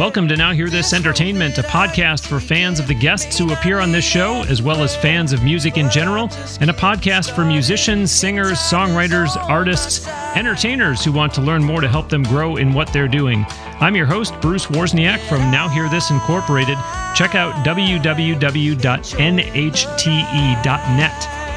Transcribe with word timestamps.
Welcome 0.00 0.28
to 0.28 0.36
Now 0.38 0.52
Hear 0.54 0.70
This 0.70 0.94
Entertainment, 0.94 1.58
a 1.58 1.62
podcast 1.62 2.26
for 2.26 2.40
fans 2.40 2.80
of 2.80 2.88
the 2.88 2.94
guests 2.94 3.36
who 3.36 3.52
appear 3.52 3.80
on 3.80 3.92
this 3.92 4.02
show, 4.02 4.42
as 4.44 4.62
well 4.62 4.82
as 4.82 4.96
fans 4.96 5.34
of 5.34 5.44
music 5.44 5.76
in 5.76 5.90
general, 5.90 6.30
and 6.58 6.70
a 6.70 6.72
podcast 6.72 7.34
for 7.34 7.44
musicians, 7.44 8.10
singers, 8.10 8.56
songwriters, 8.56 9.36
artists, 9.36 10.08
entertainers 10.34 11.04
who 11.04 11.12
want 11.12 11.34
to 11.34 11.42
learn 11.42 11.62
more 11.62 11.82
to 11.82 11.88
help 11.88 12.08
them 12.08 12.22
grow 12.22 12.56
in 12.56 12.72
what 12.72 12.90
they're 12.94 13.08
doing. 13.08 13.44
I'm 13.78 13.94
your 13.94 14.06
host, 14.06 14.32
Bruce 14.40 14.64
Wozniak 14.64 15.18
from 15.28 15.50
Now 15.50 15.68
Hear 15.68 15.90
This 15.90 16.10
Incorporated. 16.10 16.78
Check 17.14 17.34
out 17.34 17.52
www.nhte.net. 17.66 18.80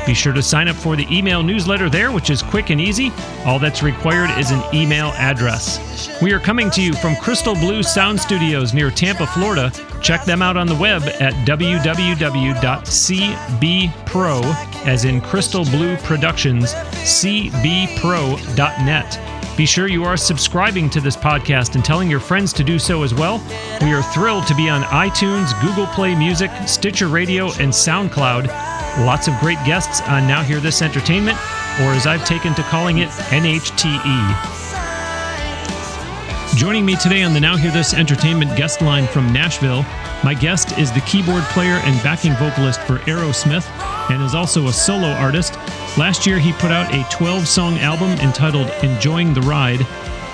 Be 0.06 0.14
sure 0.14 0.34
to 0.34 0.42
sign 0.42 0.68
up 0.68 0.76
for 0.76 0.96
the 0.96 1.08
email 1.10 1.42
newsletter 1.42 1.90
there, 1.90 2.12
which 2.12 2.30
is 2.30 2.42
quick 2.42 2.70
and 2.70 2.82
easy. 2.82 3.12
All 3.46 3.58
that's 3.58 3.82
required 3.82 4.38
is 4.38 4.52
an 4.52 4.62
email 4.74 5.14
address. 5.16 6.22
We 6.22 6.34
are 6.34 6.40
coming 6.40 6.70
to 6.72 6.82
you 6.82 6.94
from 6.94 7.16
Crystal 7.16 7.56
Blue 7.56 7.82
Sound 7.84 8.20
Studios 8.20 8.74
near 8.74 8.92
Tampa, 8.92 9.26
Florida. 9.28 9.72
Check 10.02 10.26
them 10.26 10.42
out 10.42 10.58
on 10.58 10.68
the 10.68 10.76
web 10.76 11.04
at 11.04 11.34
www.cbpro, 11.48 11.86
as 14.86 15.06
in 15.06 15.22
Crystal 15.22 15.64
Blue 15.66 15.96
Productions, 15.98 16.74
cbpro.net. 16.74 17.74
Be 19.56 19.68
sure 19.68 19.88
you 19.88 20.04
are 20.04 20.18
subscribing 20.18 20.90
to 20.90 21.00
this 21.00 21.16
podcast 21.16 21.76
and 21.76 21.86
telling 21.86 22.10
your 22.10 22.20
friends 22.20 22.54
to 22.54 22.64
do 22.64 22.80
so 22.80 23.04
as 23.04 23.14
well. 23.14 23.38
We 23.82 23.94
are 23.94 24.02
thrilled 24.02 24.48
to 24.48 24.56
be 24.56 24.68
on 24.68 24.82
iTunes, 24.84 25.60
Google 25.62 25.86
Play 25.88 26.16
Music, 26.16 26.50
Stitcher 26.66 27.08
Radio, 27.08 27.46
and 27.54 27.72
SoundCloud. 27.72 28.48
Lots 29.06 29.28
of 29.28 29.38
great 29.40 29.60
guests 29.64 30.02
on 30.02 30.28
Now 30.28 30.42
Hear 30.42 30.60
This 30.60 30.82
Entertainment, 30.82 31.38
or 31.82 31.94
as 31.94 32.08
I've 32.08 32.26
taken 32.26 32.56
to 32.56 32.64
calling 32.64 33.00
it, 33.00 33.10
NHTE. 33.10 34.63
Joining 36.56 36.86
me 36.86 36.96
today 36.96 37.24
on 37.24 37.34
the 37.34 37.40
Now 37.40 37.58
Hear 37.58 37.72
This 37.72 37.96
Entertainment 37.96 38.56
guest 38.56 38.80
line 38.80 39.08
from 39.08 39.34
Nashville, 39.34 39.82
my 40.24 40.36
guest 40.36 40.78
is 40.78 40.92
the 40.92 41.02
keyboard 41.02 41.42
player 41.46 41.82
and 41.84 42.04
backing 42.04 42.34
vocalist 42.34 42.80
for 42.82 43.00
Aerosmith 43.00 43.68
and 44.12 44.22
is 44.22 44.36
also 44.36 44.68
a 44.68 44.74
solo 44.74 45.08
artist. 45.14 45.56
Last 45.98 46.28
year, 46.28 46.38
he 46.38 46.54
put 46.54 46.70
out 46.70 46.94
a 46.94 47.04
12 47.10 47.48
song 47.48 47.80
album 47.80 48.12
entitled 48.20 48.70
Enjoying 48.84 49.34
the 49.34 49.42
Ride. 49.42 49.82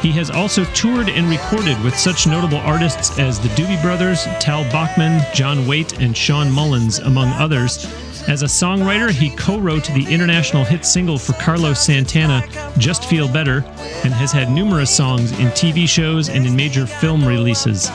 He 0.01 0.11
has 0.11 0.29
also 0.29 0.65
toured 0.65 1.07
and 1.07 1.29
recorded 1.29 1.81
with 1.85 1.97
such 1.97 2.27
notable 2.27 2.59
artists 2.59 3.17
as 3.17 3.39
the 3.39 3.49
Doobie 3.49 3.81
Brothers, 3.81 4.25
Tal 4.41 4.63
Bachman, 4.65 5.21
John 5.33 5.65
Waite, 5.67 5.99
and 6.01 6.15
Shawn 6.15 6.51
Mullins, 6.51 6.99
among 6.99 7.29
others. 7.29 7.87
As 8.29 8.43
a 8.43 8.45
songwriter, 8.45 9.09
he 9.09 9.31
co 9.31 9.57
wrote 9.57 9.85
the 9.85 10.05
international 10.07 10.63
hit 10.63 10.85
single 10.85 11.17
for 11.17 11.33
Carlos 11.41 11.83
Santana, 11.83 12.47
Just 12.77 13.05
Feel 13.05 13.27
Better, 13.27 13.63
and 14.03 14.13
has 14.13 14.31
had 14.31 14.51
numerous 14.51 14.95
songs 14.95 15.31
in 15.39 15.47
TV 15.47 15.89
shows 15.89 16.29
and 16.29 16.45
in 16.45 16.55
major 16.55 16.85
film 16.85 17.25
releases. 17.25 17.89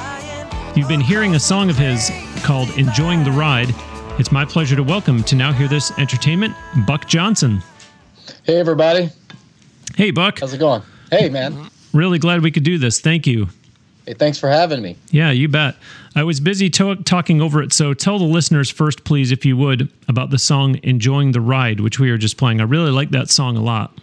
You've 0.74 0.88
been 0.88 1.00
hearing 1.00 1.36
a 1.36 1.38
song 1.38 1.70
of 1.70 1.76
his 1.76 2.10
called 2.42 2.68
Enjoying 2.76 3.22
the 3.22 3.30
Ride. 3.30 3.72
It's 4.18 4.32
my 4.32 4.44
pleasure 4.44 4.74
to 4.74 4.82
welcome 4.82 5.22
to 5.22 5.36
Now 5.36 5.52
Hear 5.52 5.68
This 5.68 5.96
Entertainment, 5.98 6.52
Buck 6.84 7.06
Johnson. 7.06 7.62
Hey, 8.42 8.58
everybody. 8.58 9.10
Hey, 9.94 10.10
Buck. 10.10 10.40
How's 10.40 10.52
it 10.52 10.58
going? 10.58 10.82
Hey, 11.12 11.28
man. 11.28 11.70
Really 11.92 12.18
glad 12.18 12.42
we 12.42 12.50
could 12.50 12.64
do 12.64 12.76
this. 12.76 12.98
Thank 12.98 13.28
you. 13.28 13.50
Hey, 14.06 14.14
thanks 14.14 14.38
for 14.38 14.50
having 14.50 14.82
me. 14.82 14.96
Yeah, 15.10 15.30
you 15.30 15.48
bet. 15.48 15.76
I 16.14 16.24
was 16.24 16.38
busy 16.38 16.68
to- 16.70 16.96
talking 16.96 17.40
over 17.40 17.62
it, 17.62 17.72
so 17.72 17.94
tell 17.94 18.18
the 18.18 18.24
listeners 18.24 18.70
first, 18.70 19.04
please, 19.04 19.32
if 19.32 19.46
you 19.46 19.56
would, 19.56 19.90
about 20.08 20.30
the 20.30 20.38
song 20.38 20.78
Enjoying 20.82 21.32
the 21.32 21.40
Ride, 21.40 21.80
which 21.80 21.98
we 21.98 22.10
are 22.10 22.18
just 22.18 22.36
playing. 22.36 22.60
I 22.60 22.64
really 22.64 22.90
like 22.90 23.10
that 23.10 23.30
song 23.30 23.56
a 23.56 23.62
lot. 23.62 23.98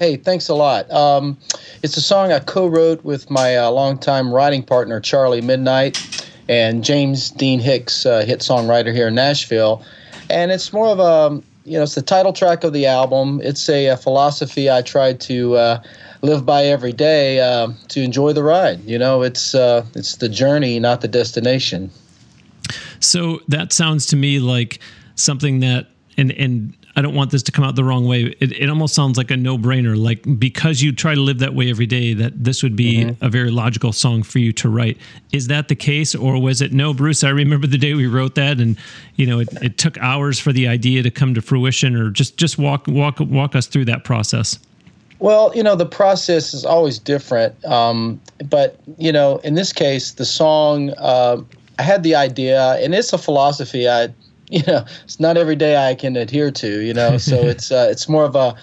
Hey, 0.00 0.16
thanks 0.16 0.48
a 0.48 0.54
lot. 0.54 0.90
Um, 0.90 1.38
it's 1.82 1.96
a 1.96 2.00
song 2.00 2.32
I 2.32 2.40
co 2.40 2.66
wrote 2.66 3.04
with 3.04 3.30
my 3.30 3.56
uh, 3.56 3.70
longtime 3.70 4.32
writing 4.32 4.62
partner, 4.62 4.98
Charlie 4.98 5.40
Midnight, 5.40 6.26
and 6.48 6.82
James 6.82 7.30
Dean 7.30 7.60
Hicks, 7.60 8.04
uh, 8.04 8.24
hit 8.24 8.40
songwriter 8.40 8.92
here 8.92 9.08
in 9.08 9.14
Nashville. 9.14 9.84
And 10.30 10.50
it's 10.50 10.72
more 10.72 10.88
of 10.88 10.98
a, 10.98 11.40
you 11.64 11.76
know, 11.76 11.84
it's 11.84 11.94
the 11.94 12.02
title 12.02 12.32
track 12.32 12.64
of 12.64 12.72
the 12.72 12.86
album. 12.86 13.40
It's 13.44 13.68
a, 13.68 13.86
a 13.86 13.96
philosophy 13.96 14.70
I 14.70 14.82
tried 14.82 15.20
to. 15.22 15.54
Uh, 15.54 15.82
live 16.24 16.44
by 16.46 16.64
every 16.64 16.92
day 16.92 17.40
uh, 17.40 17.68
to 17.88 18.02
enjoy 18.02 18.32
the 18.32 18.42
ride. 18.42 18.82
You 18.84 18.98
know, 18.98 19.22
it's 19.22 19.54
uh, 19.54 19.84
it's 19.94 20.16
the 20.16 20.28
journey, 20.28 20.80
not 20.80 21.00
the 21.00 21.08
destination. 21.08 21.90
So 23.00 23.40
that 23.48 23.72
sounds 23.72 24.06
to 24.06 24.16
me 24.16 24.38
like 24.38 24.80
something 25.14 25.60
that, 25.60 25.88
and 26.16 26.32
and 26.32 26.74
I 26.96 27.02
don't 27.02 27.14
want 27.14 27.30
this 27.30 27.42
to 27.44 27.52
come 27.52 27.64
out 27.64 27.74
the 27.76 27.84
wrong 27.84 28.06
way. 28.06 28.34
It, 28.40 28.52
it 28.52 28.70
almost 28.70 28.94
sounds 28.94 29.18
like 29.18 29.30
a 29.30 29.36
no 29.36 29.58
brainer. 29.58 29.96
Like 29.96 30.38
because 30.38 30.80
you 30.80 30.92
try 30.92 31.14
to 31.14 31.20
live 31.20 31.40
that 31.40 31.54
way 31.54 31.68
every 31.68 31.86
day, 31.86 32.14
that 32.14 32.44
this 32.44 32.62
would 32.62 32.76
be 32.76 33.04
mm-hmm. 33.04 33.24
a 33.24 33.28
very 33.28 33.50
logical 33.50 33.92
song 33.92 34.22
for 34.22 34.38
you 34.38 34.52
to 34.54 34.68
write. 34.68 34.96
Is 35.32 35.48
that 35.48 35.68
the 35.68 35.76
case, 35.76 36.14
or 36.14 36.40
was 36.40 36.62
it 36.62 36.72
no, 36.72 36.94
Bruce? 36.94 37.24
I 37.24 37.30
remember 37.30 37.66
the 37.66 37.78
day 37.78 37.94
we 37.94 38.06
wrote 38.06 38.36
that, 38.36 38.60
and 38.60 38.78
you 39.16 39.26
know, 39.26 39.40
it, 39.40 39.48
it 39.60 39.78
took 39.78 39.98
hours 39.98 40.38
for 40.38 40.52
the 40.52 40.68
idea 40.68 41.02
to 41.02 41.10
come 41.10 41.34
to 41.34 41.42
fruition. 41.42 41.96
Or 41.96 42.10
just 42.10 42.36
just 42.38 42.58
walk 42.58 42.86
walk 42.86 43.20
walk 43.20 43.54
us 43.54 43.66
through 43.66 43.86
that 43.86 44.04
process. 44.04 44.58
Well, 45.24 45.52
you 45.54 45.62
know, 45.62 45.74
the 45.74 45.86
process 45.86 46.52
is 46.52 46.66
always 46.66 46.98
different. 46.98 47.64
Um, 47.64 48.20
but, 48.50 48.78
you 48.98 49.10
know, 49.10 49.38
in 49.38 49.54
this 49.54 49.72
case, 49.72 50.12
the 50.12 50.26
song, 50.26 50.90
uh, 50.98 51.38
I 51.78 51.82
had 51.82 52.02
the 52.02 52.14
idea, 52.14 52.74
and 52.74 52.94
it's 52.94 53.10
a 53.10 53.16
philosophy 53.16 53.88
I, 53.88 54.12
you 54.50 54.62
know, 54.66 54.84
it's 55.02 55.18
not 55.18 55.38
every 55.38 55.56
day 55.56 55.88
I 55.88 55.94
can 55.94 56.14
adhere 56.16 56.50
to, 56.50 56.82
you 56.82 56.92
know, 56.92 57.16
so 57.30 57.36
it's, 57.36 57.72
uh, 57.72 57.88
it's 57.90 58.06
more 58.06 58.26
of 58.26 58.36
a, 58.36 58.54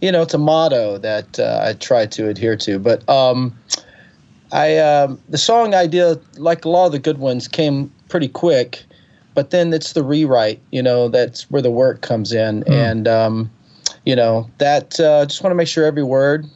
you 0.00 0.10
know, 0.10 0.22
it's 0.22 0.32
a 0.32 0.38
motto 0.38 0.96
that 0.96 1.38
uh, 1.38 1.60
I 1.62 1.74
try 1.74 2.06
to 2.06 2.28
adhere 2.30 2.56
to. 2.56 2.78
But 2.78 3.06
um, 3.10 3.54
I, 4.52 4.78
um, 4.78 5.20
the 5.28 5.36
song 5.36 5.74
idea, 5.74 6.18
like 6.38 6.64
a 6.64 6.70
lot 6.70 6.86
of 6.86 6.92
the 6.92 6.98
good 6.98 7.18
ones, 7.18 7.46
came 7.46 7.92
pretty 8.08 8.28
quick. 8.28 8.82
But 9.34 9.50
then 9.50 9.70
it's 9.74 9.92
the 9.92 10.02
rewrite, 10.02 10.62
you 10.70 10.82
know, 10.82 11.10
that's 11.10 11.50
where 11.50 11.60
the 11.60 11.70
work 11.70 12.00
comes 12.00 12.32
in. 12.32 12.62
Mm. 12.62 12.72
And, 12.72 13.06
um, 13.06 13.50
you 14.06 14.16
know 14.16 14.48
that 14.58 14.98
uh, 14.98 15.26
just 15.26 15.42
want 15.42 15.50
to 15.50 15.54
make 15.54 15.68
sure 15.68 15.84
every 15.84 16.02
word 16.02 16.46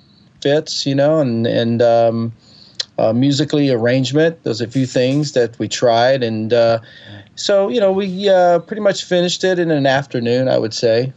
fits 0.40 0.86
you 0.86 0.94
know 0.94 1.20
and 1.20 1.46
and 1.46 1.82
um, 1.82 2.32
uh, 2.96 3.12
musically 3.12 3.68
arrangement 3.70 4.42
there's 4.44 4.62
a 4.62 4.68
few 4.68 4.86
things 4.86 5.32
that 5.32 5.58
we 5.58 5.68
tried 5.68 6.22
and 6.22 6.54
uh, 6.54 6.78
so 7.34 7.68
you 7.68 7.80
know 7.80 7.92
we 7.92 8.28
uh, 8.30 8.60
pretty 8.60 8.80
much 8.80 9.04
finished 9.04 9.44
it 9.44 9.58
in 9.58 9.70
an 9.70 9.84
afternoon 9.84 10.48
i 10.48 10.56
would 10.56 10.72
say. 10.72 11.12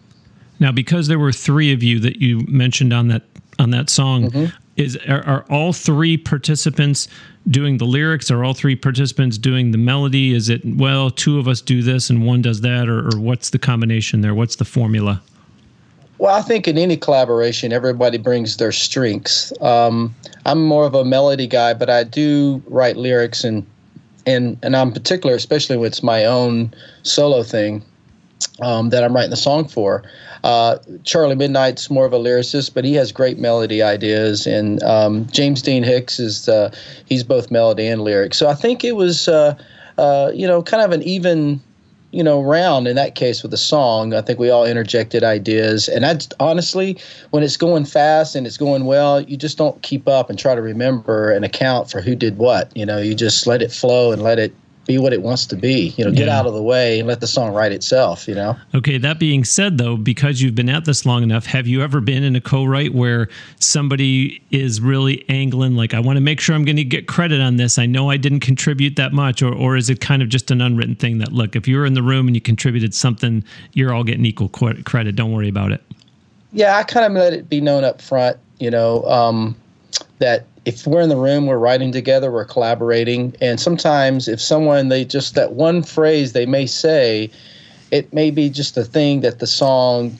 Now 0.59 0.71
because 0.71 1.07
there 1.07 1.19
were 1.19 1.31
three 1.31 1.71
of 1.71 1.83
you 1.83 1.99
that 1.99 2.17
you 2.17 2.45
mentioned 2.47 2.93
on 2.93 3.07
that 3.09 3.23
on 3.59 3.69
that 3.71 3.89
song 3.89 4.29
mm-hmm. 4.29 4.55
is 4.75 4.97
are, 5.07 5.25
are 5.25 5.45
all 5.49 5.73
three 5.73 6.17
participants 6.17 7.07
doing 7.49 7.77
the 7.77 7.85
lyrics? 7.85 8.31
Are 8.31 8.43
all 8.43 8.53
three 8.53 8.75
participants 8.75 9.37
doing 9.37 9.71
the 9.71 9.77
melody? 9.77 10.33
Is 10.33 10.49
it 10.49 10.61
well 10.63 11.09
two 11.09 11.37
of 11.37 11.47
us 11.47 11.59
do 11.59 11.81
this 11.81 12.09
and 12.09 12.25
one 12.25 12.41
does 12.41 12.61
that 12.61 12.87
or, 12.87 13.07
or 13.13 13.19
what's 13.19 13.49
the 13.49 13.59
combination 13.59 14.21
there? 14.21 14.33
What's 14.33 14.55
the 14.55 14.65
formula 14.65 15.21
well, 16.17 16.35
I 16.35 16.41
think 16.41 16.67
in 16.67 16.77
any 16.77 16.97
collaboration, 16.97 17.73
everybody 17.73 18.17
brings 18.17 18.57
their 18.57 18.71
strengths. 18.71 19.51
Um, 19.61 20.13
I'm 20.45 20.63
more 20.63 20.85
of 20.85 20.93
a 20.93 21.03
melody 21.03 21.47
guy, 21.47 21.73
but 21.73 21.89
I 21.89 22.03
do 22.03 22.61
write 22.67 22.97
lyrics, 22.97 23.43
and 23.43 23.65
and 24.25 24.57
and 24.63 24.75
I'm 24.75 24.91
particular, 24.91 25.35
especially 25.35 25.77
when 25.77 25.87
it's 25.87 26.03
my 26.03 26.25
own 26.25 26.73
solo 27.03 27.43
thing 27.43 27.83
um, 28.61 28.89
that 28.89 29.03
I'm 29.03 29.15
writing 29.15 29.31
the 29.31 29.37
song 29.37 29.67
for. 29.67 30.03
Uh, 30.43 30.77
Charlie 31.03 31.35
Midnight's 31.35 31.89
more 31.89 32.05
of 32.05 32.13
a 32.13 32.19
lyricist, 32.19 32.73
but 32.73 32.83
he 32.83 32.93
has 32.95 33.11
great 33.11 33.39
melody 33.39 33.81
ideas, 33.81 34.45
and 34.45 34.83
um, 34.83 35.25
James 35.27 35.61
Dean 35.61 35.83
Hicks 35.83 36.19
is 36.19 36.49
uh, 36.49 36.73
he's 37.05 37.23
both 37.23 37.49
melody 37.49 37.87
and 37.87 38.01
lyrics. 38.01 38.37
So 38.37 38.47
I 38.47 38.55
think 38.55 38.83
it 38.83 38.95
was 38.95 39.27
uh, 39.27 39.55
uh 39.97 40.31
you 40.33 40.47
know 40.47 40.61
kind 40.61 40.83
of 40.83 40.91
an 40.91 41.01
even 41.03 41.61
you 42.13 42.23
know, 42.23 42.41
round 42.41 42.87
in 42.87 42.95
that 42.95 43.15
case 43.15 43.41
with 43.41 43.51
the 43.51 43.57
song. 43.57 44.13
I 44.13 44.21
think 44.21 44.37
we 44.37 44.51
all 44.51 44.65
interjected 44.65 45.23
ideas. 45.23 45.89
And 45.89 46.05
I 46.05 46.17
honestly, 46.39 46.97
when 47.31 47.41
it's 47.41 47.57
going 47.57 47.85
fast 47.85 48.35
and 48.35 48.45
it's 48.45 48.57
going 48.57 48.85
well, 48.85 49.21
you 49.21 49.35
just 49.35 49.57
don't 49.57 49.81
keep 49.81 50.07
up 50.07 50.29
and 50.29 50.37
try 50.37 50.53
to 50.53 50.61
remember 50.61 51.31
and 51.31 51.43
account 51.43 51.89
for 51.89 52.01
who 52.01 52.15
did 52.15 52.37
what. 52.37 52.75
You 52.77 52.85
know, 52.85 52.99
you 52.99 53.15
just 53.15 53.47
let 53.47 53.63
it 53.63 53.71
flow 53.71 54.11
and 54.11 54.21
let 54.21 54.37
it 54.37 54.53
be 54.85 54.97
what 54.97 55.13
it 55.13 55.21
wants 55.21 55.45
to 55.47 55.55
be. 55.55 55.93
You 55.97 56.05
know, 56.05 56.11
get 56.11 56.27
yeah. 56.27 56.37
out 56.37 56.45
of 56.45 56.53
the 56.53 56.61
way 56.61 56.99
and 56.99 57.07
let 57.07 57.19
the 57.21 57.27
song 57.27 57.53
write 57.53 57.71
itself. 57.71 58.27
You 58.27 58.35
know. 58.35 58.57
Okay. 58.75 58.97
That 58.97 59.19
being 59.19 59.43
said, 59.43 59.77
though, 59.77 59.97
because 59.97 60.41
you've 60.41 60.55
been 60.55 60.69
at 60.69 60.85
this 60.85 61.05
long 61.05 61.23
enough, 61.23 61.45
have 61.45 61.67
you 61.67 61.81
ever 61.81 62.01
been 62.01 62.23
in 62.23 62.35
a 62.35 62.41
co-write 62.41 62.93
where 62.93 63.29
somebody 63.59 64.43
is 64.51 64.81
really 64.81 65.23
angling, 65.29 65.75
like, 65.75 65.93
I 65.93 65.99
want 65.99 66.17
to 66.17 66.21
make 66.21 66.39
sure 66.39 66.55
I'm 66.55 66.65
going 66.65 66.77
to 66.77 66.83
get 66.83 67.07
credit 67.07 67.41
on 67.41 67.57
this. 67.57 67.77
I 67.77 67.85
know 67.85 68.09
I 68.09 68.17
didn't 68.17 68.41
contribute 68.41 68.95
that 68.95 69.13
much, 69.13 69.41
or 69.41 69.53
or 69.53 69.77
is 69.77 69.89
it 69.89 70.01
kind 70.01 70.21
of 70.21 70.29
just 70.29 70.51
an 70.51 70.61
unwritten 70.61 70.95
thing 70.95 71.19
that 71.19 71.31
look, 71.31 71.55
if 71.55 71.67
you 71.67 71.77
were 71.77 71.85
in 71.85 71.93
the 71.93 72.03
room 72.03 72.27
and 72.27 72.35
you 72.35 72.41
contributed 72.41 72.93
something, 72.93 73.43
you're 73.73 73.93
all 73.93 74.03
getting 74.03 74.25
equal 74.25 74.49
credit. 74.49 75.15
Don't 75.15 75.31
worry 75.31 75.49
about 75.49 75.71
it. 75.71 75.81
Yeah, 76.51 76.77
I 76.77 76.83
kind 76.83 77.05
of 77.05 77.13
let 77.13 77.33
it 77.33 77.49
be 77.49 77.61
known 77.61 77.83
up 77.83 78.01
front. 78.01 78.37
You 78.59 78.71
know. 78.71 79.03
Um, 79.05 79.55
that 80.19 80.45
if 80.65 80.87
we're 80.87 81.01
in 81.01 81.09
the 81.09 81.17
room, 81.17 81.45
we're 81.45 81.57
writing 81.57 81.91
together, 81.91 82.31
we're 82.31 82.45
collaborating. 82.45 83.35
And 83.41 83.59
sometimes 83.59 84.27
if 84.27 84.39
someone, 84.39 84.89
they 84.89 85.05
just, 85.05 85.35
that 85.35 85.53
one 85.53 85.83
phrase 85.83 86.33
they 86.33 86.45
may 86.45 86.65
say, 86.65 87.29
it 87.91 88.11
may 88.13 88.31
be 88.31 88.49
just 88.49 88.77
a 88.77 88.83
thing 88.83 89.21
that 89.21 89.39
the 89.39 89.47
song, 89.47 90.17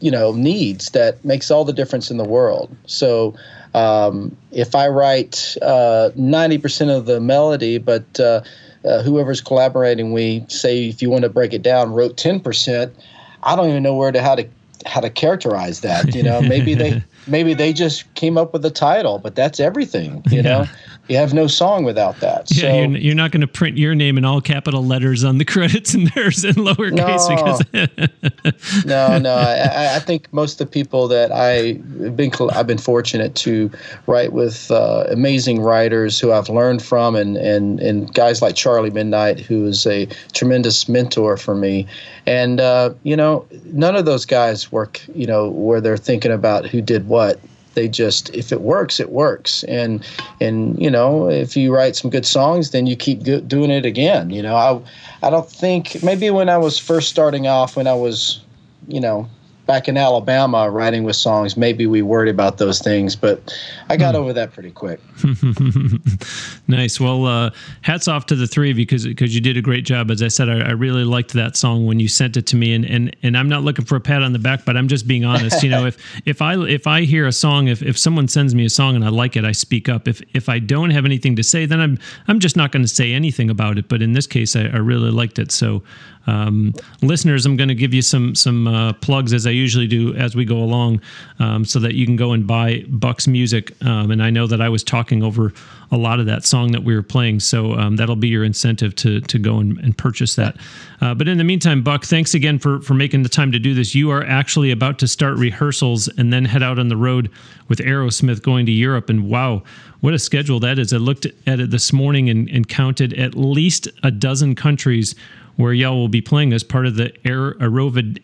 you 0.00 0.10
know, 0.10 0.32
needs 0.32 0.90
that 0.90 1.24
makes 1.24 1.50
all 1.50 1.64
the 1.64 1.72
difference 1.72 2.10
in 2.10 2.16
the 2.16 2.24
world. 2.24 2.74
So 2.86 3.34
um, 3.74 4.36
if 4.50 4.74
I 4.74 4.88
write 4.88 5.56
uh, 5.62 6.10
ninety 6.16 6.58
percent 6.58 6.90
of 6.90 7.06
the 7.06 7.20
melody, 7.20 7.78
but 7.78 8.18
uh, 8.18 8.42
uh, 8.84 9.02
whoever's 9.02 9.40
collaborating, 9.40 10.12
we 10.12 10.44
say 10.48 10.88
if 10.88 11.02
you 11.02 11.10
want 11.10 11.22
to 11.22 11.28
break 11.28 11.52
it 11.52 11.62
down, 11.62 11.92
wrote 11.92 12.16
ten 12.16 12.40
percent. 12.40 12.94
I 13.42 13.56
don't 13.56 13.68
even 13.68 13.82
know 13.82 13.94
where 13.94 14.12
to 14.12 14.22
how 14.22 14.34
to 14.34 14.48
how 14.86 15.00
to 15.00 15.10
characterize 15.10 15.80
that. 15.80 16.14
You 16.14 16.22
know, 16.22 16.40
maybe 16.40 16.74
they 16.74 17.02
maybe 17.26 17.54
they 17.54 17.72
just 17.72 18.12
came 18.14 18.36
up 18.36 18.52
with 18.52 18.62
the 18.62 18.70
title, 18.70 19.18
but 19.18 19.34
that's 19.34 19.60
everything. 19.60 20.22
You 20.30 20.36
yeah. 20.36 20.42
know, 20.42 20.64
you 21.08 21.16
have 21.16 21.34
no 21.34 21.46
song 21.46 21.84
without 21.84 22.18
that. 22.20 22.50
Yeah, 22.50 22.60
so, 22.60 22.74
you're, 22.74 22.98
you're 22.98 23.14
not 23.14 23.30
going 23.30 23.42
to 23.42 23.46
print 23.46 23.76
your 23.76 23.94
name 23.94 24.16
in 24.16 24.24
all 24.24 24.40
capital 24.40 24.84
letters 24.84 25.22
on 25.22 25.38
the 25.38 25.44
credits 25.54 25.92
and 25.92 26.08
theirs 26.12 26.44
in 26.44 26.54
lowercase. 26.54 26.92
No, 26.92 27.60
because 27.72 28.84
no, 28.86 29.18
no. 29.18 29.34
I, 29.34 29.96
I, 29.96 29.98
think 29.98 30.32
most 30.32 30.60
of 30.60 30.66
the 30.66 30.72
people 30.72 31.06
that 31.08 31.30
I've 31.30 32.16
been 32.16 32.32
I've 32.52 32.66
been 32.66 32.78
fortunate 32.78 33.34
to 33.36 33.70
write 34.06 34.32
with 34.32 34.70
uh, 34.70 35.04
amazing 35.10 35.60
writers 35.60 36.18
who 36.18 36.32
I've 36.32 36.48
learned 36.48 36.82
from, 36.82 37.16
and 37.16 37.36
and 37.36 37.80
and 37.80 38.12
guys 38.14 38.40
like 38.40 38.54
Charlie 38.54 38.90
Midnight, 38.90 39.40
who 39.40 39.66
is 39.66 39.86
a 39.86 40.06
tremendous 40.32 40.88
mentor 40.88 41.36
for 41.36 41.54
me. 41.54 41.86
And 42.26 42.60
uh, 42.60 42.94
you 43.02 43.16
know, 43.16 43.46
none 43.66 43.96
of 43.96 44.06
those 44.06 44.24
guys 44.24 44.72
work. 44.72 45.02
You 45.14 45.26
know, 45.26 45.50
where 45.50 45.80
they're 45.80 45.98
thinking 45.98 46.32
about 46.32 46.66
who 46.66 46.80
did 46.80 47.08
what 47.08 47.38
they 47.74 47.88
just 47.88 48.34
if 48.34 48.52
it 48.52 48.60
works 48.60 49.00
it 49.00 49.10
works. 49.10 49.64
And 49.64 50.04
and 50.40 50.80
you 50.80 50.90
know 50.90 51.28
if 51.28 51.56
you 51.56 51.74
write 51.74 51.96
some 51.96 52.10
good 52.10 52.26
songs 52.26 52.70
then 52.70 52.86
you 52.86 52.96
keep 52.96 53.22
doing 53.22 53.70
it 53.70 53.86
again 53.86 54.30
you 54.30 54.42
know. 54.42 54.56
I 54.56 54.80
i 55.26 55.30
don't 55.30 55.50
think 55.50 56.02
maybe 56.02 56.30
when 56.30 56.48
i 56.48 56.58
was 56.58 56.78
first 56.78 57.08
starting 57.08 57.46
off 57.46 57.76
when 57.76 57.86
i 57.86 57.94
was 57.94 58.40
you 58.88 59.00
know 59.00 59.28
back 59.66 59.88
in 59.88 59.96
Alabama 59.96 60.70
writing 60.70 61.04
with 61.04 61.16
songs, 61.16 61.56
maybe 61.56 61.86
we 61.86 62.02
worried 62.02 62.28
about 62.28 62.58
those 62.58 62.80
things, 62.80 63.16
but 63.16 63.54
I 63.88 63.96
got 63.96 64.14
hmm. 64.14 64.20
over 64.20 64.32
that 64.32 64.52
pretty 64.52 64.70
quick. 64.70 65.00
nice. 66.68 67.00
Well, 67.00 67.26
uh, 67.26 67.50
hats 67.82 68.08
off 68.08 68.26
to 68.26 68.36
the 68.36 68.46
three 68.46 68.70
of 68.70 68.78
you 68.78 68.84
because 68.84 69.06
because 69.06 69.34
you 69.34 69.40
did 69.40 69.56
a 69.56 69.62
great 69.62 69.84
job. 69.84 70.10
As 70.10 70.22
I 70.22 70.28
said, 70.28 70.48
I, 70.48 70.60
I, 70.60 70.70
really 70.70 71.04
liked 71.04 71.32
that 71.34 71.56
song 71.56 71.86
when 71.86 72.00
you 72.00 72.08
sent 72.08 72.36
it 72.36 72.46
to 72.48 72.56
me, 72.56 72.74
and, 72.74 72.84
and 72.84 73.16
and 73.22 73.36
I'm 73.36 73.48
not 73.48 73.62
looking 73.62 73.84
for 73.84 73.96
a 73.96 74.00
pat 74.00 74.22
on 74.22 74.32
the 74.32 74.38
back, 74.38 74.64
but 74.64 74.76
I'm 74.76 74.88
just 74.88 75.06
being 75.06 75.24
honest. 75.24 75.62
You 75.62 75.70
know, 75.70 75.86
if 75.86 75.98
if 76.26 76.42
I 76.42 76.56
if 76.66 76.86
I 76.86 77.02
hear 77.02 77.26
a 77.26 77.32
song, 77.32 77.68
if 77.68 77.82
if 77.82 77.98
someone 77.98 78.28
sends 78.28 78.54
me 78.54 78.64
a 78.64 78.70
song 78.70 78.96
and 78.96 79.04
I 79.04 79.08
like 79.08 79.36
it, 79.36 79.44
I 79.44 79.52
speak 79.52 79.88
up. 79.88 80.08
If 80.08 80.22
if 80.34 80.48
I 80.48 80.58
don't 80.58 80.90
have 80.90 81.04
anything 81.04 81.36
to 81.36 81.42
say, 81.42 81.66
then 81.66 81.80
I'm 81.80 81.98
I'm 82.28 82.40
just 82.40 82.56
not 82.56 82.72
going 82.72 82.82
to 82.82 82.88
say 82.88 83.12
anything 83.12 83.50
about 83.50 83.78
it. 83.78 83.88
But 83.88 84.02
in 84.02 84.12
this 84.12 84.26
case, 84.26 84.56
I, 84.56 84.62
I 84.62 84.78
really 84.78 85.10
liked 85.10 85.38
it. 85.38 85.52
So 85.52 85.82
um, 86.26 86.72
listeners, 87.02 87.44
I'm 87.46 87.56
going 87.56 87.68
to 87.68 87.74
give 87.74 87.92
you 87.92 88.02
some 88.02 88.34
some 88.34 88.66
uh, 88.66 88.92
plugs 88.94 89.32
as 89.32 89.46
I 89.46 89.50
usually 89.50 89.86
do 89.86 90.14
as 90.14 90.34
we 90.34 90.44
go 90.44 90.56
along, 90.56 91.00
um, 91.38 91.64
so 91.64 91.78
that 91.80 91.94
you 91.94 92.06
can 92.06 92.16
go 92.16 92.32
and 92.32 92.46
buy 92.46 92.84
Buck's 92.88 93.26
music. 93.26 93.72
Um, 93.84 94.10
and 94.10 94.22
I 94.22 94.30
know 94.30 94.46
that 94.46 94.60
I 94.60 94.68
was 94.68 94.82
talking 94.82 95.22
over 95.22 95.52
a 95.92 95.96
lot 95.96 96.18
of 96.20 96.26
that 96.26 96.44
song 96.44 96.72
that 96.72 96.82
we 96.82 96.94
were 96.94 97.02
playing, 97.02 97.40
so 97.40 97.74
um, 97.74 97.96
that'll 97.96 98.16
be 98.16 98.28
your 98.28 98.44
incentive 98.44 98.94
to 98.96 99.20
to 99.20 99.38
go 99.38 99.58
and, 99.58 99.78
and 99.78 99.96
purchase 99.96 100.34
that. 100.36 100.56
Uh, 101.00 101.14
but 101.14 101.28
in 101.28 101.38
the 101.38 101.44
meantime, 101.44 101.82
Buck, 101.82 102.04
thanks 102.04 102.34
again 102.34 102.58
for 102.58 102.80
for 102.80 102.94
making 102.94 103.22
the 103.22 103.28
time 103.28 103.52
to 103.52 103.58
do 103.58 103.74
this. 103.74 103.94
You 103.94 104.10
are 104.10 104.24
actually 104.24 104.70
about 104.70 104.98
to 105.00 105.08
start 105.08 105.36
rehearsals 105.36 106.08
and 106.08 106.32
then 106.32 106.44
head 106.44 106.62
out 106.62 106.78
on 106.78 106.88
the 106.88 106.96
road 106.96 107.30
with 107.68 107.78
Aerosmith 107.80 108.42
going 108.42 108.66
to 108.66 108.72
Europe. 108.72 109.10
And 109.10 109.28
wow, 109.28 109.62
what 110.00 110.14
a 110.14 110.18
schedule 110.18 110.60
that 110.60 110.78
is! 110.78 110.92
I 110.92 110.96
looked 110.96 111.26
at 111.46 111.60
it 111.60 111.70
this 111.70 111.92
morning 111.92 112.30
and, 112.30 112.48
and 112.48 112.68
counted 112.68 113.12
at 113.14 113.34
least 113.34 113.88
a 114.02 114.10
dozen 114.10 114.54
countries 114.54 115.14
where 115.56 115.72
y'all 115.72 115.96
will 115.96 116.08
be 116.08 116.20
playing 116.20 116.52
as 116.52 116.62
part 116.62 116.86
of 116.86 116.96
the 116.96 117.12
Aero-Vederci 117.24 118.20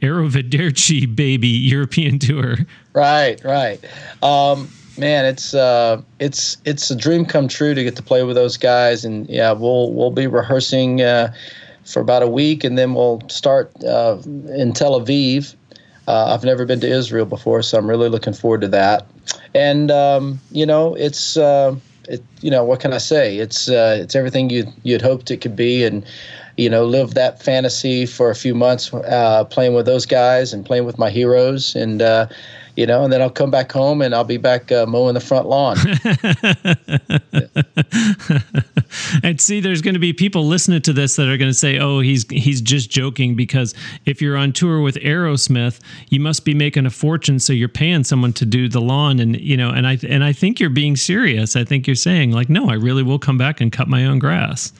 Baby 1.14 1.48
European 1.48 2.18
Tour. 2.18 2.56
Right, 2.92 3.40
right. 3.44 3.80
Um, 4.22 4.68
man, 4.98 5.24
it's 5.24 5.54
uh, 5.54 6.02
it's 6.18 6.56
it's 6.64 6.90
a 6.90 6.96
dream 6.96 7.24
come 7.24 7.48
true 7.48 7.74
to 7.74 7.82
get 7.82 7.96
to 7.96 8.02
play 8.02 8.22
with 8.22 8.36
those 8.36 8.56
guys, 8.56 9.04
and 9.04 9.28
yeah, 9.28 9.52
we'll 9.52 9.92
we'll 9.92 10.10
be 10.10 10.26
rehearsing 10.26 11.00
uh, 11.02 11.32
for 11.84 12.00
about 12.00 12.22
a 12.22 12.28
week, 12.28 12.64
and 12.64 12.78
then 12.78 12.94
we'll 12.94 13.20
start 13.28 13.72
uh, 13.84 14.18
in 14.48 14.72
Tel 14.72 15.00
Aviv. 15.00 15.54
Uh, 16.06 16.34
I've 16.34 16.44
never 16.44 16.64
been 16.64 16.80
to 16.80 16.88
Israel 16.88 17.26
before, 17.26 17.62
so 17.62 17.78
I'm 17.78 17.88
really 17.88 18.08
looking 18.08 18.32
forward 18.32 18.60
to 18.62 18.68
that. 18.68 19.06
And 19.54 19.90
um, 19.90 20.40
you 20.50 20.66
know, 20.66 20.94
it's 20.94 21.36
uh, 21.36 21.76
it, 22.08 22.22
you 22.40 22.50
know, 22.50 22.64
what 22.64 22.80
can 22.80 22.92
I 22.92 22.98
say? 22.98 23.38
It's 23.38 23.68
uh, 23.68 23.98
it's 24.00 24.14
everything 24.14 24.50
you 24.50 24.66
you'd 24.82 25.02
hoped 25.02 25.30
it 25.30 25.38
could 25.38 25.56
be, 25.56 25.84
and 25.84 26.04
you 26.60 26.68
know, 26.68 26.84
live 26.84 27.14
that 27.14 27.42
fantasy 27.42 28.04
for 28.04 28.28
a 28.28 28.34
few 28.34 28.54
months, 28.54 28.92
uh, 28.92 29.44
playing 29.44 29.72
with 29.72 29.86
those 29.86 30.04
guys 30.04 30.52
and 30.52 30.66
playing 30.66 30.84
with 30.84 30.98
my 30.98 31.08
heroes, 31.08 31.74
and 31.74 32.02
uh, 32.02 32.26
you 32.76 32.84
know, 32.84 33.02
and 33.02 33.10
then 33.10 33.22
I'll 33.22 33.30
come 33.30 33.50
back 33.50 33.72
home 33.72 34.02
and 34.02 34.14
I'll 34.14 34.24
be 34.24 34.36
back 34.36 34.70
uh, 34.70 34.84
mowing 34.84 35.14
the 35.14 35.20
front 35.20 35.46
lawn. 35.46 35.78
and 39.22 39.40
see, 39.40 39.60
there's 39.60 39.80
going 39.80 39.94
to 39.94 40.00
be 40.00 40.12
people 40.12 40.44
listening 40.44 40.82
to 40.82 40.92
this 40.92 41.16
that 41.16 41.28
are 41.28 41.38
going 41.38 41.50
to 41.50 41.54
say, 41.54 41.78
"Oh, 41.78 42.00
he's 42.00 42.28
he's 42.28 42.60
just 42.60 42.90
joking," 42.90 43.36
because 43.36 43.74
if 44.04 44.20
you're 44.20 44.36
on 44.36 44.52
tour 44.52 44.82
with 44.82 44.96
Aerosmith, 44.96 45.80
you 46.10 46.20
must 46.20 46.44
be 46.44 46.52
making 46.52 46.84
a 46.84 46.90
fortune, 46.90 47.38
so 47.38 47.54
you're 47.54 47.70
paying 47.70 48.04
someone 48.04 48.34
to 48.34 48.44
do 48.44 48.68
the 48.68 48.82
lawn, 48.82 49.18
and 49.18 49.40
you 49.40 49.56
know, 49.56 49.70
and 49.70 49.86
I 49.86 49.96
and 50.06 50.22
I 50.22 50.34
think 50.34 50.60
you're 50.60 50.68
being 50.68 50.94
serious. 50.94 51.56
I 51.56 51.64
think 51.64 51.86
you're 51.86 51.96
saying 51.96 52.32
like, 52.32 52.50
"No, 52.50 52.68
I 52.68 52.74
really 52.74 53.02
will 53.02 53.18
come 53.18 53.38
back 53.38 53.62
and 53.62 53.72
cut 53.72 53.88
my 53.88 54.04
own 54.04 54.18
grass." 54.18 54.74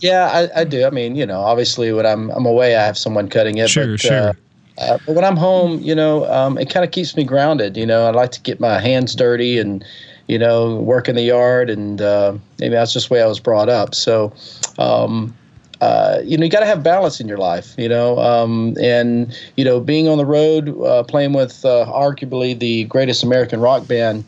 Yeah, 0.00 0.30
I, 0.32 0.60
I, 0.60 0.64
do. 0.64 0.84
I 0.84 0.90
mean, 0.90 1.16
you 1.16 1.26
know, 1.26 1.40
obviously 1.40 1.92
when 1.92 2.06
I'm 2.06 2.30
I'm 2.30 2.46
away, 2.46 2.76
I 2.76 2.84
have 2.84 2.96
someone 2.96 3.28
cutting 3.28 3.58
it. 3.58 3.68
Sure, 3.68 3.86
but, 3.86 4.00
sure. 4.00 4.28
Uh, 4.28 4.32
uh, 4.78 4.98
but 5.06 5.14
when 5.14 5.24
I'm 5.24 5.36
home, 5.36 5.80
you 5.80 5.94
know, 5.94 6.30
um, 6.32 6.56
it 6.56 6.70
kind 6.70 6.84
of 6.84 6.92
keeps 6.92 7.16
me 7.16 7.24
grounded. 7.24 7.76
You 7.76 7.86
know, 7.86 8.06
I 8.06 8.10
like 8.10 8.30
to 8.32 8.40
get 8.40 8.60
my 8.60 8.78
hands 8.78 9.14
dirty 9.14 9.58
and, 9.58 9.84
you 10.28 10.38
know, 10.38 10.76
work 10.76 11.08
in 11.08 11.16
the 11.16 11.22
yard, 11.22 11.68
and 11.68 12.00
uh, 12.00 12.36
maybe 12.60 12.74
that's 12.74 12.92
just 12.92 13.08
the 13.08 13.14
way 13.14 13.22
I 13.22 13.26
was 13.26 13.40
brought 13.40 13.68
up. 13.68 13.94
So, 13.94 14.32
um, 14.78 15.34
uh, 15.80 16.18
you 16.24 16.36
know, 16.36 16.44
you 16.44 16.50
got 16.50 16.60
to 16.60 16.66
have 16.66 16.82
balance 16.82 17.20
in 17.20 17.26
your 17.26 17.38
life, 17.38 17.74
you 17.76 17.88
know, 17.88 18.18
um, 18.18 18.76
and 18.80 19.36
you 19.56 19.64
know, 19.64 19.80
being 19.80 20.08
on 20.08 20.18
the 20.18 20.26
road, 20.26 20.80
uh, 20.82 21.02
playing 21.02 21.32
with 21.32 21.64
uh, 21.64 21.86
arguably 21.88 22.56
the 22.58 22.84
greatest 22.84 23.24
American 23.24 23.60
rock 23.60 23.86
band, 23.88 24.24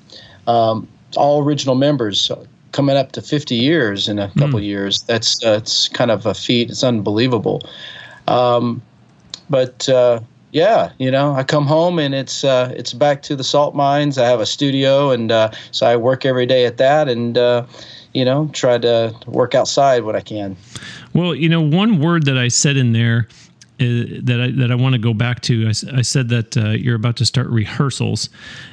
um, 0.47 0.89
all 1.17 1.45
original 1.45 1.75
members, 1.75 2.31
coming 2.73 2.97
up 2.97 3.13
to 3.13 3.23
50 3.23 3.55
years 3.55 4.09
in 4.09 4.19
a 4.19 4.29
couple 4.39 4.61
mm. 4.61 4.65
years. 4.65 5.03
That's 5.03 5.39
that's 5.39 5.89
kind 5.89 6.11
of 6.11 6.27
a 6.27 6.35
feat. 6.35 6.71
It's 6.71 6.85
unbelievable. 6.85 7.63
Um, 8.29 8.83
but 9.49 9.89
uh, 9.89 10.21
yeah, 10.53 10.93
you 10.99 11.11
know, 11.11 11.35
I 11.35 11.45
come 11.45 11.67
home 11.67 11.99
and 11.99 12.15
it's 12.15 12.45
uh, 12.45 12.73
it's 12.77 12.93
back 12.93 13.23
to 13.23 13.37
the 13.37 13.45
salt 13.45 13.75
mines. 13.75 14.19
I 14.19 14.27
have 14.27 14.41
a 14.41 14.47
studio, 14.47 15.11
and 15.11 15.31
uh, 15.31 15.51
so 15.71 15.87
I 15.87 15.97
work 15.97 16.25
every 16.25 16.47
day 16.47 16.67
at 16.67 16.77
that, 16.79 17.09
and 17.09 17.39
uh, 17.39 17.67
you 18.15 18.25
know, 18.25 18.49
try 18.53 18.79
to 18.79 19.15
work 19.27 19.55
outside 19.55 20.05
what 20.05 20.17
I 20.17 20.21
can. 20.21 20.57
Well, 21.13 21.35
you 21.35 21.49
know, 21.49 21.61
one 21.61 22.01
word 22.01 22.25
that 22.27 22.39
I 22.39 22.49
said 22.49 22.77
in 22.77 22.93
there 22.93 23.29
uh, 23.29 23.40
that 23.81 24.41
I 24.41 24.51
that 24.61 24.71
I 24.71 24.75
want 24.75 24.93
to 24.93 24.99
go 24.99 25.15
back 25.15 25.41
to. 25.43 25.67
I, 25.67 25.99
I 25.99 26.03
said 26.03 26.29
that 26.29 26.57
uh, 26.57 26.71
you're 26.71 26.97
about 26.97 27.17
to 27.17 27.25
start 27.25 27.47
rehearsals, 27.49 28.29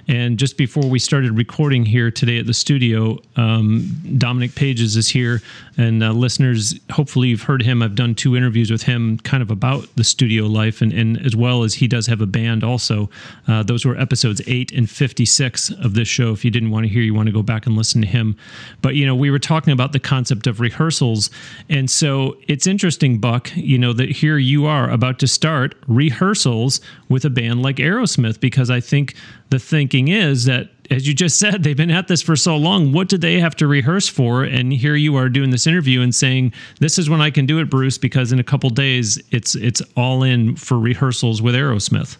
and 0.07 0.37
just 0.37 0.57
before 0.57 0.89
we 0.89 0.99
started 0.99 1.31
recording 1.31 1.85
here 1.85 2.11
today 2.11 2.39
at 2.39 2.45
the 2.45 2.53
studio, 2.53 3.17
um, 3.37 3.89
Dominic 4.17 4.53
Pages 4.53 4.97
is 4.97 5.07
here, 5.07 5.41
and 5.77 6.03
uh, 6.03 6.11
listeners, 6.11 6.77
hopefully 6.91 7.29
you've 7.29 7.43
heard 7.43 7.61
him. 7.61 7.81
I've 7.81 7.95
done 7.95 8.15
two 8.15 8.35
interviews 8.35 8.69
with 8.69 8.83
him, 8.83 9.17
kind 9.19 9.41
of 9.41 9.49
about 9.49 9.87
the 9.95 10.03
studio 10.03 10.43
life, 10.43 10.81
and, 10.81 10.91
and 10.91 11.17
as 11.25 11.37
well 11.37 11.63
as 11.63 11.75
he 11.75 11.87
does 11.87 12.07
have 12.07 12.19
a 12.19 12.27
band. 12.27 12.65
Also, 12.65 13.09
uh, 13.47 13.63
those 13.63 13.85
were 13.85 13.97
episodes 13.97 14.41
eight 14.45 14.73
and 14.73 14.89
fifty 14.89 15.25
six 15.25 15.69
of 15.69 15.93
this 15.93 16.09
show. 16.09 16.33
If 16.33 16.43
you 16.43 16.51
didn't 16.51 16.71
want 16.71 16.85
to 16.85 16.89
hear, 16.89 17.01
you 17.01 17.13
want 17.13 17.27
to 17.27 17.33
go 17.33 17.43
back 17.43 17.65
and 17.65 17.77
listen 17.77 18.01
to 18.01 18.07
him. 18.07 18.35
But 18.81 18.95
you 18.95 19.05
know, 19.05 19.15
we 19.15 19.31
were 19.31 19.39
talking 19.39 19.71
about 19.71 19.93
the 19.93 19.99
concept 19.99 20.47
of 20.47 20.59
rehearsals, 20.59 21.29
and 21.69 21.89
so 21.89 22.35
it's 22.49 22.67
interesting, 22.67 23.19
Buck. 23.19 23.51
You 23.55 23.77
know 23.77 23.93
that 23.93 24.09
here 24.09 24.37
you 24.37 24.65
are 24.65 24.96
about 24.97 25.19
to 25.19 25.27
start 25.27 25.75
rehearsals 25.87 26.81
with 27.09 27.23
a 27.25 27.29
band 27.29 27.61
like 27.61 27.77
Aerosmith 27.77 28.39
because 28.39 28.69
I 28.69 28.79
think 28.79 29.15
the 29.49 29.59
thinking 29.59 30.09
is 30.09 30.45
that 30.45 30.69
as 30.89 31.07
you 31.07 31.13
just 31.13 31.37
said 31.37 31.63
they've 31.63 31.77
been 31.77 31.91
at 31.91 32.07
this 32.07 32.21
for 32.21 32.35
so 32.35 32.57
long 32.57 32.91
what 32.91 33.09
did 33.09 33.21
they 33.21 33.39
have 33.39 33.55
to 33.57 33.67
rehearse 33.67 34.07
for 34.07 34.43
and 34.43 34.73
here 34.73 34.95
you 34.95 35.15
are 35.15 35.29
doing 35.29 35.51
this 35.51 35.67
interview 35.67 36.01
and 36.01 36.15
saying 36.15 36.53
this 36.79 36.97
is 36.97 37.09
when 37.09 37.21
I 37.21 37.29
can 37.29 37.45
do 37.45 37.59
it 37.59 37.69
Bruce 37.69 37.97
because 37.97 38.31
in 38.31 38.39
a 38.39 38.43
couple 38.43 38.69
days 38.69 39.21
it's 39.31 39.55
it's 39.55 39.81
all 39.95 40.23
in 40.23 40.55
for 40.55 40.79
rehearsals 40.79 41.41
with 41.41 41.55
Aerosmith. 41.55 42.17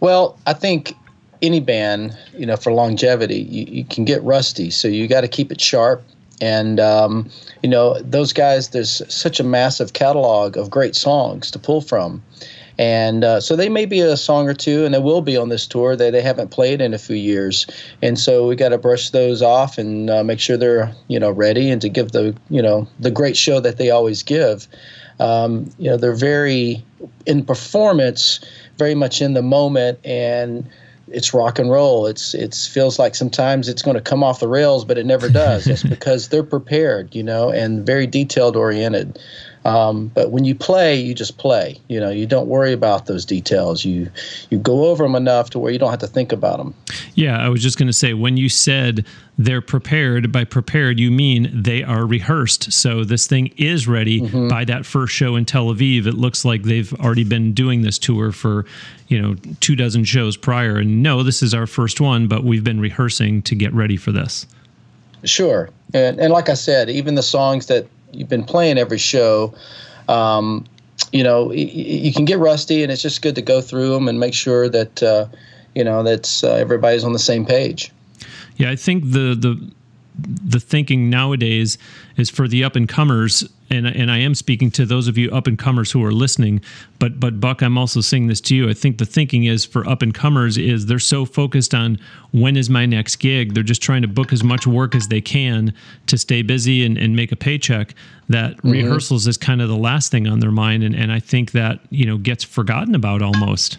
Well, 0.00 0.38
I 0.46 0.54
think 0.54 0.94
any 1.42 1.60
band, 1.60 2.16
you 2.36 2.46
know, 2.46 2.56
for 2.56 2.72
longevity, 2.72 3.40
you, 3.40 3.64
you 3.66 3.84
can 3.84 4.04
get 4.04 4.22
rusty. 4.22 4.70
So 4.70 4.88
you 4.88 5.06
got 5.08 5.22
to 5.22 5.28
keep 5.28 5.52
it 5.52 5.60
sharp. 5.60 6.02
And 6.40 6.80
um, 6.80 7.30
you 7.62 7.68
know, 7.68 8.00
those 8.00 8.32
guys, 8.32 8.70
there's 8.70 9.02
such 9.12 9.40
a 9.40 9.44
massive 9.44 9.92
catalog 9.92 10.56
of 10.56 10.70
great 10.70 10.96
songs 10.96 11.50
to 11.50 11.58
pull 11.58 11.80
from. 11.80 12.22
And 12.80 13.24
uh, 13.24 13.40
so 13.42 13.56
they 13.56 13.68
may 13.68 13.84
be 13.84 14.00
a 14.00 14.16
song 14.16 14.48
or 14.48 14.54
two, 14.54 14.86
and 14.86 14.94
they 14.94 14.98
will 14.98 15.20
be 15.20 15.36
on 15.36 15.50
this 15.50 15.66
tour 15.66 15.94
that 15.96 16.12
they 16.12 16.22
haven't 16.22 16.50
played 16.50 16.80
in 16.80 16.94
a 16.94 16.98
few 16.98 17.14
years. 17.14 17.66
And 18.00 18.18
so 18.18 18.48
we 18.48 18.56
got 18.56 18.70
to 18.70 18.78
brush 18.78 19.10
those 19.10 19.42
off 19.42 19.76
and 19.76 20.08
uh, 20.08 20.24
make 20.24 20.40
sure 20.40 20.56
they're 20.56 20.90
you 21.08 21.20
know 21.20 21.30
ready 21.30 21.70
and 21.70 21.82
to 21.82 21.90
give 21.90 22.12
the 22.12 22.34
you 22.48 22.62
know 22.62 22.88
the 22.98 23.10
great 23.10 23.36
show 23.36 23.60
that 23.60 23.76
they 23.76 23.90
always 23.90 24.22
give. 24.22 24.66
Um, 25.18 25.70
you 25.78 25.90
know 25.90 25.98
they're 25.98 26.14
very 26.14 26.82
in 27.26 27.44
performance, 27.44 28.40
very 28.78 28.94
much 28.94 29.20
in 29.20 29.34
the 29.34 29.42
moment, 29.42 29.98
and 30.02 30.66
it's 31.10 31.34
rock 31.34 31.58
and 31.58 31.70
roll. 31.70 32.06
It's 32.06 32.34
it's 32.34 32.66
feels 32.66 32.98
like 32.98 33.14
sometimes 33.14 33.68
it's 33.68 33.82
going 33.82 33.96
to 33.96 34.00
come 34.00 34.22
off 34.22 34.40
the 34.40 34.48
rails, 34.48 34.84
but 34.84 34.98
it 34.98 35.06
never 35.06 35.28
does. 35.28 35.64
That's 35.64 35.82
because 35.96 36.28
they're 36.28 36.42
prepared, 36.42 37.14
you 37.14 37.22
know, 37.22 37.50
and 37.50 37.84
very 37.84 38.06
detailed 38.06 38.56
oriented. 38.56 39.18
Um, 39.64 40.08
but 40.08 40.30
when 40.30 40.44
you 40.44 40.54
play, 40.54 40.98
you 40.98 41.14
just 41.14 41.36
play. 41.36 41.78
You 41.88 42.00
know, 42.00 42.10
you 42.10 42.26
don't 42.26 42.46
worry 42.46 42.72
about 42.72 43.06
those 43.06 43.26
details. 43.26 43.84
You 43.84 44.10
you 44.48 44.58
go 44.58 44.86
over 44.86 45.04
them 45.04 45.14
enough 45.14 45.50
to 45.50 45.58
where 45.58 45.70
you 45.70 45.78
don't 45.78 45.90
have 45.90 45.98
to 46.00 46.06
think 46.06 46.32
about 46.32 46.58
them. 46.58 46.74
Yeah, 47.14 47.38
I 47.38 47.48
was 47.48 47.62
just 47.62 47.78
going 47.78 47.86
to 47.86 47.92
say 47.92 48.14
when 48.14 48.36
you 48.36 48.48
said 48.48 49.04
they're 49.36 49.60
prepared, 49.60 50.32
by 50.32 50.44
prepared 50.44 50.98
you 50.98 51.10
mean 51.10 51.50
they 51.52 51.82
are 51.82 52.06
rehearsed. 52.06 52.72
So 52.72 53.04
this 53.04 53.26
thing 53.26 53.48
is 53.58 53.86
ready 53.86 54.22
mm-hmm. 54.22 54.48
by 54.48 54.64
that 54.64 54.86
first 54.86 55.14
show 55.14 55.36
in 55.36 55.44
Tel 55.44 55.66
Aviv. 55.66 56.06
It 56.06 56.14
looks 56.14 56.44
like 56.44 56.62
they've 56.62 56.92
already 56.94 57.24
been 57.24 57.52
doing 57.52 57.82
this 57.82 57.98
tour 57.98 58.32
for 58.32 58.64
you 59.08 59.20
know 59.20 59.34
two 59.60 59.76
dozen 59.76 60.04
shows 60.04 60.38
prior. 60.38 60.78
And 60.78 61.02
no, 61.02 61.22
this 61.22 61.42
is 61.42 61.52
our 61.52 61.66
first 61.66 62.00
one, 62.00 62.28
but 62.28 62.44
we've 62.44 62.64
been 62.64 62.80
rehearsing 62.80 63.42
to 63.42 63.54
get 63.54 63.74
ready 63.74 63.98
for 63.98 64.10
this. 64.10 64.46
Sure, 65.24 65.68
and 65.92 66.18
and 66.18 66.32
like 66.32 66.48
I 66.48 66.54
said, 66.54 66.88
even 66.88 67.14
the 67.14 67.22
songs 67.22 67.66
that 67.66 67.86
you've 68.12 68.28
been 68.28 68.44
playing 68.44 68.78
every 68.78 68.98
show, 68.98 69.54
um, 70.08 70.66
you 71.12 71.24
know, 71.24 71.50
you, 71.52 71.66
you 71.66 72.12
can 72.12 72.24
get 72.24 72.38
rusty, 72.38 72.82
and 72.82 72.92
it's 72.92 73.02
just 73.02 73.22
good 73.22 73.34
to 73.34 73.42
go 73.42 73.60
through 73.60 73.90
them 73.90 74.08
and 74.08 74.20
make 74.20 74.34
sure 74.34 74.68
that 74.68 75.02
uh, 75.02 75.26
you 75.74 75.84
know 75.84 76.02
that's 76.02 76.44
uh, 76.44 76.54
everybody's 76.54 77.04
on 77.04 77.12
the 77.12 77.18
same 77.18 77.44
page. 77.44 77.90
Yeah, 78.56 78.70
I 78.70 78.76
think 78.76 79.04
the 79.04 79.34
the 79.34 79.70
the 80.22 80.60
thinking 80.60 81.08
nowadays 81.08 81.78
is 82.16 82.30
for 82.30 82.46
the 82.46 82.62
up 82.62 82.76
and 82.76 82.88
comers 82.88 83.48
and 83.70 83.86
and 83.86 84.10
I 84.10 84.18
am 84.18 84.34
speaking 84.34 84.70
to 84.72 84.84
those 84.84 85.08
of 85.08 85.16
you 85.16 85.30
up 85.30 85.46
and 85.46 85.58
comers 85.58 85.92
who 85.92 86.04
are 86.04 86.12
listening 86.12 86.60
but 86.98 87.18
but 87.18 87.40
Buck 87.40 87.62
I'm 87.62 87.78
also 87.78 88.00
saying 88.00 88.26
this 88.26 88.40
to 88.42 88.54
you. 88.54 88.68
I 88.68 88.74
think 88.74 88.98
the 88.98 89.06
thinking 89.06 89.44
is 89.44 89.64
for 89.64 89.88
up 89.88 90.02
and 90.02 90.14
comers 90.14 90.58
is 90.58 90.86
they're 90.86 90.98
so 90.98 91.24
focused 91.24 91.74
on 91.74 91.98
when 92.32 92.56
is 92.56 92.70
my 92.70 92.86
next 92.86 93.16
gig. 93.16 93.54
They're 93.54 93.62
just 93.62 93.82
trying 93.82 94.02
to 94.02 94.08
book 94.08 94.32
as 94.32 94.44
much 94.44 94.66
work 94.66 94.94
as 94.94 95.08
they 95.08 95.20
can 95.20 95.72
to 96.06 96.18
stay 96.18 96.42
busy 96.42 96.84
and, 96.84 96.98
and 96.98 97.16
make 97.16 97.32
a 97.32 97.36
paycheck 97.36 97.94
that 98.28 98.56
mm-hmm. 98.58 98.70
rehearsals 98.70 99.26
is 99.26 99.36
kind 99.36 99.62
of 99.62 99.68
the 99.68 99.76
last 99.76 100.10
thing 100.10 100.28
on 100.28 100.40
their 100.40 100.52
mind 100.52 100.84
and, 100.84 100.94
and 100.94 101.10
I 101.10 101.20
think 101.20 101.52
that 101.52 101.80
you 101.90 102.06
know 102.06 102.18
gets 102.18 102.44
forgotten 102.44 102.94
about 102.94 103.22
almost. 103.22 103.78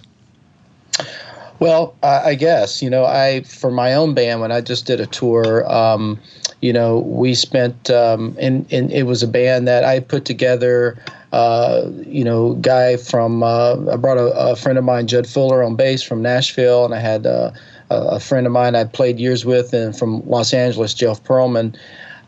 Well, 1.62 1.93
I 2.01 2.33
guess 2.33 2.81
you 2.81 2.89
know, 2.89 3.05
I 3.05 3.43
for 3.43 3.69
my 3.69 3.93
own 3.93 4.15
band 4.15 4.41
when 4.41 4.51
I 4.51 4.62
just 4.62 4.88
did 4.88 5.00
a 5.00 5.05
tour, 5.05 5.71
um, 5.71 6.19
you 6.62 6.72
know, 6.72 7.00
we 7.00 7.34
spent 7.34 7.89
um, 7.89 8.36
and 8.39 8.72
and 8.72 8.91
it 8.91 9.03
was 9.03 9.24
a 9.24 9.27
band 9.27 9.68
that 9.68 9.84
I 9.84 10.00
put 10.00 10.25
together. 10.25 10.98
Uh, 11.32 11.89
you 12.06 12.24
know, 12.24 12.53
guy 12.56 12.98
from 12.98 13.41
uh, 13.41 13.75
I 13.91 13.96
brought 13.96 14.18
a, 14.18 14.32
a, 14.38 14.56
friend 14.56 14.77
of 14.77 14.84
mine, 14.84 15.08
Judd 15.08 15.25
Fuller, 15.25 15.63
on 15.63 15.77
bass 15.77 16.03
from 16.03 16.22
Nashville, 16.22 16.84
and 16.84 16.94
I 16.94 17.00
had 17.00 17.25
uh, 17.25 17.51
a 17.89 18.20
friend 18.20 18.46
of 18.46 18.51
mine 18.51 18.75
I 18.75 18.84
played 18.84 19.18
years 19.18 19.46
with, 19.46 19.74
and 19.74 19.98
from 19.98 20.27
Los 20.27 20.53
Angeles, 20.53 20.94
Jeff 20.94 21.24
Pearlman. 21.24 21.77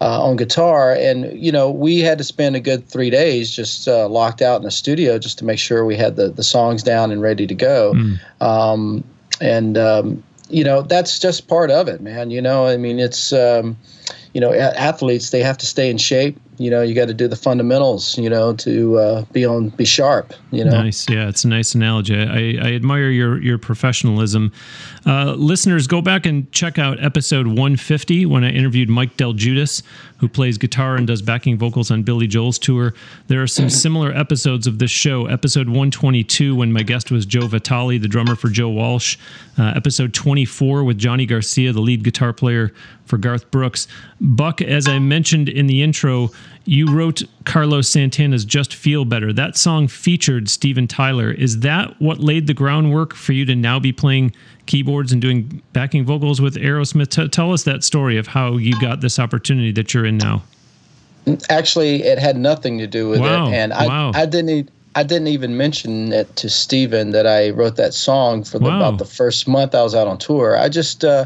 Uh, 0.02 0.22
on 0.22 0.36
guitar. 0.36 0.94
And, 0.96 1.32
you 1.42 1.50
know, 1.50 1.72
we 1.72 2.00
had 2.00 2.18
to 2.18 2.26
spend 2.26 2.58
a 2.58 2.60
good 2.60 2.86
three 2.90 3.10
days 3.10 3.56
just 3.56 3.88
uh, 3.88 4.10
locked 4.10 4.42
out 4.42 4.58
in 4.58 4.64
the 4.64 4.72
studio 4.72 5.18
just 5.18 5.38
to 5.38 5.46
make 5.46 5.60
sure 5.60 5.86
we 5.86 5.96
had 5.96 6.18
the, 6.18 6.28
the 6.28 6.44
songs 6.44 6.84
down 6.84 7.10
and 7.10 7.22
ready 7.22 7.48
to 7.48 7.56
go. 7.56 7.94
Mm. 7.94 8.20
Um, 8.42 9.04
and 9.40 9.78
um, 9.78 10.24
you 10.50 10.64
know 10.64 10.82
that's 10.82 11.20
just 11.20 11.48
part 11.48 11.72
of 11.72 11.88
it, 11.88 12.02
man. 12.02 12.32
You 12.32 12.42
know, 12.42 12.68
I 12.68 12.78
mean, 12.78 13.00
it's 13.00 13.34
um, 13.34 13.78
you 14.34 14.42
know, 14.42 14.54
athletes 14.54 15.30
they 15.30 15.42
have 15.42 15.58
to 15.60 15.66
stay 15.66 15.90
in 15.90 15.98
shape. 15.98 16.40
You 16.58 16.70
know 16.70 16.84
you 16.84 16.94
got 16.94 17.08
to 17.08 17.16
do 17.16 17.28
the 17.28 17.36
fundamentals 17.36 18.16
you 18.16 18.30
know 18.30 18.54
to 18.58 19.00
uh, 19.00 19.26
be 19.32 19.44
on 19.44 19.70
be 19.70 19.86
sharp 19.86 20.34
you 20.52 20.64
know? 20.64 20.70
Nice. 20.70 21.10
Yeah 21.10 21.28
it's 21.28 21.44
a 21.44 21.48
nice 21.48 21.74
analogy. 21.74 22.16
I, 22.16 22.70
I 22.70 22.74
admire 22.74 23.10
your 23.10 23.42
your 23.42 23.58
professionalism. 23.58 24.52
Uh, 25.04 25.34
listeners 25.34 25.88
go 25.88 26.00
back 26.00 26.28
and 26.28 26.50
check 26.52 26.78
out 26.78 27.04
episode 27.04 27.48
150 27.48 28.28
when 28.28 28.44
i 28.44 28.52
interviewed 28.52 28.88
Mike 28.88 29.18
DelGuidice 29.18 29.82
who 30.24 30.30
plays 30.30 30.58
guitar 30.58 30.96
and 30.96 31.06
does 31.06 31.22
backing 31.22 31.58
vocals 31.58 31.92
on 31.92 32.02
billy 32.02 32.28
joel's 32.28 32.58
tour. 32.58 32.94
There 33.28 33.44
are 33.44 33.48
some 33.48 33.70
similar 33.84 34.14
episodes 34.14 34.68
of 34.68 34.80
this 34.80 34.90
show. 34.90 35.26
Episode 35.26 35.68
122 35.68 36.56
when 36.56 36.72
my 36.72 36.82
guest 36.82 37.12
was 37.12 37.26
joe 37.26 37.46
vitale 37.46 38.00
the 38.00 38.08
drummer 38.08 38.38
for 38.38 38.48
joe 38.48 38.70
walsh. 38.70 39.18
Uh, 39.58 39.74
episode 39.76 40.14
24 40.14 40.86
with 40.86 40.98
johnny 40.98 41.26
garcia 41.26 41.74
the 41.74 41.82
lead 41.82 42.06
guitar 42.06 42.32
player 42.32 42.72
for 43.04 43.18
garth 43.18 43.52
brooks. 43.52 43.86
Buck 44.22 44.62
as 44.62 44.88
i 44.88 44.98
mentioned 44.98 45.50
in 45.50 45.68
the 45.68 45.84
intro 45.84 46.30
you 46.66 46.94
wrote 46.96 47.24
Carlos 47.46 47.90
Santana's 47.90 48.46
Just 48.46 48.74
Feel 48.74 49.06
Better. 49.06 49.34
That 49.34 49.58
song 49.58 49.88
featured 49.88 50.50
Steven 50.50 50.88
Tyler. 50.88 51.32
Is 51.32 51.60
that 51.60 52.00
what 52.02 52.20
laid 52.20 52.48
the 52.48 52.54
groundwork 52.54 53.14
for 53.14 53.34
you 53.34 53.46
to 53.46 53.56
now 53.56 53.80
be 53.80 53.92
playing 53.92 54.34
keyboards 54.66 55.12
and 55.12 55.22
doing 55.22 55.62
backing 55.74 56.06
vocals 56.06 56.40
with 56.40 56.56
Aerosmith? 56.56 57.10
T- 57.10 57.28
tell 57.28 57.52
us 57.52 57.64
that 57.64 57.84
story 57.84 58.18
of 58.18 58.28
how 58.28 58.58
you 58.58 58.80
got 58.80 59.02
this 59.02 59.20
opportunity 59.20 59.72
that 59.74 59.94
you're 59.94 60.06
in 60.06 60.18
now. 60.18 60.44
Actually, 61.50 62.04
it 62.04 62.20
had 62.20 62.38
nothing 62.38 62.78
to 62.78 62.88
do 62.88 63.10
with 63.10 63.20
wow. 63.20 63.48
it. 63.48 63.54
And 63.54 63.74
I, 63.74 63.88
wow. 63.88 64.12
I 64.14 64.26
didn't. 64.26 64.70
I 64.96 65.02
didn't 65.02 65.30
even 65.30 65.58
mention 65.58 66.14
it 66.14 66.36
to 66.36 66.52
Steven 66.52 67.12
that 67.14 67.26
I 67.26 67.50
wrote 67.50 67.78
that 67.78 67.96
song 67.96 68.44
for 68.44 68.60
the, 68.60 68.66
wow. 68.66 68.78
about 68.78 69.00
the 69.00 69.06
first 69.06 69.48
month 69.48 69.74
I 69.74 69.82
was 69.82 69.96
out 69.96 70.08
on 70.08 70.20
tour. 70.20 70.56
I 70.56 70.70
just, 70.70 71.04
uh, 71.04 71.26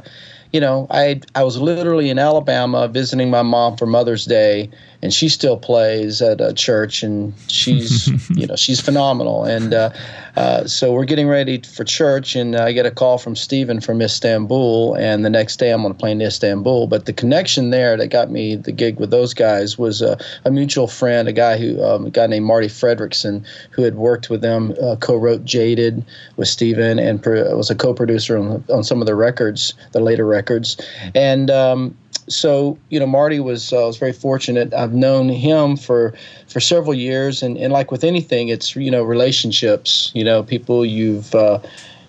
you 0.54 0.60
know, 0.60 0.88
I 0.90 1.22
I 1.36 1.44
was 1.44 1.60
literally 1.60 2.10
in 2.10 2.20
Alabama 2.20 2.88
visiting 2.88 3.30
my 3.30 3.42
mom 3.42 3.78
for 3.78 3.86
Mother's 3.86 4.26
Day, 4.26 4.70
and 5.02 5.14
she 5.14 5.30
still 5.30 5.58
plays 5.58 6.22
at 6.22 6.42
a 6.42 6.54
church, 6.54 7.04
and 7.04 7.34
she's 7.48 8.08
you 8.30 8.48
know 8.48 8.56
she's 8.56 8.80
phenomenal. 8.80 9.44
And 9.44 9.74
uh, 9.74 9.90
uh, 10.36 10.66
so 10.66 10.94
we're 10.94 11.06
getting 11.06 11.28
ready 11.28 11.62
for 11.62 11.84
church, 11.84 12.36
and 12.36 12.56
I 12.56 12.72
get 12.72 12.86
a 12.86 12.92
call 12.92 13.18
from 13.18 13.36
Steven 13.36 13.82
from 13.82 14.02
Istanbul, 14.02 14.96
and 14.96 15.26
the 15.26 15.30
next 15.30 15.58
day 15.58 15.72
I'm 15.72 15.82
going 15.82 15.94
to 15.94 16.00
play 16.00 16.12
in 16.12 16.22
Istanbul. 16.22 16.88
But 16.88 17.06
the 17.06 17.14
connection 17.14 17.72
there 17.72 17.98
that 17.98 18.08
got 18.08 18.32
me 18.32 18.56
the 18.56 18.72
gig 18.72 19.00
with 19.00 19.10
those 19.10 19.34
guys 19.34 19.78
was 19.78 20.02
a, 20.02 20.18
a 20.46 20.52
mutual 20.52 20.88
friend, 20.88 21.28
a 21.28 21.34
guy 21.34 21.58
who 21.58 21.84
um, 21.84 22.06
a 22.06 22.10
guy 22.10 22.28
named 22.28 22.46
Marti 22.46 22.68
Frederiksen, 22.68 23.44
who 23.72 23.84
had 23.84 23.96
worked 23.96 24.30
with 24.30 24.42
them, 24.42 24.74
uh, 24.82 24.96
co-wrote 24.98 25.44
"Jaded" 25.44 26.06
with 26.38 26.48
Steven, 26.48 27.00
and 27.00 27.22
pro- 27.22 27.56
was 27.56 27.70
a 27.70 27.76
co-producer 27.76 28.38
on, 28.38 28.64
on 28.70 28.84
some 28.84 29.02
of 29.02 29.08
the 29.08 29.16
records, 29.16 29.74
the 29.92 30.00
later 30.00 30.26
records, 30.26 30.37
and 31.16 31.50
um, 31.50 31.96
so 32.28 32.78
you 32.90 33.00
know 33.00 33.06
Marti 33.06 33.40
was 33.40 33.74
uh, 33.74 33.78
was 33.78 33.98
very 33.98 34.14
fortunate. 34.14 34.74
I've 34.74 34.94
known 34.94 35.30
him 35.30 35.78
for 35.78 36.14
for 36.48 36.60
several 36.60 36.94
years, 36.94 37.42
and, 37.42 37.58
and 37.58 37.72
like 37.72 37.92
with 37.92 38.04
anything, 38.04 38.50
it's 38.50 38.76
you 38.76 38.92
know 38.92 39.04
relationships. 39.04 40.12
You 40.14 40.24
know, 40.24 40.44
people 40.44 40.86
you've 40.86 41.34
uh, 41.34 41.60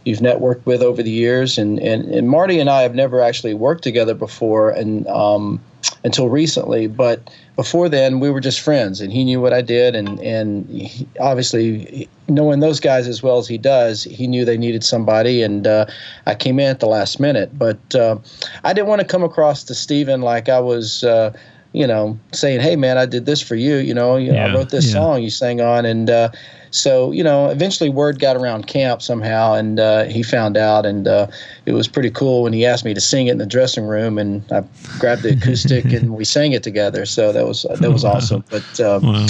you've 0.05 0.21
networked 0.21 0.65
with 0.65 0.83
over 0.83 1.03
the 1.03 1.11
years, 1.11 1.59
and, 1.59 1.79
and 1.79 2.05
and 2.07 2.29
Marti 2.29 2.59
and 2.59 2.69
I 2.69 2.83
have 2.83 2.95
never 2.95 3.21
actually 3.21 3.55
worked 3.55 3.85
together 3.85 4.15
before, 4.15 4.71
and 4.71 5.07
um, 5.09 5.61
until 6.05 6.29
recently. 6.29 6.87
But 6.87 7.31
before 7.57 7.89
then, 7.89 8.21
we 8.21 8.31
were 8.31 8.41
just 8.41 8.61
friends, 8.61 9.01
and 9.01 9.13
he 9.13 9.25
knew 9.25 9.41
what 9.41 9.53
I 9.53 9.63
did, 9.63 9.95
and 9.95 10.21
and 10.21 10.69
he, 10.69 11.07
obviously 11.21 12.09
knowing 12.29 12.61
those 12.61 12.81
guys 12.81 13.09
as 13.09 13.23
well 13.23 13.39
as 13.39 13.49
he 13.49 13.59
does, 13.59 14.05
he 14.05 14.27
knew 14.27 14.45
they 14.45 14.59
needed 14.59 14.85
somebody, 14.85 15.43
and 15.43 15.67
uh, 15.67 15.87
I 16.27 16.35
came 16.35 16.59
in 16.59 16.69
at 16.69 16.81
the 16.81 16.89
last 16.89 17.21
minute. 17.21 17.59
But 17.59 17.95
uh, 17.95 18.19
I 18.65 18.73
didn't 18.73 18.89
want 18.89 19.01
to 19.01 19.07
come 19.07 19.23
across 19.23 19.65
to 19.65 19.75
Steven 19.75 20.23
like 20.23 20.49
I 20.49 20.61
was. 20.61 21.05
Uh, 21.05 21.33
you 21.75 21.87
know, 21.87 22.19
saying, 22.33 22.61
"Hey, 22.61 22.77
man, 22.77 22.97
I 22.97 23.05
did 23.05 23.27
this 23.27 23.43
for 23.43 23.55
you." 23.55 23.77
You 23.77 23.93
know, 23.93 24.17
you 24.17 24.33
know 24.33 24.39
I 24.39 24.55
wrote 24.55 24.71
this 24.71 24.87
yeah. 24.87 24.93
song 24.95 25.23
you 25.23 25.29
sang 25.29 25.61
on, 25.61 25.85
and 25.85 26.09
uh, 26.09 26.31
so 26.71 27.13
you 27.13 27.23
know, 27.23 27.49
eventually 27.49 27.91
word 27.91 28.19
got 28.19 28.37
around 28.37 28.67
camp 28.67 29.03
somehow, 29.03 29.55
and 29.55 29.81
uh, 29.81 30.05
he 30.05 30.23
found 30.23 30.57
out, 30.57 30.87
and 30.87 31.09
uh, 31.09 31.27
it 31.67 31.73
was 31.73 31.89
pretty 31.89 32.11
cool 32.11 32.43
when 32.43 32.53
he 32.53 32.67
asked 32.67 32.85
me 32.85 32.95
to 32.95 33.01
sing 33.01 33.27
it 33.29 33.33
in 33.33 33.39
the 33.39 33.47
dressing 33.47 33.85
room, 33.85 34.19
and 34.19 34.43
I 34.53 34.65
grabbed 34.99 35.23
the 35.23 35.31
acoustic 35.31 35.85
and 35.93 36.15
we 36.15 36.25
sang 36.25 36.53
it 36.53 36.63
together. 36.63 37.07
So 37.07 37.33
that 37.33 37.47
was 37.47 37.63
that 37.63 37.91
was 37.91 38.05
awesome. 38.05 38.45
But 38.51 38.81
um, 38.81 39.03
wow. 39.03 39.27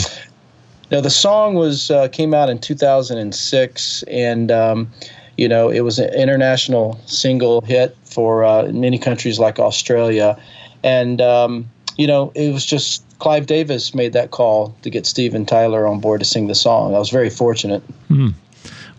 the 1.00 1.10
song 1.10 1.54
was 1.54 1.90
uh, 1.90 2.08
came 2.08 2.34
out 2.34 2.48
in 2.48 2.58
2006, 2.58 4.02
and 4.04 4.50
um, 4.50 4.90
you 5.36 5.48
know, 5.48 5.68
it 5.68 5.80
was 5.80 5.98
an 5.98 6.12
international 6.14 7.00
single 7.06 7.60
hit 7.60 7.96
for 8.04 8.44
uh, 8.44 8.64
many 8.72 8.98
countries 8.98 9.38
like 9.38 9.58
Australia, 9.58 10.40
and 10.82 11.20
um, 11.20 11.68
you 11.96 12.06
know, 12.06 12.32
it 12.34 12.52
was 12.52 12.66
just 12.66 13.04
Clive 13.18 13.46
Davis 13.46 13.94
made 13.94 14.12
that 14.12 14.30
call 14.30 14.74
to 14.82 14.90
get 14.90 15.06
Steven 15.06 15.44
Tyler 15.44 15.86
on 15.86 16.00
board 16.00 16.20
to 16.20 16.24
sing 16.24 16.46
the 16.46 16.54
song. 16.54 16.94
I 16.94 16.98
was 16.98 17.10
very 17.10 17.30
fortunate. 17.30 17.82
Hmm. 18.08 18.28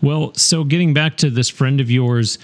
Well, 0.02 0.32
so 0.34 0.64
getting 0.64 0.94
back 0.94 1.16
to 1.18 1.30
this 1.30 1.48
friend 1.48 1.80
of 1.80 1.90
yours 1.90 2.38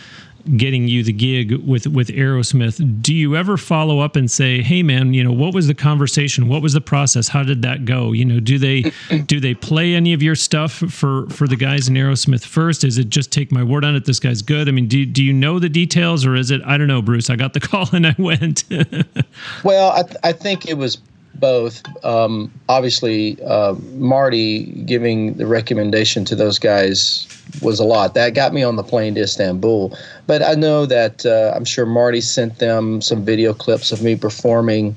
getting 0.56 0.86
you 0.86 1.02
the 1.02 1.12
gig 1.12 1.52
with 1.66 1.86
with 1.86 2.08
Aerosmith, 2.08 3.02
do 3.02 3.14
you 3.14 3.36
ever 3.36 3.56
follow 3.56 4.00
up 4.00 4.16
and 4.16 4.30
say, 4.30 4.62
"Hey, 4.62 4.82
man, 4.82 5.12
you 5.14 5.24
know, 5.24 5.32
what 5.32 5.54
was 5.54 5.66
the 5.66 5.74
conversation? 5.74 6.48
What 6.48 6.62
was 6.62 6.72
the 6.72 6.80
process? 6.80 7.28
How 7.28 7.42
did 7.42 7.62
that 7.62 7.84
go? 7.84 8.12
You 8.12 8.24
know, 8.24 8.40
do 8.40 8.58
they 8.58 8.92
do 9.26 9.40
they 9.40 9.54
play 9.54 9.94
any 9.94 10.12
of 10.12 10.22
your 10.22 10.34
stuff 10.34 10.72
for 10.72 11.28
for 11.30 11.48
the 11.48 11.56
guys 11.56 11.88
in 11.88 11.94
Aerosmith 11.94 12.44
first? 12.44 12.84
Is 12.84 12.98
it 12.98 13.10
just 13.10 13.32
take 13.32 13.50
my 13.50 13.62
word 13.62 13.84
on 13.84 13.96
it? 13.96 14.04
This 14.04 14.20
guy's 14.20 14.42
good. 14.42 14.68
I 14.68 14.72
mean, 14.72 14.88
do 14.88 15.04
do 15.04 15.22
you 15.22 15.32
know 15.32 15.58
the 15.58 15.68
details, 15.68 16.24
or 16.24 16.36
is 16.36 16.50
it 16.50 16.60
I 16.64 16.78
don't 16.78 16.88
know, 16.88 17.02
Bruce? 17.02 17.30
I 17.30 17.36
got 17.36 17.52
the 17.52 17.60
call 17.66 17.88
and 17.92 18.06
I 18.06 18.14
went. 18.18 18.64
well, 19.64 19.92
I 19.92 20.02
th- 20.02 20.16
I 20.22 20.32
think 20.32 20.68
it 20.68 20.74
was 20.78 20.98
both. 21.40 21.82
Um, 22.04 22.52
obviously, 22.68 23.42
uh, 23.42 23.74
Marti 23.94 24.64
giving 24.82 25.34
the 25.34 25.46
recommendation 25.46 26.24
to 26.26 26.34
those 26.34 26.58
guys 26.58 27.26
was 27.62 27.78
a 27.78 27.84
lot. 27.84 28.14
That 28.14 28.34
got 28.34 28.52
me 28.52 28.62
on 28.62 28.76
the 28.76 28.82
plane 28.82 29.14
to 29.14 29.22
Istanbul. 29.22 29.96
But 30.26 30.42
I 30.42 30.54
know 30.54 30.86
that 30.86 31.24
uh, 31.24 31.52
I'm 31.54 31.64
sure 31.64 31.86
Marti 31.86 32.20
sent 32.20 32.58
them 32.58 33.00
some 33.00 33.24
video 33.24 33.54
clips 33.54 33.92
of 33.92 34.02
me 34.02 34.16
performing 34.16 34.96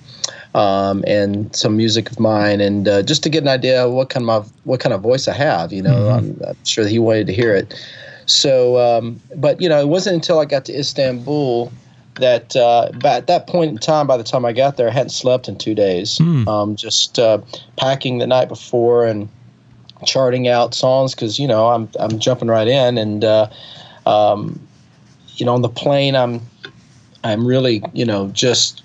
um, 0.56 1.04
and 1.08 1.56
some 1.56 1.78
music 1.78 2.10
of 2.12 2.20
mine, 2.20 2.60
and 2.60 2.88
uh, 2.88 3.04
just 3.04 3.24
to 3.24 3.30
get 3.30 3.44
an 3.44 3.50
idea 3.50 3.86
of 3.86 3.94
what 3.94 4.10
kind 4.10 4.30
of 4.30 4.52
what 4.64 4.80
kind 4.80 4.94
of 4.94 5.02
voice 5.02 5.28
I 5.28 5.34
have. 5.34 5.72
You 5.72 5.84
know, 5.84 5.92
mm-hmm. 5.92 6.44
I'm, 6.44 6.50
I'm, 6.50 6.66
sure 6.66 6.88
he 6.88 7.00
wanted 7.00 7.28
to 7.28 7.34
hear 7.34 7.54
it. 7.54 7.80
So, 8.26 8.78
um, 8.78 9.20
but 9.36 9.62
you 9.62 9.70
know, 9.70 9.80
it 9.80 9.88
wasn't 9.88 10.16
until 10.16 10.40
I 10.40 10.46
got 10.46 10.66
to 10.66 10.78
Istanbul 10.78 11.72
that 12.20 12.56
uh, 12.56 12.92
at 13.04 13.28
that 13.28 13.48
point 13.48 13.72
in 13.72 13.78
time, 13.78 14.08
by 14.08 14.18
the 14.18 14.24
time 14.24 14.46
I 14.46 14.54
got 14.54 14.78
there, 14.78 14.90
I 14.90 14.92
hadn't 14.92 15.10
slept 15.10 15.48
in 15.48 15.58
two 15.58 15.76
days. 15.76 16.18
Mm. 16.20 16.48
Um, 16.48 16.76
just 16.76 17.20
uh, 17.20 17.40
packing 17.78 18.20
the 18.20 18.28
night 18.28 18.48
before 18.48 19.06
and 19.06 19.30
charting 20.06 20.48
out 20.48 20.74
songs 20.74 21.14
because 21.14 21.38
you 21.40 21.48
know 21.48 21.68
I'm 21.68 21.90
I'm 22.00 22.20
jumping 22.20 22.48
right 22.48 22.68
in 22.68 22.98
and 22.98 23.24
uh, 23.24 23.50
um, 24.06 24.60
you 25.36 25.46
know 25.46 25.54
on 25.54 25.62
the 25.62 25.70
plane 25.70 26.16
I'm 26.16 26.42
I'm 27.24 27.46
really 27.46 27.84
you 27.94 28.06
know 28.06 28.30
just 28.30 28.84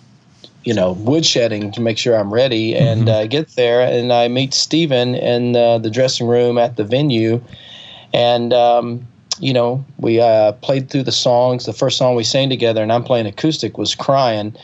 you 0.64 0.72
know, 0.72 0.94
woodshedding 0.96 1.72
to 1.74 1.80
make 1.80 1.98
sure 1.98 2.16
I'm 2.16 2.32
ready. 2.32 2.74
And 2.74 3.02
mm-hmm. 3.02 3.08
uh, 3.08 3.26
get 3.26 3.48
there, 3.50 3.80
and 3.80 4.12
I 4.12 4.28
meet 4.28 4.54
Steven 4.54 5.14
in 5.14 5.54
uh, 5.54 5.78
the 5.78 5.90
dressing 5.90 6.26
room 6.26 6.58
at 6.58 6.76
the 6.76 6.84
venue, 6.84 7.42
and 8.12 8.52
um, 8.52 9.06
you 9.40 9.52
know, 9.52 9.84
we 9.98 10.20
uh, 10.20 10.52
played 10.52 10.90
through 10.90 11.04
the 11.04 11.12
songs. 11.12 11.66
The 11.66 11.72
first 11.72 11.98
song 11.98 12.14
we 12.14 12.24
sang 12.24 12.48
together, 12.48 12.82
and 12.82 12.92
I'm 12.92 13.04
playing 13.04 13.26
acoustic, 13.26 13.78
was 13.78 13.94
"Crying," 13.94 14.54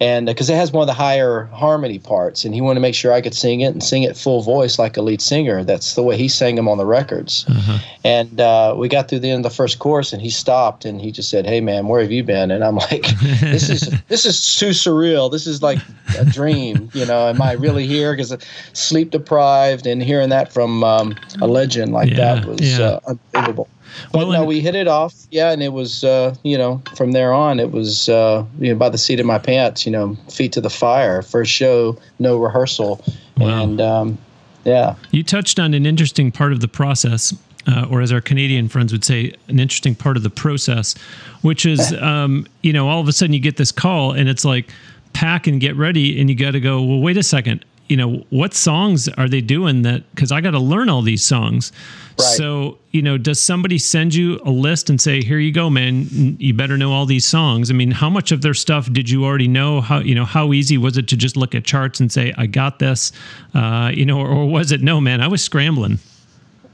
and 0.00 0.26
because 0.26 0.48
uh, 0.48 0.52
it 0.52 0.56
has 0.56 0.70
one 0.70 0.82
of 0.82 0.86
the 0.86 0.94
higher 0.94 1.44
harmony 1.46 1.98
parts, 1.98 2.44
and 2.44 2.54
he 2.54 2.60
wanted 2.60 2.76
to 2.76 2.80
make 2.80 2.94
sure 2.94 3.12
I 3.12 3.20
could 3.20 3.34
sing 3.34 3.62
it 3.62 3.72
and 3.72 3.82
sing 3.82 4.04
it 4.04 4.16
full 4.16 4.42
voice 4.42 4.78
like 4.78 4.96
a 4.96 5.02
lead 5.02 5.20
singer. 5.20 5.64
That's 5.64 5.94
the 5.94 6.02
way 6.02 6.16
he 6.16 6.28
sang 6.28 6.54
them 6.54 6.68
on 6.68 6.78
the 6.78 6.86
records. 6.86 7.44
Uh-huh. 7.48 7.78
And 8.04 8.40
uh, 8.40 8.74
we 8.76 8.88
got 8.88 9.08
through 9.08 9.20
the 9.20 9.30
end 9.30 9.44
of 9.44 9.50
the 9.50 9.56
first 9.56 9.80
course, 9.80 10.12
and 10.12 10.22
he 10.22 10.30
stopped 10.30 10.84
and 10.84 11.00
he 11.00 11.10
just 11.10 11.30
said, 11.30 11.46
"Hey 11.46 11.60
man, 11.60 11.88
where 11.88 12.00
have 12.00 12.12
you 12.12 12.22
been?" 12.22 12.50
And 12.50 12.62
I'm 12.62 12.76
like, 12.76 13.06
"This 13.40 13.68
is 13.70 13.90
this 14.08 14.24
is 14.24 14.56
too 14.56 14.70
surreal. 14.70 15.32
This 15.32 15.46
is 15.46 15.62
like 15.62 15.78
a 16.16 16.24
dream. 16.24 16.90
You 16.92 17.06
know, 17.06 17.28
am 17.28 17.42
I 17.42 17.52
really 17.52 17.86
here? 17.86 18.12
Because 18.12 18.36
sleep 18.74 19.10
deprived 19.10 19.86
and 19.86 20.02
hearing 20.02 20.28
that 20.28 20.52
from 20.52 20.84
um, 20.84 21.16
a 21.40 21.48
legend 21.48 21.92
like 21.92 22.10
yeah, 22.10 22.34
that 22.34 22.44
was 22.46 22.78
yeah. 22.78 23.00
uh, 23.06 23.14
unbelievable." 23.34 23.68
But 24.12 24.28
well, 24.28 24.32
no, 24.32 24.44
we 24.44 24.60
hit 24.60 24.74
it 24.74 24.88
off. 24.88 25.14
Yeah, 25.30 25.50
and 25.50 25.62
it 25.62 25.72
was 25.72 26.04
uh, 26.04 26.34
you 26.42 26.58
know 26.58 26.82
from 26.96 27.12
there 27.12 27.32
on 27.32 27.60
it 27.60 27.70
was 27.72 28.08
uh, 28.08 28.44
you 28.58 28.72
know 28.72 28.78
by 28.78 28.88
the 28.88 28.98
seat 28.98 29.20
of 29.20 29.26
my 29.26 29.38
pants. 29.38 29.86
You 29.86 29.92
know, 29.92 30.16
feet 30.30 30.52
to 30.52 30.60
the 30.60 30.70
fire. 30.70 31.22
First 31.22 31.52
show, 31.52 31.96
no 32.18 32.38
rehearsal, 32.38 33.04
wow. 33.36 33.62
and 33.62 33.80
um, 33.80 34.18
yeah. 34.64 34.94
You 35.10 35.22
touched 35.22 35.58
on 35.58 35.74
an 35.74 35.86
interesting 35.86 36.32
part 36.32 36.52
of 36.52 36.60
the 36.60 36.68
process. 36.68 37.34
Uh, 37.66 37.86
or 37.90 38.00
as 38.00 38.10
our 38.10 38.20
Canadian 38.22 38.66
friends 38.66 38.92
would 38.92 39.04
say, 39.04 39.34
an 39.48 39.60
interesting 39.60 39.94
part 39.94 40.16
of 40.16 40.22
the 40.22 40.30
process, 40.30 40.94
which 41.42 41.66
is, 41.66 41.92
um, 42.00 42.46
you 42.62 42.72
know, 42.72 42.88
all 42.88 42.98
of 42.98 43.06
a 43.08 43.12
sudden 43.12 43.34
you 43.34 43.40
get 43.40 43.58
this 43.58 43.70
call 43.70 44.12
and 44.12 44.26
it's 44.26 44.42
like, 44.42 44.70
pack 45.12 45.46
and 45.46 45.60
get 45.60 45.76
ready, 45.76 46.20
and 46.20 46.30
you 46.30 46.36
got 46.36 46.52
to 46.52 46.60
go. 46.60 46.82
Well, 46.82 47.00
wait 47.00 47.16
a 47.16 47.22
second. 47.22 47.64
You 47.88 47.96
know, 47.96 48.24
what 48.30 48.54
songs 48.54 49.08
are 49.08 49.28
they 49.28 49.40
doing 49.40 49.82
that? 49.82 50.08
Because 50.14 50.30
I 50.30 50.40
got 50.40 50.50
to 50.50 50.58
learn 50.58 50.88
all 50.88 51.02
these 51.02 51.24
songs. 51.24 51.72
Right. 52.18 52.24
So, 52.24 52.78
you 52.90 53.00
know, 53.00 53.16
does 53.16 53.40
somebody 53.40 53.78
send 53.78 54.14
you 54.14 54.40
a 54.44 54.50
list 54.50 54.90
and 54.90 55.00
say, 55.00 55.22
"Here 55.22 55.38
you 55.38 55.52
go, 55.52 55.70
man. 55.70 56.36
You 56.38 56.52
better 56.52 56.76
know 56.76 56.92
all 56.92 57.06
these 57.06 57.24
songs." 57.24 57.70
I 57.70 57.74
mean, 57.74 57.92
how 57.92 58.10
much 58.10 58.32
of 58.32 58.42
their 58.42 58.54
stuff 58.54 58.92
did 58.92 59.08
you 59.08 59.24
already 59.24 59.48
know? 59.48 59.80
How 59.80 60.00
you 60.00 60.14
know 60.14 60.24
how 60.24 60.52
easy 60.52 60.76
was 60.76 60.98
it 60.98 61.08
to 61.08 61.16
just 61.16 61.36
look 61.36 61.54
at 61.54 61.64
charts 61.64 62.00
and 62.00 62.10
say, 62.10 62.34
"I 62.36 62.46
got 62.46 62.78
this," 62.78 63.12
uh, 63.54 63.92
you 63.94 64.04
know, 64.04 64.20
or, 64.20 64.28
or 64.28 64.46
was 64.46 64.72
it, 64.72 64.82
"No, 64.82 65.00
man, 65.00 65.20
I 65.20 65.28
was 65.28 65.42
scrambling." 65.42 65.98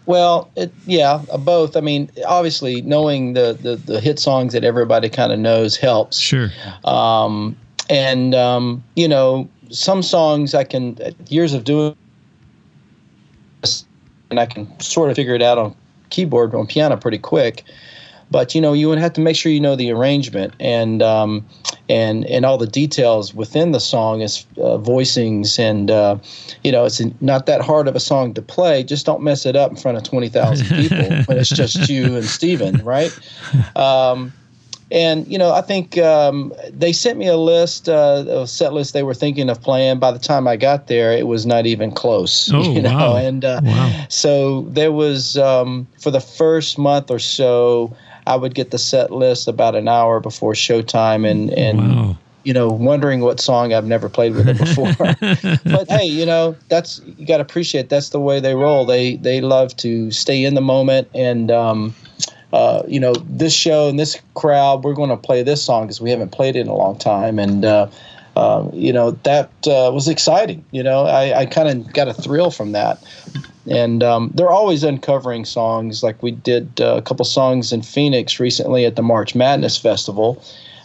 Well, 0.07 0.51
it, 0.57 0.73
yeah, 0.87 1.23
uh, 1.33 1.39
both. 1.39 1.77
I 1.77 1.81
mean, 1.81 2.11
obviously, 2.27 2.83
knowing 2.83 3.33
the, 3.33 3.59
the, 3.61 3.77
the 3.77 4.01
hit 4.01 4.19
songs 4.19 4.53
that 4.53 4.65
everybody 4.65 5.09
kind 5.09 5.33
of 5.33 5.39
knows 5.39 5.77
helps. 5.77 6.19
Sure. 6.19 6.51
Um, 6.85 7.57
and 7.89 8.35
um, 8.35 8.85
you 8.97 9.09
know, 9.09 9.49
some 9.71 10.03
songs 10.03 10.55
I 10.55 10.65
can 10.65 10.99
years 11.29 11.55
of 11.55 11.65
doing 11.65 11.97
and 14.31 14.41
I 14.41 14.47
can 14.47 14.69
sort 14.81 15.11
of 15.11 15.17
figure 15.17 15.35
it 15.35 15.43
out 15.43 15.59
on 15.59 15.77
keyboard 16.11 16.55
on 16.55 16.67
piano 16.67 16.97
pretty 16.97 17.19
quick. 17.19 17.65
But 18.31 18.55
you 18.55 18.61
know, 18.61 18.73
you 18.73 18.89
would 18.89 18.99
have 18.99 19.13
to 19.13 19.21
make 19.21 19.37
sure 19.37 19.53
you 19.53 19.61
know 19.61 19.77
the 19.77 19.93
arrangement 19.93 20.55
and 20.59 21.03
um, 21.03 21.47
and 21.89 22.25
and 22.27 22.45
all 22.45 22.59
the 22.59 22.67
details 22.67 23.35
within 23.35 23.73
the 23.73 23.79
song 23.79 24.23
as 24.23 24.47
uh, 24.57 24.79
voicings 24.79 25.59
and 25.59 25.91
uh, 25.91 26.19
you 26.65 26.73
know 26.73 26.85
it's 26.85 27.01
not 27.21 27.47
that 27.47 27.61
hard 27.61 27.87
of 27.87 27.95
a 27.95 28.01
song 28.01 28.35
to 28.35 28.43
play. 28.43 28.83
Just 28.83 29.07
don't 29.07 29.23
mess 29.23 29.47
it 29.47 29.57
up 29.57 29.71
in 29.71 29.77
front 29.77 29.99
of 29.99 30.05
twenty 30.05 30.29
thousand 30.29 30.67
people 30.67 31.23
when 31.27 31.39
it's 31.39 31.51
just 31.51 31.89
you 31.89 32.17
and 32.17 32.25
Steven, 32.25 32.83
right? 32.85 33.17
Um, 33.77 34.33
and 34.95 35.27
you 35.27 35.37
know, 35.37 35.53
I 35.53 35.61
think 35.61 35.99
um, 35.99 36.55
they 36.71 36.93
sent 36.93 37.19
me 37.19 37.27
a 37.27 37.37
list, 37.37 37.89
uh, 37.89 38.25
a 38.29 38.47
set 38.47 38.73
list 38.73 38.95
they 38.95 39.03
were 39.03 39.13
thinking 39.13 39.51
of 39.51 39.61
playing. 39.61 39.99
By 39.99 40.13
the 40.13 40.21
time 40.21 40.47
I 40.47 40.57
got 40.57 40.87
there, 40.87 41.11
it 41.11 41.27
was 41.27 41.45
not 41.45 41.67
even 41.67 41.91
close. 41.91 42.49
Oh, 42.55 42.73
you 42.73 42.83
know? 42.83 42.95
wow. 42.95 43.17
And 43.17 43.45
uh, 43.45 43.61
wow. 43.65 44.07
so 44.09 44.63
there 44.63 44.93
was 44.93 45.37
um, 45.37 45.89
for 45.99 46.13
the 46.13 46.21
first 46.21 46.79
month 46.79 47.11
or 47.11 47.19
so, 47.19 47.97
I 48.29 48.37
would 48.37 48.55
get 48.55 48.71
the 48.71 48.79
set 48.79 49.11
list 49.11 49.49
about 49.49 49.75
an 49.75 49.89
hour 49.89 50.21
before 50.21 50.53
showtime, 50.53 51.29
and 51.29 51.51
and. 51.51 51.79
Wow. 51.79 52.17
You 52.47 52.53
know, 52.53 52.69
wondering 52.69 53.21
what 53.21 53.41
song 53.41 53.73
I've 53.73 53.87
never 53.87 54.11
played 54.11 54.35
with 54.35 54.47
it 54.47 54.59
before. 54.59 54.93
but 55.65 55.89
hey, 55.89 56.05
you 56.05 56.27
know, 56.27 56.55
that's 56.69 57.01
you 57.17 57.25
got 57.25 57.39
to 57.39 57.43
appreciate 57.43 57.89
that's 57.89 58.11
the 58.11 58.21
way 58.21 58.39
they 58.39 58.55
roll. 58.55 58.85
They 58.85 59.17
they 59.17 59.41
love 59.41 59.75
to 59.79 60.11
stay 60.11 60.45
in 60.45 60.55
the 60.55 60.61
moment 60.61 61.09
and 61.15 61.51
um, 61.51 61.95
uh, 62.55 62.85
you 62.87 63.01
know, 63.01 63.13
this 63.29 63.53
show 63.53 63.89
and 63.89 63.99
this 63.99 64.17
crowd, 64.35 64.85
we're 64.85 64.95
going 64.95 65.11
to 65.11 65.17
play 65.17 65.43
this 65.43 65.61
song 65.61 65.83
because 65.83 66.01
we 66.01 66.09
haven't 66.09 66.31
played 66.31 66.55
it 66.55 66.61
in 66.61 66.69
a 66.69 66.77
long 66.77 66.97
time. 66.97 67.41
And, 67.41 67.65
uh, 67.65 67.89
uh, 68.37 68.69
you 68.73 68.93
know, 68.93 69.11
that 69.25 69.51
uh, 69.67 69.91
was 69.93 70.07
exciting. 70.07 70.65
You 70.71 70.85
know, 70.85 71.03
I, 71.03 71.41
I 71.41 71.47
kind 71.47 71.69
of 71.69 71.93
got 71.93 72.07
a 72.07 72.15
thrill 72.15 72.53
from 72.53 72.71
that. 72.71 73.03
And 73.69 74.05
um, 74.05 74.31
they're 74.35 74.53
always 74.53 74.85
uncovering 74.85 75.45
songs. 75.45 76.05
Like 76.05 76.23
we 76.23 76.31
did 76.31 76.81
uh, 76.81 76.95
a 76.95 77.03
couple 77.03 77.25
songs 77.25 77.73
in 77.73 77.83
Phoenix 77.83 78.39
recently 78.39 78.85
at 78.85 78.95
the 78.95 79.03
March 79.03 79.35
Madness 79.35 79.77
Festival. 79.77 80.41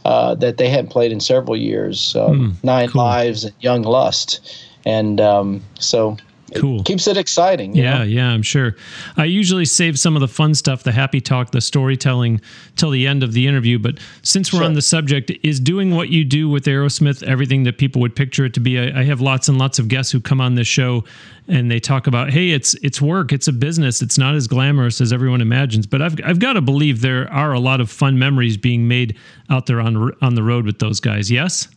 Uh, 0.05 0.33
that 0.33 0.57
they 0.57 0.69
hadn't 0.69 0.89
played 0.89 1.11
in 1.11 1.19
several 1.19 1.57
years, 1.57 2.13
mm, 2.17 2.55
Nine 2.63 2.89
cool. 2.89 3.03
Lives 3.03 3.43
and 3.43 3.53
Young 3.59 3.81
Lust, 3.81 4.39
and 4.85 5.19
um, 5.19 5.61
so 5.77 6.15
cool. 6.55 6.81
It 6.81 6.85
keeps 6.85 7.07
it 7.07 7.17
exciting. 7.17 7.75
yeah, 7.75 7.99
know? 7.99 8.03
yeah, 8.03 8.29
I'm 8.29 8.41
sure. 8.41 8.75
I 9.17 9.25
usually 9.25 9.65
save 9.65 9.99
some 9.99 10.15
of 10.15 10.21
the 10.21 10.27
fun 10.27 10.55
stuff, 10.55 10.83
the 10.83 10.91
happy 10.91 11.21
talk, 11.21 11.51
the 11.51 11.61
storytelling, 11.61 12.41
till 12.75 12.89
the 12.89 13.07
end 13.07 13.23
of 13.23 13.33
the 13.33 13.47
interview. 13.47 13.79
But 13.79 13.99
since 14.21 14.53
we're 14.53 14.59
sure. 14.59 14.65
on 14.65 14.73
the 14.73 14.81
subject, 14.81 15.31
is 15.43 15.59
doing 15.59 15.95
what 15.95 16.09
you 16.09 16.23
do 16.25 16.49
with 16.49 16.65
Aerosmith 16.65 17.23
everything 17.23 17.63
that 17.63 17.77
people 17.77 18.01
would 18.01 18.15
picture 18.15 18.45
it 18.45 18.53
to 18.55 18.59
be? 18.59 18.79
I, 18.79 19.01
I 19.01 19.03
have 19.03 19.21
lots 19.21 19.47
and 19.47 19.57
lots 19.57 19.79
of 19.79 19.87
guests 19.87 20.11
who 20.11 20.19
come 20.19 20.41
on 20.41 20.55
this 20.55 20.67
show 20.67 21.03
and 21.49 21.69
they 21.69 21.79
talk 21.79 22.07
about, 22.07 22.29
hey, 22.29 22.51
it's 22.51 22.75
it's 22.75 23.01
work, 23.01 23.33
it's 23.33 23.47
a 23.47 23.53
business, 23.53 24.01
it's 24.01 24.17
not 24.17 24.35
as 24.35 24.47
glamorous 24.47 25.01
as 25.01 25.11
everyone 25.11 25.41
imagines. 25.41 25.87
But 25.87 26.01
I've 26.01 26.15
I've 26.23 26.39
got 26.39 26.53
to 26.53 26.61
believe 26.61 27.01
there 27.01 27.31
are 27.33 27.51
a 27.51 27.59
lot 27.59 27.81
of 27.81 27.89
fun 27.89 28.19
memories 28.19 28.55
being 28.55 28.87
made 28.87 29.17
out 29.49 29.65
there 29.65 29.81
on 29.81 30.11
on 30.21 30.35
the 30.35 30.43
road 30.43 30.65
with 30.65 30.79
those 30.79 30.99
guys. 30.99 31.29
Yes. 31.31 31.67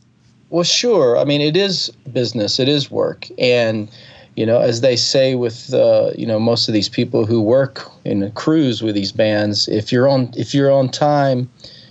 Well, 0.51 0.65
sure. 0.65 1.17
I 1.17 1.25
mean, 1.25 1.41
it 1.41 1.57
is 1.57 1.89
business. 2.13 2.61
It 2.61 2.69
is 2.69 2.91
work, 2.91 3.27
and 3.39 3.91
you 4.37 4.47
know, 4.47 4.61
as 4.61 4.81
they 4.81 4.97
say 4.97 5.35
with 5.35 5.73
uh, 5.75 6.11
you 6.17 6.27
know 6.27 6.41
most 6.41 6.69
of 6.69 6.75
these 6.75 6.89
people 6.89 7.27
who 7.27 7.41
work 7.41 7.91
in 8.05 8.23
a 8.23 8.31
crews 8.31 8.83
with 8.83 8.95
these 8.95 9.13
bands, 9.13 9.69
if 9.69 9.93
you're 9.93 10.09
on 10.09 10.33
if 10.37 10.55
you're 10.55 10.73
on 10.73 10.89
time, 10.89 11.51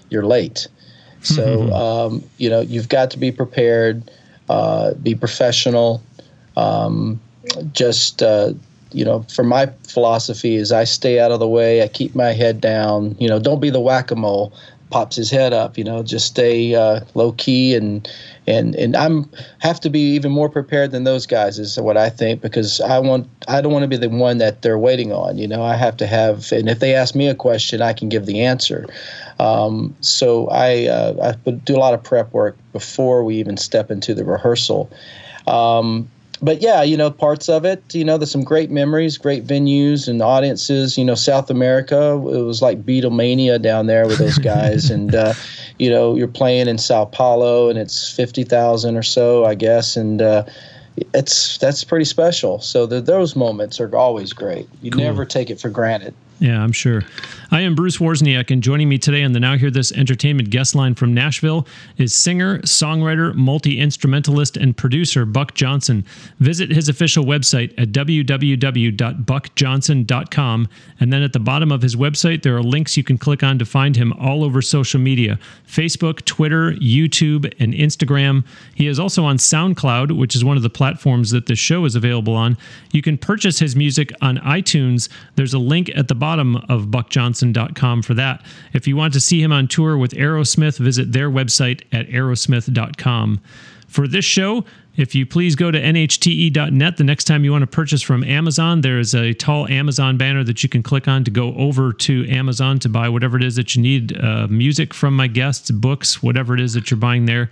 you're 0.10 0.25
late. 0.25 0.67
So 1.21 1.43
mm-hmm. 1.43 1.73
um, 1.73 2.23
you 2.38 2.49
know 2.49 2.62
you've 2.62 2.89
got 2.89 3.12
to 3.12 3.19
be 3.19 3.32
prepared, 3.32 4.10
uh, 4.49 4.93
be 4.95 5.13
professional. 5.13 6.01
Um, 6.58 7.19
just 7.73 8.21
uh, 8.23 8.54
you 8.91 9.06
know, 9.06 9.23
for 9.23 9.43
my 9.43 9.67
philosophy 9.88 10.56
is 10.56 10.71
I 10.71 10.84
stay 10.84 11.19
out 11.19 11.32
of 11.32 11.39
the 11.39 11.47
way. 11.47 11.82
I 11.84 11.88
keep 11.88 12.15
my 12.15 12.34
head 12.34 12.62
down. 12.62 13.15
You 13.19 13.27
know, 13.27 13.39
don't 13.39 13.60
be 13.60 13.69
the 13.69 13.80
whack 13.80 14.12
a 14.12 14.15
mole 14.15 14.54
pops 14.91 15.15
his 15.15 15.32
head 15.32 15.54
up. 15.54 15.77
You 15.77 15.84
know, 15.84 16.04
just 16.04 16.27
stay 16.27 16.75
uh, 16.75 17.01
low 17.15 17.32
key 17.32 17.73
and 17.73 18.08
and 18.45 18.75
and 18.75 18.95
I'm 18.95 19.30
have 19.60 19.80
to 19.82 19.89
be 19.89 19.99
even 19.99 20.32
more 20.32 20.49
prepared 20.49 20.91
than 20.91 21.06
those 21.06 21.25
guys 21.25 21.58
is 21.58 21.80
what 21.80 21.97
I 21.97 22.10
think 22.10 22.41
because 22.41 22.80
I 22.82 22.99
want 22.99 23.27
I 23.47 23.62
don't 23.62 23.71
want 23.71 23.84
to 23.84 23.88
be 23.88 23.97
the 23.97 24.10
one 24.10 24.38
that 24.38 24.62
they're 24.62 24.77
waiting 24.77 25.12
on. 25.12 25.38
You 25.38 25.47
know, 25.47 25.63
I 25.63 25.75
have 25.75 25.97
to 25.97 26.08
have 26.08 26.51
and 26.51 26.69
if 26.69 26.80
they 26.80 26.93
ask 26.93 27.15
me 27.15 27.27
a 27.27 27.36
question, 27.36 27.82
I 27.82 27.93
can 27.93 28.10
give 28.10 28.25
the 28.25 28.41
answer. 28.41 28.86
Um, 29.39 29.95
so 30.01 30.47
I 30.49 30.86
uh, 30.86 31.34
I 31.45 31.49
do 31.49 31.75
a 31.75 31.80
lot 31.80 31.93
of 31.93 32.04
prep 32.04 32.32
work 32.34 32.58
before 32.73 33.23
we 33.23 33.38
even 33.38 33.58
step 33.58 33.89
into 33.89 34.13
the 34.13 34.25
rehearsal. 34.25 34.91
Um, 35.47 36.10
but 36.41 36.62
yeah, 36.62 36.82
you 36.82 36.97
know, 36.97 37.12
parts 37.12 37.49
of 37.49 37.65
it, 37.65 37.84
you 37.93 38.04
know, 38.04 38.17
there's 38.17 38.32
some 38.32 38.43
great 38.43 38.71
memories, 38.71 39.17
great 39.17 39.45
venues 39.45 40.08
and 40.08 40.21
audiences. 40.21 40.97
You 40.97 41.06
know, 41.06 41.15
South 41.15 41.49
America, 41.49 42.13
it 42.13 42.43
was 42.43 42.62
like 42.62 42.84
Beatlemania 42.84 43.62
down 43.62 43.86
there 43.86 44.08
with 44.08 44.17
those 44.17 44.39
guys. 44.39 44.89
and, 44.89 45.13
uh, 45.13 45.34
you 45.77 45.89
know, 45.89 46.15
you're 46.15 46.27
playing 46.27 46.67
in 46.67 46.77
Sao 46.77 47.06
Paulo 47.06 47.69
and 47.69 47.77
it's 47.77 48.12
50,000 48.12 48.97
or 48.97 49.04
so, 49.04 49.45
I 49.45 49.56
guess. 49.56 49.95
And, 49.95 50.21
uh, 50.21 50.45
it's 51.13 51.58
that's 51.58 51.84
pretty 51.84 52.06
special. 52.06 52.60
So 52.60 52.86
the, 52.86 52.99
those 53.01 53.36
moments 53.36 53.80
are 53.80 53.95
always 53.95 54.34
great. 54.34 54.67
You 54.82 54.91
Cool. 54.91 55.04
never 55.04 55.25
take 55.25 55.49
it 55.49 55.60
for 55.60 55.69
granted. 55.69 56.13
Yeah, 56.41 56.62
I'm 56.63 56.71
sure. 56.71 57.04
I 57.51 57.62
am 57.62 57.75
Bruce 57.75 57.97
Wozniak, 57.97 58.49
and 58.49 58.63
joining 58.63 58.89
me 58.89 58.97
today 58.97 59.23
on 59.23 59.34
the 59.34 59.39
Now 59.39 59.58
Hear 59.58 59.69
This 59.69 59.91
Entertainment 59.91 60.49
guest 60.49 60.73
line 60.73 60.95
from 60.95 61.13
Nashville 61.13 61.67
is 61.97 62.15
singer, 62.15 62.58
songwriter, 62.62 63.36
multi 63.36 63.80
instrumentalist, 63.80 64.58
and 64.58 64.75
producer 64.75 65.23
Buck 65.23 65.54
Johnson. 65.54 66.04
Visit 66.39 66.71
his 66.71 66.89
official 66.89 67.25
website 67.25 67.80
at 67.80 67.89
www.buckjohnson.com. 67.89 70.69
And 70.99 71.13
then 71.13 71.21
at 71.21 71.34
the 71.34 71.39
bottom 71.39 71.71
of 71.71 71.84
his 71.84 71.95
website, 71.95 72.41
there 72.41 72.58
are 72.58 72.63
links 72.63 72.97
you 72.97 73.04
can 73.04 73.19
click 73.19 73.43
on 73.43 73.60
to 73.60 73.65
find 73.65 73.95
him 73.95 74.12
all 74.13 74.43
over 74.43 74.63
social 74.63 74.99
media 74.99 75.38
Facebook, 75.67 76.25
Twitter, 76.25 76.71
YouTube, 76.71 77.54
and 77.60 77.75
Instagram. 77.75 78.43
He 78.73 78.88
is 78.88 78.99
also 78.99 79.25
on 79.25 79.38
SoundCloud, 79.38 80.17
which 80.17 80.36
is 80.36 80.43
one 80.43 80.58
of 80.58 80.63
the 80.63 80.71
platforms 80.71 81.30
that 81.30 81.45
the 81.45 81.56
show 81.56 81.86
is 81.86 81.93
available 81.95 82.34
on. 82.34 82.58
You 82.91 83.04
can 83.04 83.19
purchase 83.19 83.60
his 83.60 83.75
music 83.75 84.12
on 84.21 84.39
iTunes. 84.39 85.08
There's 85.36 85.54
a 85.54 85.60
link 85.60 85.91
at 85.95 86.08
the 86.08 86.15
bottom 86.15 86.31
of 86.39 86.86
buckjohnson.com 86.86 88.02
for 88.02 88.13
that. 88.13 88.44
If 88.74 88.88
you 88.88 88.96
want 88.96 89.13
to 89.13 89.20
see 89.20 89.41
him 89.41 89.52
on 89.52 89.67
tour 89.67 89.98
with 89.98 90.12
Aerosmith, 90.12 90.78
visit 90.78 91.12
their 91.12 91.30
website 91.30 91.84
at 91.91 92.08
aerosmith.com. 92.08 93.41
For 93.88 94.08
this 94.08 94.24
show, 94.24 94.63
if 94.96 95.15
you 95.15 95.26
please 95.26 95.56
go 95.56 95.72
to 95.72 95.82
nhte.net 95.82 96.98
the 96.98 97.04
next 97.04 97.24
time 97.24 97.44
you 97.44 97.52
want 97.52 97.62
to 97.62 97.67
purchase 97.67 98.02
from 98.02 98.24
Amazon, 98.24 98.82
there 98.82 99.00
is 99.00 99.13
a 99.13 99.34
tall 99.34 99.67
Amazon 99.67 100.17
banner 100.17 100.44
that 100.44 100.63
you 100.63 100.70
can 100.70 100.84
click 100.84 101.08
on 101.08 101.24
to 101.24 101.32
go 101.32 101.54
over 101.56 101.94
to 101.94 102.28
Amazon 102.30 102.80
to 102.80 102.89
buy 102.89 103.08
whatever 103.08 103.38
it 103.38 103.44
is 103.44 103.56
that 103.56 103.76
you 103.76 103.82
need 103.82 104.17
uh, 104.22 104.48
music 104.50 104.94
from 104.94 105.15
my 105.15 105.28
guests, 105.28 105.72
books, 105.72 106.22
whatever 106.22 106.54
it 106.54 106.60
is 106.60 106.74
that 106.74 106.91
you're 106.91 106.98
buying 106.98 107.26
there. 107.26 107.50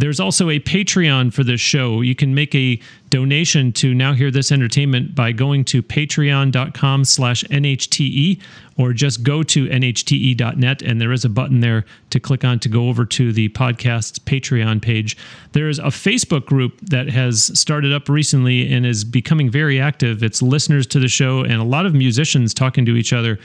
There's 0.00 0.20
also 0.20 0.50
a 0.50 0.60
Patreon 0.60 1.32
for 1.32 1.42
this 1.42 1.60
show. 1.60 2.02
You 2.02 2.14
can 2.14 2.34
make 2.34 2.54
a 2.54 2.78
donation 3.10 3.72
to 3.72 3.94
Now 3.94 4.12
Hear 4.12 4.30
This 4.30 4.52
Entertainment 4.52 5.14
by 5.14 5.32
going 5.32 5.64
to 5.66 5.82
patreon.com 5.82 7.04
slash 7.04 7.42
NHTE 7.44 8.40
or 8.76 8.92
just 8.92 9.22
go 9.22 9.42
to 9.42 9.66
nhte.net 9.66 10.82
and 10.82 11.00
there 11.00 11.10
is 11.10 11.24
a 11.24 11.28
button 11.28 11.60
there 11.60 11.84
to 12.10 12.20
click 12.20 12.44
on 12.44 12.60
to 12.60 12.68
go 12.68 12.88
over 12.88 13.04
to 13.06 13.32
the 13.32 13.48
podcast's 13.50 14.18
Patreon 14.20 14.80
page. 14.80 15.16
There 15.52 15.68
is 15.68 15.78
a 15.78 15.84
Facebook 15.84 16.46
group 16.46 16.78
that 16.82 17.08
has 17.08 17.58
started 17.58 17.92
up 17.92 18.08
recently 18.08 18.72
and 18.72 18.86
is 18.86 19.04
becoming 19.04 19.50
very 19.50 19.80
active. 19.80 20.22
It's 20.22 20.42
listeners 20.42 20.86
to 20.88 21.00
the 21.00 21.08
show 21.08 21.42
and 21.42 21.54
a 21.54 21.64
lot 21.64 21.86
of 21.86 21.94
musicians 21.94 22.54
talking 22.54 22.86
to 22.86 22.96
each 22.96 23.12
other. 23.12 23.38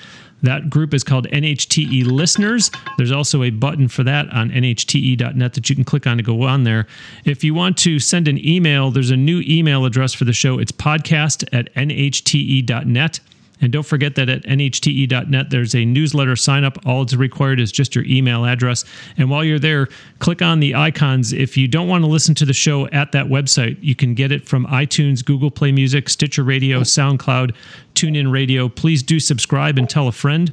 That 0.43 0.69
group 0.69 0.93
is 0.93 1.03
called 1.03 1.27
NHTE 1.29 2.05
Listeners. 2.05 2.69
There's 2.97 3.11
also 3.11 3.43
a 3.43 3.49
button 3.49 3.87
for 3.87 4.03
that 4.03 4.31
on 4.31 4.51
nhte.net 4.51 5.53
that 5.53 5.69
you 5.69 5.75
can 5.75 5.83
click 5.83 6.05
on 6.05 6.17
to 6.17 6.23
go 6.23 6.43
on 6.43 6.63
there. 6.63 6.85
If 7.25 7.43
you 7.43 7.53
want 7.53 7.77
to 7.79 7.97
send 7.99 8.27
an 8.27 8.45
email, 8.45 8.91
there's 8.91 9.11
a 9.11 9.17
new 9.17 9.41
email 9.47 9.85
address 9.85 10.13
for 10.13 10.25
the 10.25 10.33
show. 10.33 10.59
It's 10.59 10.71
podcast 10.71 11.43
at 11.51 11.73
nhte.net. 11.73 13.19
And 13.63 13.71
don't 13.71 13.85
forget 13.85 14.15
that 14.15 14.27
at 14.27 14.43
nhte.net, 14.43 15.49
there's 15.49 15.73
a 15.73 15.85
newsletter 15.85 16.35
sign 16.35 16.65
up. 16.65 16.77
All 16.85 17.01
it's 17.01 17.15
required 17.15 17.61
is 17.61 17.71
just 17.71 17.95
your 17.95 18.03
email 18.03 18.45
address. 18.45 18.83
And 19.17 19.29
while 19.29 19.41
you're 19.41 19.57
there, 19.57 19.87
click 20.19 20.41
on 20.41 20.59
the 20.59 20.75
icons. 20.75 21.31
If 21.31 21.55
you 21.55 21.69
don't 21.69 21.87
want 21.87 22.03
to 22.03 22.09
listen 22.09 22.35
to 22.35 22.45
the 22.45 22.51
show 22.51 22.89
at 22.89 23.13
that 23.13 23.27
website, 23.27 23.77
you 23.79 23.95
can 23.95 24.15
get 24.15 24.33
it 24.33 24.49
from 24.49 24.65
iTunes, 24.65 25.23
Google 25.23 25.49
Play 25.49 25.71
Music, 25.71 26.09
Stitcher 26.09 26.43
Radio, 26.43 26.81
SoundCloud, 26.81 27.55
TuneIn 27.95 28.29
Radio. 28.29 28.67
Please 28.67 29.01
do 29.01 29.17
subscribe 29.21 29.77
and 29.77 29.89
tell 29.89 30.09
a 30.09 30.11
friend. 30.11 30.51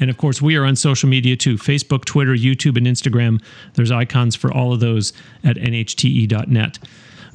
And 0.00 0.10
of 0.10 0.18
course, 0.18 0.42
we 0.42 0.56
are 0.56 0.64
on 0.64 0.74
social 0.74 1.08
media 1.08 1.36
too 1.36 1.56
Facebook, 1.56 2.04
Twitter, 2.04 2.34
YouTube, 2.34 2.76
and 2.76 2.86
Instagram. 2.88 3.40
There's 3.74 3.92
icons 3.92 4.34
for 4.34 4.52
all 4.52 4.72
of 4.72 4.80
those 4.80 5.12
at 5.44 5.54
nhte.net. 5.54 6.78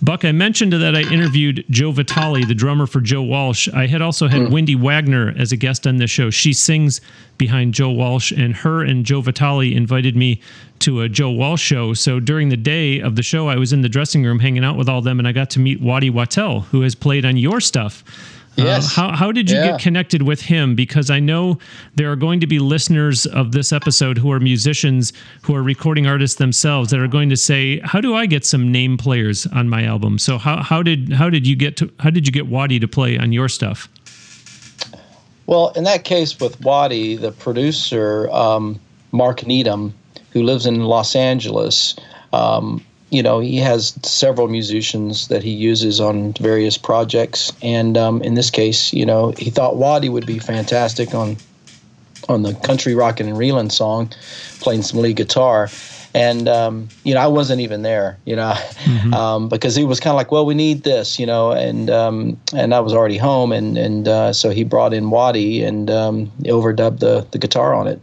Buck, 0.03 0.25
I 0.25 0.33
mentioned 0.33 0.73
that 0.73 0.97
I 0.97 1.09
interviewed 1.13 1.63
Joe 1.69 1.93
Vitale, 1.93 2.43
the 2.43 2.53
drummer 2.53 2.85
for 2.87 2.99
Joe 2.99 3.21
Walsh. 3.21 3.69
I 3.69 3.87
had 3.87 4.01
also 4.01 4.27
had 4.27 4.47
hmm. 4.47 4.51
Wendy 4.51 4.75
Wagner 4.75 5.33
as 5.37 5.53
a 5.53 5.55
guest 5.55 5.87
on 5.87 5.95
this 5.95 6.11
show. 6.11 6.29
She 6.29 6.51
sings 6.51 6.99
behind 7.37 7.73
Joe 7.73 7.89
Walsh, 7.89 8.29
and 8.33 8.53
her 8.53 8.83
and 8.83 9.05
Joe 9.05 9.21
Vitale 9.21 9.73
invited 9.73 10.17
me 10.17 10.41
to 10.79 10.99
a 10.99 11.07
Joe 11.07 11.29
Walsh 11.29 11.61
show. 11.61 11.93
So 11.93 12.19
during 12.19 12.49
the 12.49 12.57
day 12.57 12.99
of 12.99 13.15
the 13.15 13.23
show, 13.23 13.47
I 13.47 13.55
was 13.55 13.71
in 13.71 13.79
the 13.79 13.87
dressing 13.87 14.25
room 14.25 14.39
hanging 14.39 14.65
out 14.65 14.75
with 14.75 14.89
all 14.89 15.01
them, 15.01 15.19
and 15.19 15.27
I 15.27 15.31
got 15.31 15.49
to 15.51 15.61
meet 15.61 15.79
Waddy 15.79 16.09
Wachtel, 16.09 16.65
who 16.65 16.81
has 16.81 16.95
played 16.95 17.23
on 17.23 17.37
your 17.37 17.61
stuff. 17.61 18.03
Yes. 18.55 18.85
Uh, 18.85 19.01
how, 19.01 19.15
how 19.15 19.31
did 19.31 19.49
you 19.49 19.57
Yeah. 19.57 19.71
get 19.71 19.79
connected 19.81 20.21
with 20.21 20.41
him? 20.41 20.75
Because 20.75 21.09
I 21.09 21.19
know 21.19 21.57
there 21.95 22.11
are 22.11 22.15
going 22.15 22.39
to 22.39 22.47
be 22.47 22.59
listeners 22.59 23.25
of 23.25 23.51
this 23.51 23.73
episode 23.73 24.17
who 24.17 24.31
are 24.31 24.39
musicians, 24.39 25.11
who 25.41 25.55
are 25.55 25.63
recording 25.63 26.05
artists 26.05 26.37
themselves, 26.37 26.91
that 26.91 26.99
are 26.99 27.07
going 27.07 27.29
to 27.29 27.37
say, 27.37 27.79
"How 27.83 27.99
do 27.99 28.13
I 28.15 28.25
get 28.27 28.45
some 28.45 28.71
name 28.71 28.95
players 28.97 29.47
on 29.47 29.69
my 29.69 29.83
album?" 29.83 30.19
So 30.19 30.37
how, 30.37 30.61
how 30.61 30.83
did 30.83 31.13
how 31.13 31.29
did 31.29 31.47
you 31.47 31.55
get 31.55 31.77
to 31.77 31.89
how 31.99 32.11
did 32.11 32.27
you 32.27 32.31
get 32.31 32.47
Waddy 32.47 32.79
to 32.79 32.87
play 32.87 33.17
on 33.17 33.31
your 33.31 33.49
stuff? 33.49 33.89
Well, 35.45 35.69
in 35.75 35.83
that 35.83 36.03
case 36.03 36.39
with 36.39 36.59
Waddy, 36.61 37.15
the 37.17 37.31
producer, 37.31 38.29
um, 38.31 38.79
Mark 39.11 39.45
Needham, 39.45 39.93
who 40.31 40.43
lives 40.43 40.65
in 40.65 40.81
Los 40.85 41.15
Angeles, 41.15 41.95
um, 42.31 42.83
you 43.13 43.21
know, 43.21 43.39
he 43.39 43.58
has 43.58 43.93
several 44.02 44.47
musicians 44.47 45.28
that 45.28 45.43
he 45.43 45.52
uses 45.52 46.02
on 46.02 46.34
various 46.34 46.80
projects. 46.80 47.54
And 47.62 47.95
um, 47.95 48.23
in 48.23 48.34
this 48.34 48.49
case, 48.49 48.91
you 48.91 49.06
know, 49.06 49.34
he 49.38 49.52
thought 49.52 49.78
Waddy 49.78 50.10
would 50.10 50.26
be 50.26 50.39
fantastic 50.39 51.13
on 51.13 51.38
on 52.30 52.41
the 52.41 52.54
country 52.54 52.95
rockin' 52.95 53.28
and 53.28 53.38
reelin' 53.38 53.69
song, 53.69 54.10
playing 54.62 54.82
some 54.82 55.02
lead 55.02 55.17
guitar. 55.17 55.69
And 56.15 56.47
um, 56.47 56.89
you 57.04 57.13
know, 57.13 57.19
I 57.19 57.28
wasn't 57.28 57.62
even 57.62 57.84
there, 57.84 58.17
you 58.26 58.36
know, 58.36 58.56
um, 59.13 59.47
because 59.47 59.76
he 59.76 59.84
was 59.84 59.99
kind 59.99 60.13
of 60.13 60.17
like, 60.17 60.32
"Well, 60.32 60.45
we 60.45 60.56
need 60.56 60.84
this," 60.84 61.19
you 61.19 61.26
know, 61.26 61.52
and 61.52 61.89
um, 61.89 62.39
and 62.56 62.73
I 62.73 62.80
was 62.80 62.93
already 62.93 63.17
home, 63.17 63.52
and 63.52 63.78
and 63.78 64.08
uh, 64.08 64.34
so 64.34 64.49
he 64.49 64.63
brought 64.63 64.93
in 64.93 65.10
Waddy 65.10 65.63
and 65.63 65.89
um, 65.91 66.32
overdubbed 66.45 66.99
the 66.99 67.28
the 67.32 67.38
guitar 67.38 67.76
on 67.76 67.88
it. 67.88 67.99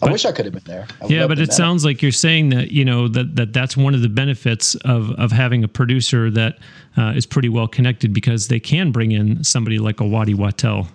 I 0.00 0.06
But- 0.06 0.12
wish 0.12 0.24
I 0.24 0.32
could 0.32 0.44
have 0.44 0.54
been 0.54 0.62
there. 0.64 0.86
I 1.02 1.06
Yeah, 1.06 1.26
but 1.26 1.38
it 1.38 1.52
sounds 1.52 1.84
like 1.84 2.02
you're 2.02 2.12
saying 2.12 2.50
that 2.50 2.70
you 2.70 2.84
know 2.84 3.08
that, 3.08 3.34
that 3.36 3.52
that's 3.52 3.76
one 3.76 3.94
of 3.94 4.02
the 4.02 4.08
benefits 4.08 4.74
of 4.84 5.10
of 5.12 5.32
having 5.32 5.64
a 5.64 5.68
producer 5.68 6.30
that 6.30 6.58
uh, 6.96 7.12
is 7.16 7.26
pretty 7.26 7.48
well 7.48 7.66
connected 7.66 8.12
because 8.12 8.48
they 8.48 8.60
can 8.60 8.92
bring 8.92 9.12
in 9.12 9.42
somebody 9.42 9.78
like 9.78 10.00
a 10.00 10.04
Waddy 10.04 10.34
Wachtel. 10.34 10.88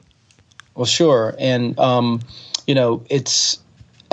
Well, 0.75 0.85
sure, 0.85 1.35
and 1.37 1.77
um, 1.79 2.21
you 2.65 2.75
know, 2.75 3.03
it's 3.09 3.59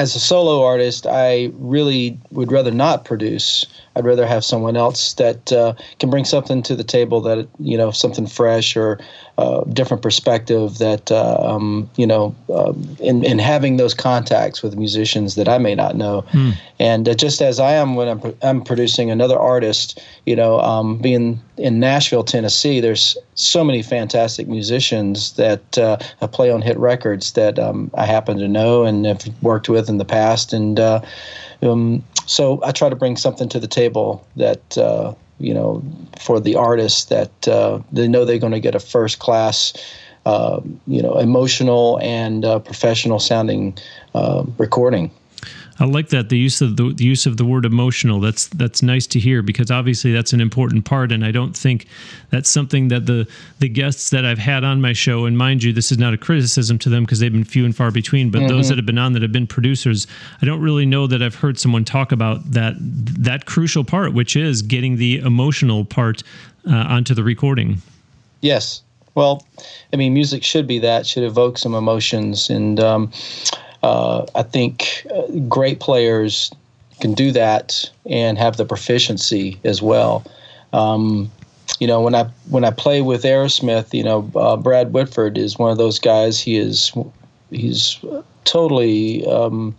as 0.01 0.17
a 0.17 0.21
solo 0.21 0.65
artist, 0.65 1.07
I 1.07 1.53
really 1.59 2.19
would 2.31 2.51
rather 2.51 2.71
not 2.71 3.05
produce. 3.05 3.67
I'd 3.97 4.07
rather 4.07 4.27
have 4.27 4.45
someone 4.45 4.75
else 4.75 5.13
that 5.15 5.53
uh, 5.53 5.75
can 5.99 6.09
bring 6.09 6.25
something 6.25 6.63
to 6.63 6.75
the 6.75 6.85
table 6.85 7.21
that 7.21 7.47
you 7.59 7.77
know, 7.77 7.91
something 7.91 8.27
fresh 8.27 8.77
or 8.77 8.99
uh, 9.41 9.65
different 9.73 10.03
perspective. 10.03 10.79
That 10.79 11.11
uh, 11.11 11.39
um, 11.41 11.89
you 11.97 12.07
know, 12.07 12.35
uh, 12.51 12.75
in 12.99 13.25
in 13.25 13.39
having 13.39 13.79
those 13.79 13.95
contacts 13.95 14.63
with 14.63 14.77
musicians 14.77 15.35
that 15.37 15.49
I 15.49 15.57
may 15.57 15.75
not 15.75 15.97
know, 15.97 16.25
and 16.79 17.09
uh, 17.09 17.15
just 17.15 17.41
as 17.41 17.59
I 17.59 17.73
am 17.73 17.95
when 17.95 18.09
I'm 18.09 18.21
pro- 18.21 18.37
I'm 18.43 18.63
producing 18.63 19.11
another 19.11 19.39
artist, 19.39 19.99
you 20.27 20.37
know, 20.37 20.61
um, 20.61 20.99
being 20.99 21.41
in 21.57 21.81
Nashville, 21.81 22.23
Tennessee, 22.23 22.81
there's 22.81 23.17
so 23.35 23.65
many 23.65 23.83
fantastic 23.83 24.47
musicians 24.47 25.33
that 25.33 25.79
uh, 25.79 25.97
play 26.29 26.51
on 26.51 26.61
hit 26.61 26.79
records 26.79 27.33
that 27.33 27.59
um, 27.59 27.91
I 27.95 28.05
happen 28.05 28.37
to 28.39 28.49
know 28.49 28.85
and 28.85 29.07
have 29.07 29.27
worked 29.43 29.71
with 29.71 29.89
in 29.89 29.97
the 29.97 30.05
past, 30.05 30.53
and 30.53 30.79
uh, 30.79 31.01
um, 31.63 32.05
so 32.27 32.61
I 32.63 32.73
try 32.73 32.91
to 32.91 32.97
bring 32.97 33.17
something 33.17 33.49
to 33.49 33.59
the 33.59 33.67
table 33.67 34.27
that 34.37 34.77
uh, 34.77 35.15
you 35.41 35.55
know 35.55 35.83
for 36.19 36.39
the 36.41 36.55
artists 36.57 37.07
that 37.07 37.49
uh, 37.49 37.81
they 37.93 38.07
know 38.07 38.25
they're 38.25 38.39
going 38.39 38.53
to 38.53 38.61
get 38.61 38.75
a 38.75 38.81
first 38.81 39.19
class. 39.19 39.73
Uh, 40.27 40.61
you 40.87 41.01
know, 41.01 41.17
emotional 41.17 41.99
and 42.03 42.45
uh, 42.45 42.59
professional 42.59 43.19
sounding 43.19 43.75
uh, 44.15 44.45
recording. 44.59 45.11
I 45.81 45.87
like 45.87 46.11
that 46.11 46.29
the 46.29 46.37
use 46.37 46.61
of 46.61 46.77
the, 46.77 46.93
the 46.93 47.05
use 47.05 47.25
of 47.25 47.39
the 47.39 47.45
word 47.45 47.65
emotional. 47.65 48.21
That's 48.21 48.49
that's 48.49 48.83
nice 48.83 49.07
to 49.09 49.19
hear 49.19 49.41
because 49.41 49.71
obviously 49.71 50.13
that's 50.13 50.35
an 50.35 50.41
important 50.41 50.85
part, 50.85 51.11
and 51.11 51.25
I 51.25 51.31
don't 51.31 51.57
think 51.57 51.87
that's 52.29 52.51
something 52.51 52.89
that 52.89 53.07
the 53.07 53.27
the 53.61 53.69
guests 53.69 54.11
that 54.11 54.27
I've 54.27 54.39
had 54.39 54.63
on 54.63 54.83
my 54.83 54.93
show, 54.93 55.25
and 55.25 55.39
mind 55.39 55.63
you, 55.63 55.73
this 55.73 55.91
is 55.91 55.99
not 55.99 56.13
a 56.13 56.19
criticism 56.19 56.79
to 56.81 56.91
them 56.91 57.05
because 57.05 57.19
they've 57.19 57.33
been 57.33 57.45
few 57.45 57.65
and 57.65 57.75
far 57.75 57.91
between. 57.91 58.31
But 58.31 58.47
those 58.47 58.69
that 58.69 58.77
have 58.77 58.87
been 58.87 58.99
on 58.99 59.15
that 59.15 59.23
have 59.23 59.33
been 59.33 59.47
producers, 59.47 60.07
I 60.43 60.47
don't 60.47 60.61
really 60.61 60.87
know 60.87 61.07
that 61.07 61.23
I've 61.23 61.35
heard 61.35 61.59
someone 61.59 61.87
talk 61.87 62.13
about 62.13 62.53
that 62.53 62.75
that 62.79 63.47
crucial 63.47 63.83
part, 63.83 64.13
which 64.13 64.37
is 64.37 64.61
getting 64.61 64.99
the 64.99 65.19
emotional 65.21 65.87
part 65.87 66.23
uh, 66.69 66.75
onto 66.75 67.15
the 67.15 67.25
recording. 67.25 67.79
Yes. 68.43 68.83
Well, 69.15 69.45
I 69.93 69.97
mean, 69.97 70.15
music 70.15 70.45
should 70.45 70.67
be 70.67 70.79
that, 70.79 71.07
should 71.07 71.25
evoke 71.25 71.59
some 71.59 71.75
emotions. 71.75 72.49
And 72.49 72.79
um, 72.79 73.11
uh, 73.83 74.27
I 74.35 74.43
think 74.43 75.07
uh, 75.15 75.27
great 75.49 75.81
players 75.81 76.53
can 77.01 77.15
do 77.15 77.33
that 77.33 77.91
and 78.07 78.39
have 78.39 78.57
the 78.57 78.65
proficiency 78.65 79.59
as 79.65 79.81
well. 79.81 80.25
Um, 80.73 81.31
you 81.79 81.87
know, 81.87 82.01
when 82.03 82.15
I 82.15 82.25
when 82.51 82.65
I 82.65 82.71
play 82.71 83.01
with 83.01 83.23
Aerosmith, 83.23 83.95
you 83.95 84.05
know, 84.05 84.31
uh, 84.37 84.57
Brad 84.57 84.93
Whitford 84.93 85.39
is 85.39 85.59
one 85.59 85.71
of 85.71 85.79
those 85.79 85.99
guys. 85.99 86.41
He 86.41 86.57
is 86.57 86.93
he's 87.51 87.99
totally 88.45 89.27
um, 89.27 89.75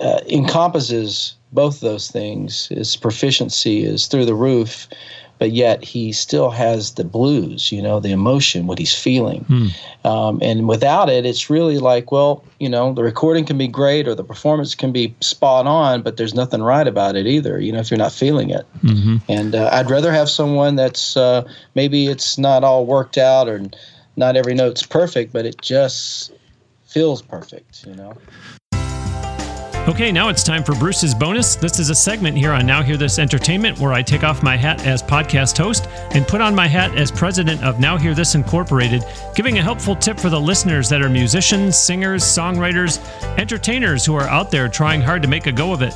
uh, 0.00 0.20
encompasses 0.28 1.34
both 1.52 1.80
those 1.80 2.10
things. 2.10 2.68
His 2.68 2.96
proficiency 2.96 3.84
is 3.84 4.06
through 4.06 4.24
the 4.24 4.34
roof 4.34 4.88
but 5.38 5.52
yet 5.52 5.84
he 5.84 6.12
still 6.12 6.50
has 6.50 6.94
the 6.94 7.04
blues, 7.04 7.70
you 7.70 7.82
know, 7.82 8.00
the 8.00 8.10
emotion, 8.10 8.66
what 8.66 8.78
he's 8.78 8.94
feeling. 8.94 9.44
Hmm. 9.44 9.66
Um, 10.06 10.38
and 10.42 10.68
without 10.68 11.08
it, 11.08 11.26
it's 11.26 11.50
really 11.50 11.78
like, 11.78 12.10
well, 12.10 12.44
you 12.58 12.68
know, 12.68 12.92
the 12.92 13.02
recording 13.02 13.44
can 13.44 13.58
be 13.58 13.68
great 13.68 14.08
or 14.08 14.14
the 14.14 14.24
performance 14.24 14.74
can 14.74 14.92
be 14.92 15.14
spot 15.20 15.66
on, 15.66 16.02
but 16.02 16.16
there's 16.16 16.34
nothing 16.34 16.62
right 16.62 16.86
about 16.86 17.16
it 17.16 17.26
either, 17.26 17.60
you 17.60 17.72
know, 17.72 17.80
if 17.80 17.90
you're 17.90 17.98
not 17.98 18.12
feeling 18.12 18.50
it. 18.50 18.66
Mm-hmm. 18.82 19.16
And 19.28 19.54
uh, 19.54 19.68
I'd 19.72 19.90
rather 19.90 20.12
have 20.12 20.30
someone 20.30 20.76
that's 20.76 21.16
uh, 21.16 21.46
maybe 21.74 22.06
it's 22.06 22.38
not 22.38 22.64
all 22.64 22.86
worked 22.86 23.18
out 23.18 23.48
or 23.48 23.62
not 24.16 24.36
every 24.36 24.54
note's 24.54 24.82
perfect, 24.84 25.32
but 25.32 25.44
it 25.44 25.60
just 25.60 26.32
feels 26.86 27.20
perfect, 27.20 27.84
you 27.86 27.94
know. 27.94 28.16
Okay, 29.88 30.10
now 30.10 30.28
it's 30.28 30.42
time 30.42 30.64
for 30.64 30.74
Bruce's 30.74 31.14
bonus. 31.14 31.54
This 31.54 31.78
is 31.78 31.90
a 31.90 31.94
segment 31.94 32.36
here 32.36 32.50
on 32.50 32.66
Now 32.66 32.82
Hear 32.82 32.96
This 32.96 33.20
Entertainment 33.20 33.78
where 33.78 33.92
I 33.92 34.02
take 34.02 34.24
off 34.24 34.42
my 34.42 34.56
hat 34.56 34.84
as 34.84 35.00
podcast 35.00 35.56
host 35.56 35.86
and 36.10 36.26
put 36.26 36.40
on 36.40 36.56
my 36.56 36.66
hat 36.66 36.98
as 36.98 37.12
president 37.12 37.62
of 37.62 37.78
Now 37.78 37.96
Hear 37.96 38.12
This 38.12 38.34
Incorporated, 38.34 39.04
giving 39.36 39.58
a 39.58 39.62
helpful 39.62 39.94
tip 39.94 40.18
for 40.18 40.28
the 40.28 40.40
listeners 40.40 40.88
that 40.88 41.02
are 41.02 41.08
musicians, 41.08 41.78
singers, 41.78 42.24
songwriters, 42.24 42.98
entertainers 43.38 44.04
who 44.04 44.16
are 44.16 44.28
out 44.28 44.50
there 44.50 44.68
trying 44.68 45.00
hard 45.00 45.22
to 45.22 45.28
make 45.28 45.46
a 45.46 45.52
go 45.52 45.72
of 45.72 45.82
it. 45.82 45.94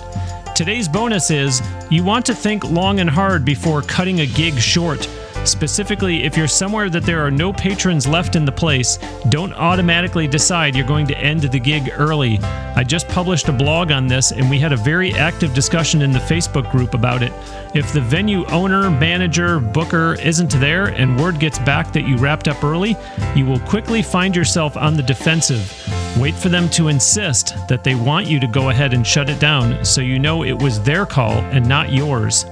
Today's 0.55 0.87
bonus 0.87 1.33
is 1.33 1.61
you 1.91 2.05
want 2.05 2.25
to 2.27 2.35
think 2.35 2.63
long 2.71 3.01
and 3.01 3.11
hard 3.11 3.45
before 3.45 3.83
cutting 3.83 4.21
a 4.21 4.27
gig 4.27 4.55
short. 4.55 5.09
Specifically, 5.45 6.25
if 6.25 6.37
you're 6.37 6.47
somewhere 6.47 6.91
that 6.91 7.03
there 7.03 7.25
are 7.25 7.31
no 7.31 7.53
patrons 7.53 8.07
left 8.07 8.37
in 8.37 8.45
the 8.45 8.53
place, 8.53 8.99
don't 9.31 9.55
automatically 9.55 10.29
decide 10.29 10.77
you're 10.77 10.87
going 10.87 11.07
to 11.07 11.19
end 11.19 11.41
the 11.41 11.59
gig 11.59 11.91
early. 11.97 12.39
I 12.77 12.85
just 12.85 13.09
published 13.09 13.49
a 13.49 13.53
blog 13.53 13.91
on 13.91 14.07
this 14.07 14.33
and 14.33 14.51
we 14.51 14.59
had 14.59 14.73
a 14.73 14.77
very 14.77 15.13
active 15.15 15.55
discussion 15.55 16.03
in 16.03 16.13
the 16.13 16.19
Facebook 16.19 16.71
group 16.71 16.95
about 16.95 17.23
it. 17.23 17.33
If 17.75 17.93
the 17.93 18.01
venue 18.01 18.45
owner, 18.47 18.91
manager, 18.91 19.61
booker 19.61 20.15
isn't 20.21 20.51
there 20.53 20.89
and 20.89 21.19
word 21.19 21.41
gets 21.41 21.59
back 21.59 21.93
that 21.95 22.07
you 22.07 22.17
wrapped 22.17 22.47
up 22.47 22.63
early, 22.63 22.97
you 23.35 23.47
will 23.47 23.61
quickly 23.61 24.03
find 24.03 24.37
yourself 24.37 24.77
on 24.77 24.95
the 24.95 25.03
defensive. 25.03 25.73
Wait 26.19 26.35
for 26.35 26.51
them 26.51 26.69
to 26.71 26.89
insist 26.89 27.55
that 27.69 27.83
they 27.83 27.95
want 27.95 28.27
you 28.27 28.39
to 28.41 28.47
go 28.47 28.69
ahead 28.69 28.93
and 28.93 29.07
shut 29.07 29.31
it 29.31 29.41
down 29.41 29.85
so 29.85 30.01
you 30.01 30.19
know 30.19 30.45
it 30.45 30.61
was 30.61 30.83
their 30.83 31.07
call 31.07 31.33
and 31.53 31.67
not 31.67 31.93
yours. 31.93 32.45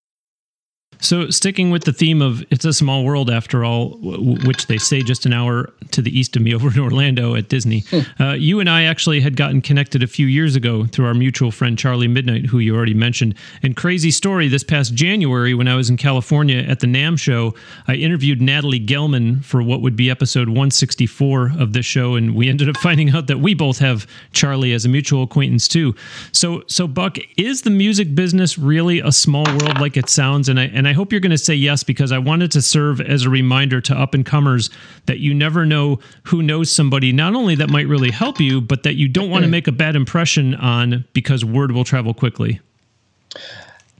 So, 1.01 1.29
sticking 1.31 1.71
with 1.71 1.83
the 1.83 1.93
theme 1.93 2.21
of 2.21 2.43
it's 2.51 2.63
a 2.63 2.73
small 2.73 3.03
world 3.03 3.29
after 3.29 3.65
all, 3.65 3.97
which 4.45 4.67
they 4.67 4.77
say 4.77 5.01
just 5.01 5.25
an 5.25 5.33
hour 5.33 5.73
to 5.91 6.01
the 6.01 6.17
east 6.17 6.35
of 6.35 6.43
me 6.43 6.53
over 6.55 6.69
in 6.69 6.79
Orlando 6.79 7.35
at 7.35 7.49
Disney, 7.49 7.81
hmm. 7.89 8.21
uh, 8.21 8.33
you 8.33 8.59
and 8.59 8.69
I 8.69 8.83
actually 8.83 9.19
had 9.19 9.35
gotten 9.35 9.61
connected 9.61 10.03
a 10.03 10.07
few 10.07 10.27
years 10.27 10.55
ago 10.55 10.85
through 10.85 11.07
our 11.07 11.13
mutual 11.13 11.51
friend 11.51 11.77
Charlie 11.77 12.07
Midnight, 12.07 12.45
who 12.45 12.59
you 12.59 12.75
already 12.75 12.93
mentioned. 12.93 13.35
And 13.63 13.75
crazy 13.75 14.11
story 14.11 14.47
this 14.47 14.63
past 14.63 14.93
January, 14.93 15.53
when 15.53 15.67
I 15.67 15.75
was 15.75 15.89
in 15.89 15.97
California 15.97 16.59
at 16.59 16.79
the 16.79 16.87
NAMM 16.87 17.19
show, 17.19 17.55
I 17.87 17.95
interviewed 17.95 18.41
Natalie 18.41 18.79
Gelman 18.79 19.43
for 19.43 19.63
what 19.63 19.81
would 19.81 19.95
be 19.95 20.09
episode 20.09 20.49
164 20.49 21.53
of 21.59 21.73
this 21.73 21.85
show. 21.85 22.15
And 22.15 22.35
we 22.35 22.47
ended 22.47 22.69
up 22.69 22.77
finding 22.81 23.09
out 23.09 23.27
that 23.27 23.39
we 23.39 23.55
both 23.55 23.79
have 23.79 24.05
Charlie 24.33 24.73
as 24.73 24.85
a 24.85 24.89
mutual 24.89 25.23
acquaintance 25.23 25.67
too. 25.67 25.95
So, 26.31 26.63
so 26.67 26.87
Buck, 26.87 27.17
is 27.37 27.63
the 27.63 27.71
music 27.71 28.13
business 28.13 28.57
really 28.57 28.99
a 28.99 29.11
small 29.11 29.45
world 29.45 29.79
like 29.79 29.97
it 29.97 30.07
sounds? 30.07 30.47
And 30.47 30.59
I, 30.59 30.65
and 30.65 30.87
I 30.87 30.90
I 30.91 30.93
hope 30.93 31.13
you're 31.13 31.21
going 31.21 31.31
to 31.31 31.37
say 31.37 31.55
yes 31.55 31.85
because 31.85 32.11
I 32.11 32.17
wanted 32.17 32.51
to 32.51 32.61
serve 32.61 32.99
as 32.99 33.23
a 33.23 33.29
reminder 33.29 33.79
to 33.79 33.97
up 33.97 34.13
and 34.13 34.25
comers 34.25 34.69
that 35.05 35.19
you 35.19 35.33
never 35.33 35.65
know 35.65 35.99
who 36.23 36.43
knows 36.43 36.69
somebody, 36.69 37.13
not 37.13 37.33
only 37.33 37.55
that 37.55 37.69
might 37.69 37.87
really 37.87 38.11
help 38.11 38.41
you, 38.41 38.59
but 38.59 38.83
that 38.83 38.95
you 38.95 39.07
don't 39.07 39.29
want 39.29 39.45
to 39.45 39.49
make 39.49 39.69
a 39.69 39.71
bad 39.71 39.95
impression 39.95 40.53
on 40.55 41.05
because 41.13 41.45
word 41.45 41.71
will 41.71 41.85
travel 41.85 42.13
quickly. 42.13 42.59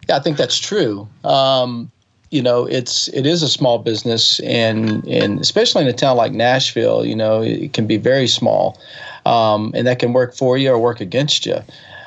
Yeah, 0.10 0.17
I 0.17 0.19
think 0.19 0.36
that's 0.36 0.60
true. 0.60 1.08
Um, 1.23 1.89
you 2.30 2.41
know, 2.41 2.65
it's 2.65 3.08
it 3.08 3.25
is 3.25 3.41
a 3.41 3.47
small 3.47 3.77
business, 3.77 4.41
and 4.41 5.08
and 5.08 5.39
especially 5.39 5.84
in 5.84 5.88
a 5.88 5.93
town 5.93 6.17
like 6.17 6.34
Nashville, 6.34 7.06
you 7.06 7.15
know, 7.15 7.41
it 7.41 7.71
can 7.71 7.88
be 7.88 7.95
very 7.95 8.27
small, 8.27 8.77
um, 9.25 9.71
and 9.73 9.88
that 9.88 9.99
can 9.99 10.12
work 10.12 10.36
for 10.36 10.58
you 10.58 10.71
or 10.71 10.77
work 10.77 10.99
against 10.99 11.45
you. 11.45 11.56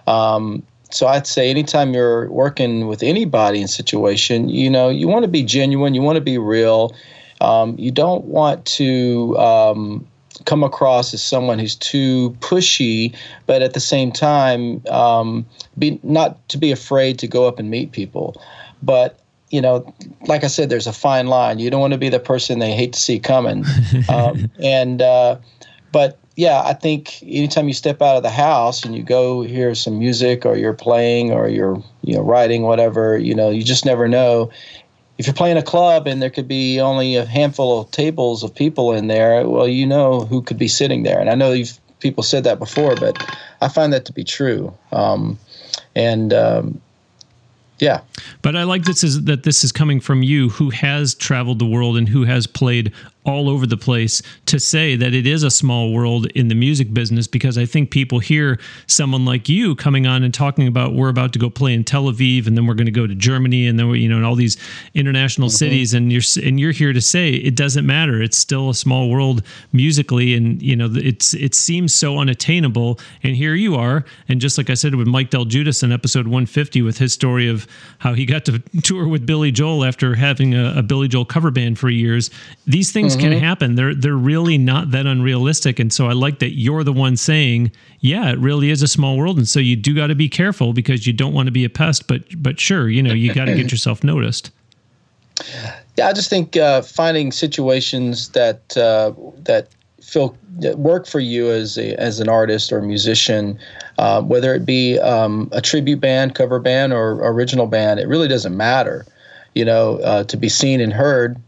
Um, 0.06 0.62
so 0.90 1.06
I'd 1.06 1.26
say 1.26 1.50
anytime 1.50 1.94
you're 1.94 2.30
working 2.30 2.86
with 2.86 3.02
anybody 3.02 3.60
in 3.60 3.68
situation, 3.68 4.48
you 4.48 4.70
know, 4.70 4.88
you 4.88 5.08
want 5.08 5.24
to 5.24 5.28
be 5.28 5.42
genuine, 5.42 5.94
you 5.94 6.02
want 6.02 6.16
to 6.16 6.22
be 6.22 6.38
real. 6.38 6.94
Um, 7.40 7.74
you 7.78 7.90
don't 7.90 8.24
want 8.24 8.64
to 8.66 9.36
um, 9.38 10.06
come 10.44 10.62
across 10.62 11.14
as 11.14 11.22
someone 11.22 11.58
who's 11.58 11.74
too 11.74 12.30
pushy, 12.40 13.14
but 13.46 13.62
at 13.62 13.74
the 13.74 13.80
same 13.80 14.12
time, 14.12 14.82
um, 14.88 15.46
be 15.78 15.98
not 16.02 16.48
to 16.48 16.58
be 16.58 16.70
afraid 16.70 17.18
to 17.20 17.26
go 17.26 17.46
up 17.48 17.58
and 17.58 17.70
meet 17.70 17.92
people. 17.92 18.40
But 18.82 19.18
you 19.50 19.60
know, 19.60 19.92
like 20.26 20.42
I 20.42 20.48
said, 20.48 20.68
there's 20.68 20.86
a 20.86 20.92
fine 20.92 21.26
line. 21.28 21.58
You 21.58 21.70
don't 21.70 21.80
want 21.80 21.92
to 21.92 21.98
be 21.98 22.08
the 22.08 22.20
person 22.20 22.58
they 22.58 22.72
hate 22.72 22.92
to 22.92 22.98
see 22.98 23.18
coming, 23.18 23.64
um, 24.08 24.50
and 24.58 25.00
uh, 25.00 25.38
but 25.92 26.18
yeah, 26.36 26.62
I 26.64 26.72
think 26.72 27.22
anytime 27.22 27.68
you 27.68 27.74
step 27.74 28.02
out 28.02 28.16
of 28.16 28.22
the 28.22 28.30
house 28.30 28.84
and 28.84 28.96
you 28.96 29.02
go 29.02 29.42
hear 29.42 29.74
some 29.74 29.98
music 29.98 30.44
or 30.44 30.56
you're 30.56 30.74
playing 30.74 31.30
or 31.30 31.48
you're 31.48 31.82
you 32.02 32.16
know 32.16 32.22
writing 32.22 32.62
whatever, 32.62 33.16
you 33.16 33.34
know, 33.34 33.50
you 33.50 33.62
just 33.62 33.84
never 33.84 34.08
know. 34.08 34.50
If 35.16 35.28
you're 35.28 35.34
playing 35.34 35.58
a 35.58 35.62
club 35.62 36.08
and 36.08 36.20
there 36.20 36.30
could 36.30 36.48
be 36.48 36.80
only 36.80 37.14
a 37.14 37.24
handful 37.24 37.80
of 37.80 37.90
tables 37.92 38.42
of 38.42 38.52
people 38.52 38.92
in 38.92 39.06
there, 39.06 39.48
well, 39.48 39.68
you 39.68 39.86
know 39.86 40.20
who 40.20 40.42
could 40.42 40.58
be 40.58 40.66
sitting 40.66 41.04
there. 41.04 41.20
And 41.20 41.30
I 41.30 41.36
know 41.36 41.52
you've 41.52 41.78
people 42.00 42.22
said 42.22 42.44
that 42.44 42.58
before, 42.58 42.96
but 42.96 43.16
I 43.60 43.68
find 43.68 43.92
that 43.92 44.04
to 44.06 44.12
be 44.12 44.24
true. 44.24 44.74
Um, 44.92 45.38
and 45.94 46.34
um, 46.34 46.80
yeah. 47.78 48.00
But 48.42 48.56
I 48.56 48.64
like 48.64 48.84
this 48.84 49.02
is 49.02 49.24
that 49.24 49.44
this 49.44 49.64
is 49.64 49.72
coming 49.72 50.00
from 50.00 50.22
you 50.22 50.48
who 50.50 50.70
has 50.70 51.14
traveled 51.14 51.58
the 51.58 51.66
world 51.66 51.96
and 51.96 52.08
who 52.08 52.24
has 52.24 52.46
played 52.46 52.92
all 53.24 53.48
over 53.48 53.66
the 53.66 53.76
place 53.76 54.22
to 54.46 54.60
say 54.60 54.96
that 54.96 55.14
it 55.14 55.26
is 55.26 55.42
a 55.42 55.50
small 55.50 55.92
world 55.92 56.26
in 56.34 56.48
the 56.48 56.54
music 56.54 56.92
business 56.92 57.26
because 57.26 57.56
I 57.56 57.64
think 57.64 57.90
people 57.90 58.18
hear 58.18 58.58
someone 58.86 59.24
like 59.24 59.48
you 59.48 59.74
coming 59.74 60.06
on 60.06 60.22
and 60.22 60.32
talking 60.32 60.66
about 60.66 60.94
we're 60.94 61.08
about 61.08 61.32
to 61.32 61.38
go 61.38 61.48
play 61.48 61.72
in 61.72 61.84
Tel 61.84 62.04
Aviv 62.04 62.46
and 62.46 62.56
then 62.56 62.66
we're 62.66 62.74
going 62.74 62.86
to 62.86 62.92
go 62.92 63.06
to 63.06 63.14
Germany 63.14 63.66
and 63.66 63.78
then 63.78 63.88
we, 63.88 64.00
you 64.00 64.08
know 64.08 64.18
in 64.18 64.24
all 64.24 64.34
these 64.34 64.58
international 64.94 65.48
mm-hmm. 65.48 65.56
cities 65.56 65.94
and 65.94 66.12
you're 66.12 66.22
and 66.42 66.60
you're 66.60 66.72
here 66.72 66.92
to 66.92 67.00
say 67.00 67.30
it 67.30 67.56
doesn't 67.56 67.86
matter 67.86 68.20
it's 68.20 68.36
still 68.36 68.68
a 68.68 68.74
small 68.74 69.08
world 69.08 69.42
musically 69.72 70.34
and 70.34 70.60
you 70.60 70.76
know 70.76 70.88
it's 70.92 71.32
it 71.34 71.54
seems 71.54 71.94
so 71.94 72.18
unattainable 72.18 72.98
and 73.22 73.36
here 73.36 73.54
you 73.54 73.74
are 73.74 74.04
and 74.28 74.40
just 74.40 74.58
like 74.58 74.68
I 74.68 74.74
said 74.74 74.94
with 74.94 75.06
Mike 75.06 75.30
DelGuidice 75.30 75.82
in 75.82 75.92
episode 75.92 76.26
150 76.26 76.82
with 76.82 76.98
his 76.98 77.14
story 77.14 77.48
of 77.48 77.66
how 77.98 78.12
he 78.12 78.26
got 78.26 78.44
to 78.44 78.58
tour 78.82 79.08
with 79.08 79.24
Billy 79.24 79.50
Joel 79.50 79.84
after 79.84 80.14
having 80.14 80.54
a, 80.54 80.74
a 80.78 80.82
Billy 80.82 81.08
Joel 81.08 81.24
cover 81.24 81.50
band 81.50 81.78
for 81.78 81.88
years 81.88 82.30
these 82.66 82.92
things 82.92 83.13
things 83.14 83.24
mm-hmm. 83.24 83.40
can 83.40 83.42
happen. 83.42 83.74
They're 83.74 83.94
they're 83.94 84.14
really 84.14 84.58
not 84.58 84.90
that 84.90 85.06
unrealistic. 85.06 85.78
And 85.78 85.92
so 85.92 86.06
I 86.06 86.12
like 86.12 86.38
that 86.40 86.58
you're 86.58 86.84
the 86.84 86.92
one 86.92 87.16
saying, 87.16 87.72
yeah, 88.00 88.30
it 88.30 88.38
really 88.38 88.70
is 88.70 88.82
a 88.82 88.88
small 88.88 89.16
world. 89.16 89.38
And 89.38 89.48
so 89.48 89.60
you 89.60 89.76
do 89.76 89.94
got 89.94 90.08
to 90.08 90.14
be 90.14 90.28
careful 90.28 90.72
because 90.72 91.06
you 91.06 91.12
don't 91.12 91.32
want 91.32 91.46
to 91.46 91.52
be 91.52 91.64
a 91.64 91.70
pest. 91.70 92.06
But 92.06 92.22
but 92.42 92.60
sure, 92.60 92.88
you 92.88 93.02
know, 93.02 93.14
you 93.14 93.32
got 93.32 93.46
to 93.46 93.54
get 93.54 93.70
yourself 93.72 94.04
noticed. 94.04 94.50
Yeah, 95.96 96.08
I 96.08 96.12
just 96.12 96.30
think 96.30 96.56
uh, 96.56 96.82
finding 96.82 97.32
situations 97.32 98.30
that 98.30 98.76
uh, 98.76 99.12
that 99.38 99.68
feel 100.02 100.36
that 100.58 100.78
work 100.78 101.06
for 101.06 101.20
you 101.20 101.50
as 101.50 101.76
a, 101.78 101.98
as 102.00 102.20
an 102.20 102.28
artist 102.28 102.72
or 102.72 102.80
musician, 102.80 103.58
uh, 103.98 104.22
whether 104.22 104.54
it 104.54 104.64
be 104.64 104.98
um, 105.00 105.48
a 105.52 105.60
tribute 105.60 106.00
band, 106.00 106.34
cover 106.34 106.60
band, 106.60 106.92
or 106.92 107.14
original 107.28 107.66
band, 107.66 107.98
it 107.98 108.06
really 108.06 108.28
doesn't 108.28 108.56
matter. 108.56 109.06
You 109.54 109.64
know, 109.64 109.98
uh, 109.98 110.24
to 110.24 110.36
be 110.36 110.48
seen 110.48 110.80
and 110.80 110.92
heard 110.92 111.40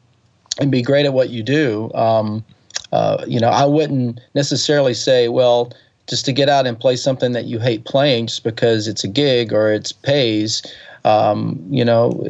and 0.61 0.71
be 0.71 0.83
great 0.83 1.07
at 1.07 1.13
what 1.13 1.31
you 1.31 1.43
do. 1.43 1.91
Um, 1.95 2.45
uh, 2.93 3.25
you 3.27 3.41
know, 3.41 3.49
I 3.49 3.65
wouldn't 3.65 4.21
necessarily 4.35 4.95
say, 4.95 5.29
well, 5.29 5.73
just 6.09 6.25
to 6.27 6.33
get 6.33 6.49
out 6.49 6.67
and 6.67 6.79
play 6.79 6.97
something 6.97 7.33
that 7.33 7.47
you 7.47 7.59
hate 7.59 7.85
playing 7.85 8.29
just 8.29 8.45
because 8.45 8.87
it's 8.87 9.05
a 9.05 9.09
gig 9.09 9.53
or 9.53 9.73
it 9.73 9.93
pays. 10.03 10.63
Um, 11.05 11.65
you 11.71 11.85
know, 11.85 12.21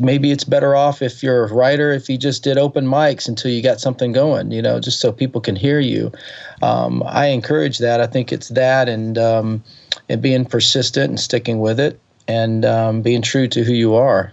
maybe 0.00 0.32
it's 0.32 0.42
better 0.42 0.74
off 0.74 1.00
if 1.00 1.22
you're 1.22 1.44
a 1.44 1.52
writer 1.52 1.92
if 1.92 2.08
you 2.08 2.18
just 2.18 2.42
did 2.42 2.58
open 2.58 2.84
mics 2.84 3.28
until 3.28 3.52
you 3.52 3.62
got 3.62 3.80
something 3.80 4.12
going. 4.12 4.50
You 4.50 4.62
know, 4.62 4.80
just 4.80 5.00
so 5.00 5.12
people 5.12 5.40
can 5.40 5.54
hear 5.54 5.80
you. 5.80 6.10
Um, 6.62 7.02
I 7.06 7.26
encourage 7.26 7.78
that. 7.78 8.00
I 8.00 8.06
think 8.06 8.32
it's 8.32 8.48
that 8.50 8.88
and 8.88 9.16
um, 9.18 9.62
and 10.08 10.20
being 10.20 10.44
persistent 10.44 11.10
and 11.10 11.20
sticking 11.20 11.60
with 11.60 11.78
it 11.78 12.00
and 12.26 12.64
um, 12.64 13.02
being 13.02 13.22
true 13.22 13.46
to 13.48 13.62
who 13.62 13.72
you 13.72 13.94
are 13.94 14.32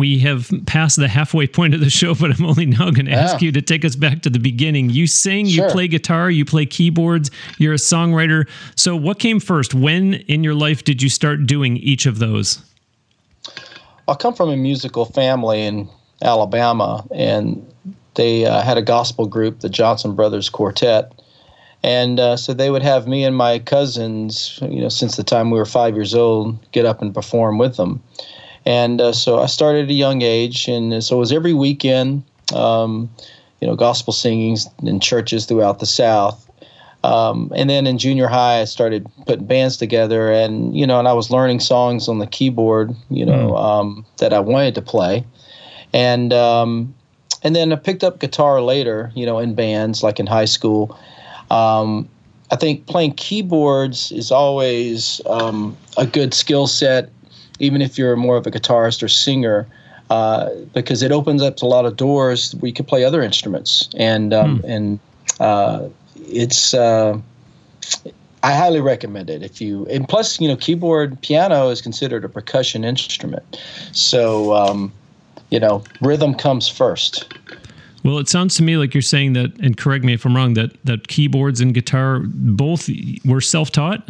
we 0.00 0.18
have 0.18 0.50
passed 0.66 0.96
the 0.96 1.06
halfway 1.06 1.46
point 1.46 1.74
of 1.74 1.80
the 1.80 1.90
show, 1.90 2.14
but 2.14 2.32
I'm 2.32 2.44
only 2.44 2.66
now 2.66 2.90
going 2.90 3.06
to 3.06 3.12
ask 3.12 3.40
you 3.40 3.52
to 3.52 3.62
take 3.62 3.84
us 3.84 3.94
back 3.94 4.22
to 4.22 4.30
the 4.30 4.40
beginning. 4.40 4.90
You 4.90 5.06
sing, 5.06 5.46
sure. 5.46 5.66
you 5.66 5.70
play 5.72 5.86
guitar, 5.86 6.30
you 6.30 6.44
play 6.44 6.66
keyboards, 6.66 7.30
you're 7.58 7.74
a 7.74 7.76
songwriter. 7.76 8.48
So, 8.74 8.96
what 8.96 9.18
came 9.18 9.38
first? 9.38 9.74
When 9.74 10.14
in 10.14 10.42
your 10.42 10.54
life 10.54 10.82
did 10.82 11.02
you 11.02 11.08
start 11.08 11.46
doing 11.46 11.76
each 11.76 12.06
of 12.06 12.18
those? 12.18 12.64
I 14.08 14.14
come 14.14 14.34
from 14.34 14.48
a 14.48 14.56
musical 14.56 15.04
family 15.04 15.64
in 15.64 15.88
Alabama, 16.22 17.06
and 17.14 17.64
they 18.14 18.46
uh, 18.46 18.62
had 18.62 18.78
a 18.78 18.82
gospel 18.82 19.26
group, 19.26 19.60
the 19.60 19.68
Johnson 19.68 20.16
Brothers 20.16 20.48
Quartet. 20.48 21.12
And 21.82 22.20
uh, 22.20 22.36
so 22.36 22.52
they 22.52 22.70
would 22.70 22.82
have 22.82 23.06
me 23.06 23.24
and 23.24 23.36
my 23.36 23.58
cousins, 23.58 24.58
you 24.62 24.80
know, 24.80 24.88
since 24.88 25.16
the 25.16 25.24
time 25.24 25.50
we 25.50 25.58
were 25.58 25.64
five 25.64 25.94
years 25.94 26.14
old, 26.14 26.58
get 26.72 26.84
up 26.84 27.00
and 27.00 27.14
perform 27.14 27.58
with 27.58 27.76
them. 27.76 28.02
And 28.66 29.00
uh, 29.00 29.12
so 29.12 29.40
I 29.40 29.46
started 29.46 29.84
at 29.84 29.90
a 29.90 29.94
young 29.94 30.22
age, 30.22 30.68
and 30.68 31.02
so 31.02 31.16
it 31.16 31.18
was 31.18 31.32
every 31.32 31.54
weekend, 31.54 32.22
um, 32.54 33.08
you 33.60 33.66
know, 33.66 33.74
gospel 33.74 34.12
singings 34.12 34.68
in 34.82 35.00
churches 35.00 35.46
throughout 35.46 35.78
the 35.78 35.86
South. 35.86 36.46
Um, 37.02 37.50
and 37.54 37.70
then 37.70 37.86
in 37.86 37.96
junior 37.96 38.26
high, 38.26 38.60
I 38.60 38.64
started 38.64 39.06
putting 39.26 39.46
bands 39.46 39.78
together, 39.78 40.30
and 40.30 40.76
you 40.76 40.86
know, 40.86 40.98
and 40.98 41.08
I 41.08 41.14
was 41.14 41.30
learning 41.30 41.60
songs 41.60 42.08
on 42.08 42.18
the 42.18 42.26
keyboard, 42.26 42.94
you 43.08 43.24
know, 43.24 43.52
mm. 43.52 43.62
um, 43.62 44.06
that 44.18 44.34
I 44.34 44.40
wanted 44.40 44.74
to 44.74 44.82
play, 44.82 45.24
and 45.94 46.32
um, 46.34 46.94
and 47.42 47.56
then 47.56 47.72
I 47.72 47.76
picked 47.76 48.04
up 48.04 48.18
guitar 48.18 48.60
later, 48.60 49.10
you 49.14 49.24
know, 49.24 49.38
in 49.38 49.54
bands 49.54 50.02
like 50.02 50.20
in 50.20 50.26
high 50.26 50.44
school. 50.44 50.98
Um, 51.50 52.08
I 52.50 52.56
think 52.56 52.86
playing 52.86 53.14
keyboards 53.14 54.12
is 54.12 54.30
always 54.30 55.20
um, 55.26 55.76
a 55.96 56.06
good 56.06 56.34
skill 56.34 56.66
set 56.66 57.10
even 57.60 57.82
if 57.82 57.96
you're 57.96 58.16
more 58.16 58.36
of 58.36 58.46
a 58.46 58.50
guitarist 58.50 59.02
or 59.02 59.08
singer, 59.08 59.66
uh, 60.10 60.50
because 60.74 61.02
it 61.02 61.12
opens 61.12 61.42
up 61.42 61.62
a 61.62 61.66
lot 61.66 61.86
of 61.86 61.96
doors 61.96 62.54
where 62.56 62.68
you 62.68 62.72
can 62.72 62.84
play 62.84 63.04
other 63.04 63.22
instruments, 63.22 63.88
and 63.96 64.34
um, 64.34 64.58
hmm. 64.58 64.70
and 64.70 65.00
uh, 65.38 65.88
it's. 66.16 66.74
Uh, 66.74 67.18
I 68.42 68.54
highly 68.54 68.80
recommend 68.80 69.28
it 69.28 69.42
if 69.42 69.60
you 69.60 69.86
and 69.86 70.08
plus 70.08 70.40
you 70.40 70.48
know 70.48 70.56
keyboard 70.56 71.20
piano 71.20 71.68
is 71.68 71.82
considered 71.82 72.24
a 72.24 72.28
percussion 72.28 72.84
instrument, 72.84 73.60
so 73.92 74.54
um, 74.54 74.92
you 75.50 75.60
know 75.60 75.84
rhythm 76.00 76.34
comes 76.34 76.68
first. 76.68 77.32
Well, 78.02 78.18
it 78.18 78.30
sounds 78.30 78.54
to 78.56 78.62
me 78.62 78.78
like 78.78 78.94
you're 78.94 79.02
saying 79.02 79.34
that, 79.34 79.54
and 79.60 79.76
correct 79.76 80.04
me 80.04 80.14
if 80.14 80.24
I'm 80.24 80.34
wrong, 80.34 80.54
that 80.54 80.72
that 80.84 81.08
keyboards 81.08 81.60
and 81.60 81.74
guitar 81.74 82.20
both 82.24 82.88
were 83.24 83.42
self-taught. 83.42 84.08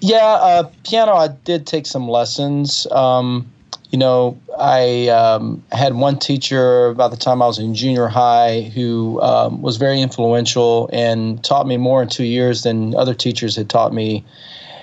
Yeah, 0.00 0.24
uh, 0.24 0.70
piano. 0.84 1.12
I 1.12 1.28
did 1.28 1.66
take 1.66 1.86
some 1.86 2.08
lessons. 2.08 2.86
Um, 2.90 3.50
you 3.90 3.98
know, 3.98 4.38
I 4.58 5.08
um, 5.08 5.62
had 5.72 5.94
one 5.94 6.18
teacher 6.18 6.86
about 6.86 7.10
the 7.10 7.16
time 7.16 7.42
I 7.42 7.46
was 7.46 7.58
in 7.58 7.74
junior 7.74 8.06
high 8.06 8.70
who 8.74 9.20
um, 9.20 9.62
was 9.62 9.76
very 9.76 10.00
influential 10.00 10.88
and 10.92 11.42
taught 11.42 11.66
me 11.66 11.76
more 11.76 12.02
in 12.02 12.08
two 12.08 12.24
years 12.24 12.62
than 12.62 12.94
other 12.94 13.14
teachers 13.14 13.56
had 13.56 13.68
taught 13.68 13.92
me. 13.92 14.24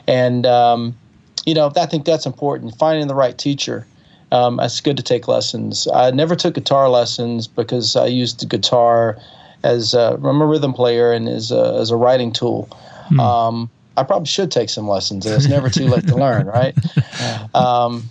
And 0.07 0.45
um, 0.45 0.95
you 1.45 1.53
know, 1.53 1.71
I 1.77 1.85
think 1.85 2.05
that's 2.05 2.25
important. 2.25 2.77
Finding 2.77 3.07
the 3.07 3.15
right 3.15 3.37
teacher. 3.37 3.87
Um, 4.33 4.59
it's 4.59 4.81
good 4.81 4.97
to 4.97 5.03
take 5.03 5.29
lessons. 5.29 5.87
I 5.93 6.11
never 6.11 6.35
took 6.35 6.55
guitar 6.55 6.89
lessons 6.89 7.47
because 7.47 7.95
I 7.95 8.07
used 8.07 8.41
the 8.41 8.45
guitar 8.45 9.17
as 9.63 9.93
a, 9.93 10.19
I'm 10.21 10.41
a 10.41 10.45
rhythm 10.45 10.73
player 10.73 11.13
and 11.13 11.29
as 11.29 11.49
a, 11.49 11.77
as 11.79 11.91
a 11.91 11.95
writing 11.95 12.33
tool. 12.33 12.67
Hmm. 13.07 13.19
I 13.97 14.03
probably 14.03 14.27
should 14.27 14.51
take 14.51 14.69
some 14.69 14.87
lessons. 14.87 15.25
It's 15.25 15.49
never 15.49 15.69
too 15.69 15.87
late 15.87 16.07
to 16.07 16.15
learn, 16.15 16.45
right? 16.59 16.75
Um, 17.53 18.09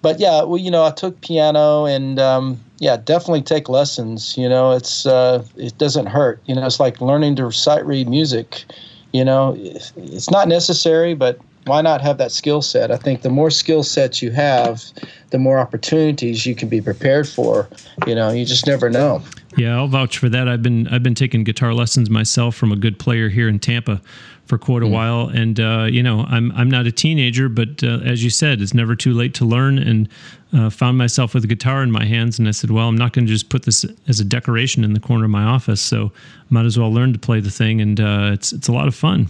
but 0.00 0.20
yeah, 0.20 0.44
well, 0.44 0.56
you 0.56 0.70
know, 0.70 0.84
I 0.84 0.92
took 0.92 1.20
piano 1.20 1.84
and 1.84 2.20
um, 2.20 2.60
yeah, 2.78 2.96
definitely 2.96 3.42
take 3.42 3.68
lessons. 3.68 4.38
You 4.38 4.48
know, 4.48 4.72
it's 4.72 5.04
uh, 5.04 5.44
it 5.56 5.76
doesn't 5.78 6.06
hurt. 6.06 6.40
You 6.46 6.54
know, 6.54 6.64
it's 6.64 6.78
like 6.78 7.00
learning 7.00 7.36
to 7.36 7.50
sight 7.50 7.84
read 7.84 8.08
music. 8.08 8.64
You 9.12 9.24
know, 9.24 9.54
it's 9.58 10.30
not 10.30 10.46
necessary, 10.46 11.14
but 11.14 11.40
why 11.64 11.80
not 11.80 12.00
have 12.00 12.18
that 12.18 12.30
skill 12.30 12.62
set? 12.62 12.92
I 12.92 12.96
think 12.96 13.22
the 13.22 13.30
more 13.30 13.50
skill 13.50 13.82
sets 13.82 14.22
you 14.22 14.30
have, 14.30 14.84
the 15.30 15.38
more 15.38 15.58
opportunities 15.58 16.46
you 16.46 16.54
can 16.54 16.68
be 16.68 16.80
prepared 16.80 17.28
for. 17.28 17.68
You 18.06 18.14
know, 18.14 18.30
you 18.30 18.44
just 18.44 18.66
never 18.66 18.88
know. 18.88 19.22
Yeah, 19.56 19.76
I'll 19.76 19.88
vouch 19.88 20.18
for 20.18 20.28
that. 20.28 20.48
I've 20.48 20.62
been 20.62 20.86
I've 20.88 21.02
been 21.02 21.14
taking 21.14 21.42
guitar 21.42 21.74
lessons 21.74 22.10
myself 22.10 22.54
from 22.54 22.70
a 22.70 22.76
good 22.76 22.98
player 22.98 23.28
here 23.28 23.48
in 23.48 23.58
Tampa 23.58 24.00
for 24.46 24.58
quite 24.58 24.82
a 24.82 24.86
mm. 24.86 24.92
while. 24.92 25.28
And 25.28 25.60
uh, 25.60 25.86
you 25.90 26.02
know, 26.02 26.24
I'm 26.28 26.52
I'm 26.52 26.70
not 26.70 26.86
a 26.86 26.92
teenager, 26.92 27.48
but 27.48 27.82
uh, 27.82 27.98
as 28.04 28.24
you 28.24 28.30
said, 28.30 28.60
it's 28.60 28.74
never 28.74 28.96
too 28.96 29.12
late 29.12 29.34
to 29.34 29.44
learn. 29.44 29.78
And 29.78 30.08
uh, 30.56 30.70
found 30.70 30.96
myself 30.96 31.34
with 31.34 31.44
a 31.44 31.48
guitar 31.48 31.82
in 31.82 31.90
my 31.90 32.04
hands, 32.04 32.38
and 32.38 32.48
I 32.48 32.52
said, 32.52 32.70
well, 32.70 32.88
I'm 32.88 32.96
not 32.96 33.12
going 33.12 33.26
to 33.26 33.32
just 33.32 33.48
put 33.48 33.64
this 33.64 33.84
as 34.08 34.20
a 34.20 34.24
decoration 34.24 34.84
in 34.84 34.94
the 34.94 35.00
corner 35.00 35.24
of 35.24 35.30
my 35.30 35.42
office. 35.42 35.80
So 35.80 36.12
might 36.50 36.64
as 36.64 36.78
well 36.78 36.92
learn 36.92 37.12
to 37.12 37.18
play 37.18 37.40
the 37.40 37.50
thing, 37.50 37.80
and 37.80 38.00
uh, 38.00 38.30
it's 38.32 38.52
it's 38.52 38.68
a 38.68 38.72
lot 38.72 38.88
of 38.88 38.94
fun. 38.94 39.28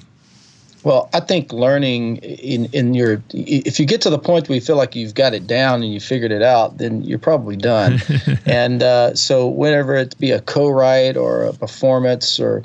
Well, 0.84 1.10
I 1.12 1.18
think 1.18 1.52
learning 1.52 2.18
in, 2.18 2.66
in 2.66 2.94
your 2.94 3.20
if 3.32 3.80
you 3.80 3.86
get 3.86 4.00
to 4.02 4.10
the 4.10 4.20
point 4.20 4.48
where 4.48 4.54
you 4.54 4.60
feel 4.60 4.76
like 4.76 4.94
you've 4.94 5.14
got 5.14 5.34
it 5.34 5.48
down 5.48 5.82
and 5.82 5.92
you 5.92 5.98
figured 5.98 6.30
it 6.30 6.42
out, 6.42 6.78
then 6.78 7.02
you're 7.02 7.18
probably 7.18 7.56
done. 7.56 8.00
and 8.46 8.84
uh, 8.84 9.12
so, 9.16 9.48
whenever 9.48 9.96
it 9.96 10.16
be 10.18 10.30
a 10.30 10.40
co-write 10.42 11.16
or 11.16 11.42
a 11.42 11.52
performance 11.52 12.38
or 12.38 12.62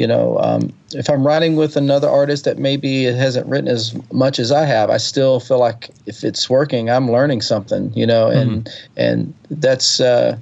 you 0.00 0.06
know, 0.06 0.38
um, 0.38 0.72
if 0.94 1.10
I'm 1.10 1.26
writing 1.26 1.56
with 1.56 1.76
another 1.76 2.08
artist 2.08 2.44
that 2.46 2.56
maybe 2.56 3.04
it 3.04 3.16
hasn't 3.16 3.46
written 3.46 3.68
as 3.68 3.94
much 4.12 4.38
as 4.38 4.50
I 4.50 4.64
have, 4.64 4.88
I 4.88 4.96
still 4.96 5.40
feel 5.40 5.58
like 5.58 5.90
if 6.06 6.24
it's 6.24 6.48
working, 6.48 6.88
I'm 6.88 7.10
learning 7.10 7.42
something, 7.42 7.92
you 7.92 8.06
know, 8.06 8.30
and 8.30 8.64
mm-hmm. 8.64 8.92
and 8.96 9.34
that's 9.50 10.00
uh, 10.00 10.38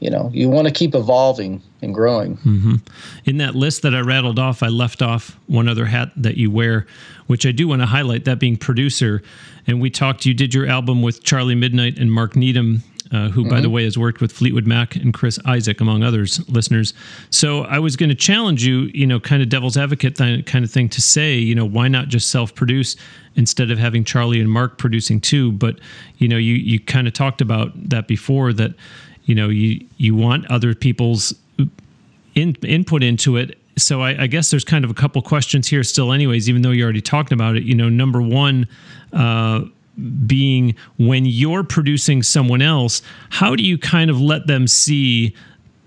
you 0.00 0.08
know, 0.08 0.30
you 0.32 0.48
want 0.48 0.66
to 0.66 0.72
keep 0.72 0.94
evolving 0.94 1.60
and 1.82 1.92
growing. 1.92 2.38
Mm-hmm. 2.38 2.76
In 3.26 3.36
that 3.36 3.54
list 3.54 3.82
that 3.82 3.94
I 3.94 4.00
rattled 4.00 4.38
off, 4.38 4.62
I 4.62 4.68
left 4.68 5.02
off 5.02 5.38
one 5.46 5.68
other 5.68 5.84
hat 5.84 6.10
that 6.16 6.38
you 6.38 6.50
wear, 6.50 6.86
which 7.26 7.44
I 7.44 7.52
do 7.52 7.68
want 7.68 7.82
to 7.82 7.86
highlight, 7.86 8.24
that 8.24 8.38
being 8.38 8.56
producer. 8.56 9.22
And 9.66 9.78
we 9.78 9.90
talked, 9.90 10.24
you 10.24 10.32
did 10.32 10.54
your 10.54 10.66
album 10.66 11.02
with 11.02 11.22
Charlie 11.22 11.54
Midnight 11.54 11.98
and 11.98 12.10
Mark 12.10 12.34
Needham 12.34 12.82
uh, 13.12 13.28
who, 13.28 13.42
mm-hmm. 13.42 13.50
by 13.50 13.56
the 13.60 13.66
mm-hmm. 13.66 13.74
way, 13.74 13.84
has 13.84 13.98
worked 13.98 14.22
with 14.22 14.32
Fleetwood 14.32 14.66
Mac 14.66 14.96
and 14.96 15.12
Chris 15.12 15.38
Isaak, 15.44 15.80
among 15.82 16.02
others, 16.02 16.48
listeners. 16.48 16.94
So 17.28 17.62
I 17.64 17.78
was 17.78 17.94
going 17.94 18.08
to 18.08 18.14
challenge 18.14 18.64
you, 18.64 18.90
you 18.94 19.06
know, 19.06 19.20
kind 19.20 19.42
of 19.42 19.50
devil's 19.50 19.76
advocate 19.76 20.16
th- 20.16 20.46
kind 20.46 20.64
of 20.64 20.70
thing 20.70 20.88
to 20.88 21.02
say, 21.02 21.34
you 21.34 21.54
know, 21.54 21.66
why 21.66 21.88
not 21.88 22.08
just 22.08 22.30
self 22.30 22.54
produce 22.54 22.96
instead 23.36 23.70
of 23.70 23.78
having 23.78 24.02
Charlie 24.02 24.40
and 24.40 24.50
Mark 24.50 24.78
producing 24.78 25.20
too? 25.20 25.52
But, 25.52 25.78
you 26.18 26.28
know, 26.28 26.38
you, 26.38 26.54
you 26.54 26.80
kind 26.80 27.06
of 27.06 27.12
talked 27.12 27.42
about 27.42 27.72
that 27.90 28.08
before 28.08 28.52
that, 28.54 28.72
you 29.24 29.34
know, 29.34 29.50
you, 29.50 29.86
you 29.98 30.14
want 30.14 30.50
other 30.50 30.74
people's 30.74 31.34
in, 32.34 32.54
input 32.62 33.02
into 33.02 33.36
it 33.36 33.58
so 33.78 34.02
I, 34.02 34.24
I, 34.24 34.26
guess 34.26 34.50
there's 34.50 34.64
kind 34.64 34.84
of 34.84 34.90
a 34.90 34.94
couple 34.94 35.22
questions 35.22 35.66
here 35.66 35.82
still 35.82 36.12
anyways 36.12 36.46
even 36.48 36.60
though 36.60 36.72
you 36.72 36.84
already 36.84 37.00
talked 37.00 37.32
about 37.32 37.56
it 37.56 37.62
you 37.62 37.74
know 37.74 37.88
number 37.88 38.20
one 38.20 38.68
uh, 39.14 39.62
being 40.26 40.74
when 40.98 41.24
you're 41.24 41.64
producing 41.64 42.22
someone 42.22 42.62
else, 42.62 43.02
how 43.30 43.54
do 43.54 43.62
you 43.62 43.76
kind 43.78 44.10
of 44.10 44.20
let 44.20 44.46
them 44.46 44.66
see 44.66 45.34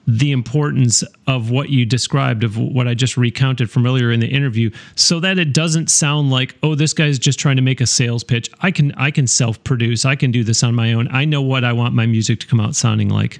the 0.07 0.31
importance 0.31 1.03
of 1.25 1.49
what 1.49 1.69
you 1.69 1.85
described 1.85 2.43
of 2.43 2.57
what 2.57 2.87
I 2.87 2.93
just 2.93 3.17
recounted 3.17 3.71
from 3.71 3.87
earlier 3.87 4.11
in 4.11 4.19
the 4.19 4.27
interview 4.27 4.69
so 4.95 5.19
that 5.19 5.39
it 5.39 5.51
doesn't 5.51 5.89
sound 5.89 6.29
like 6.29 6.55
oh 6.61 6.75
this 6.75 6.93
guy's 6.93 7.17
just 7.17 7.39
trying 7.39 7.55
to 7.55 7.61
make 7.61 7.81
a 7.81 7.87
sales 7.87 8.23
pitch. 8.23 8.51
I 8.61 8.69
can 8.69 8.91
I 8.93 9.09
can 9.09 9.25
self 9.25 9.63
produce 9.63 10.05
I 10.05 10.15
can 10.15 10.31
do 10.31 10.43
this 10.43 10.61
on 10.61 10.75
my 10.75 10.93
own. 10.93 11.07
I 11.11 11.25
know 11.25 11.41
what 11.41 11.63
I 11.63 11.73
want 11.73 11.95
my 11.95 12.05
music 12.05 12.39
to 12.41 12.47
come 12.47 12.59
out 12.59 12.75
sounding 12.75 13.09
like. 13.09 13.39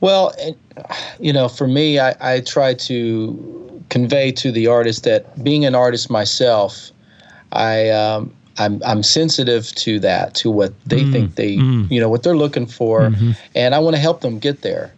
Well 0.00 0.32
you 1.18 1.32
know 1.32 1.48
for 1.48 1.66
me 1.66 1.98
I, 1.98 2.14
I 2.20 2.40
try 2.40 2.74
to 2.74 3.82
convey 3.88 4.30
to 4.32 4.52
the 4.52 4.68
artist 4.68 5.02
that 5.04 5.42
being 5.42 5.64
an 5.64 5.74
artist 5.74 6.08
myself 6.08 6.92
I 7.50 7.88
um, 7.88 8.32
I'm 8.58 8.82
I'm 8.84 9.02
sensitive 9.02 9.68
to 9.76 9.98
that, 10.00 10.34
to 10.36 10.50
what 10.50 10.72
they 10.84 11.02
mm, 11.02 11.12
think 11.12 11.34
they, 11.36 11.56
mm. 11.56 11.90
you 11.90 12.00
know, 12.00 12.08
what 12.08 12.22
they're 12.22 12.36
looking 12.36 12.66
for, 12.66 13.02
mm-hmm. 13.02 13.32
and 13.54 13.74
I 13.74 13.78
want 13.78 13.96
to 13.96 14.02
help 14.02 14.20
them 14.20 14.38
get 14.38 14.62
there, 14.62 14.92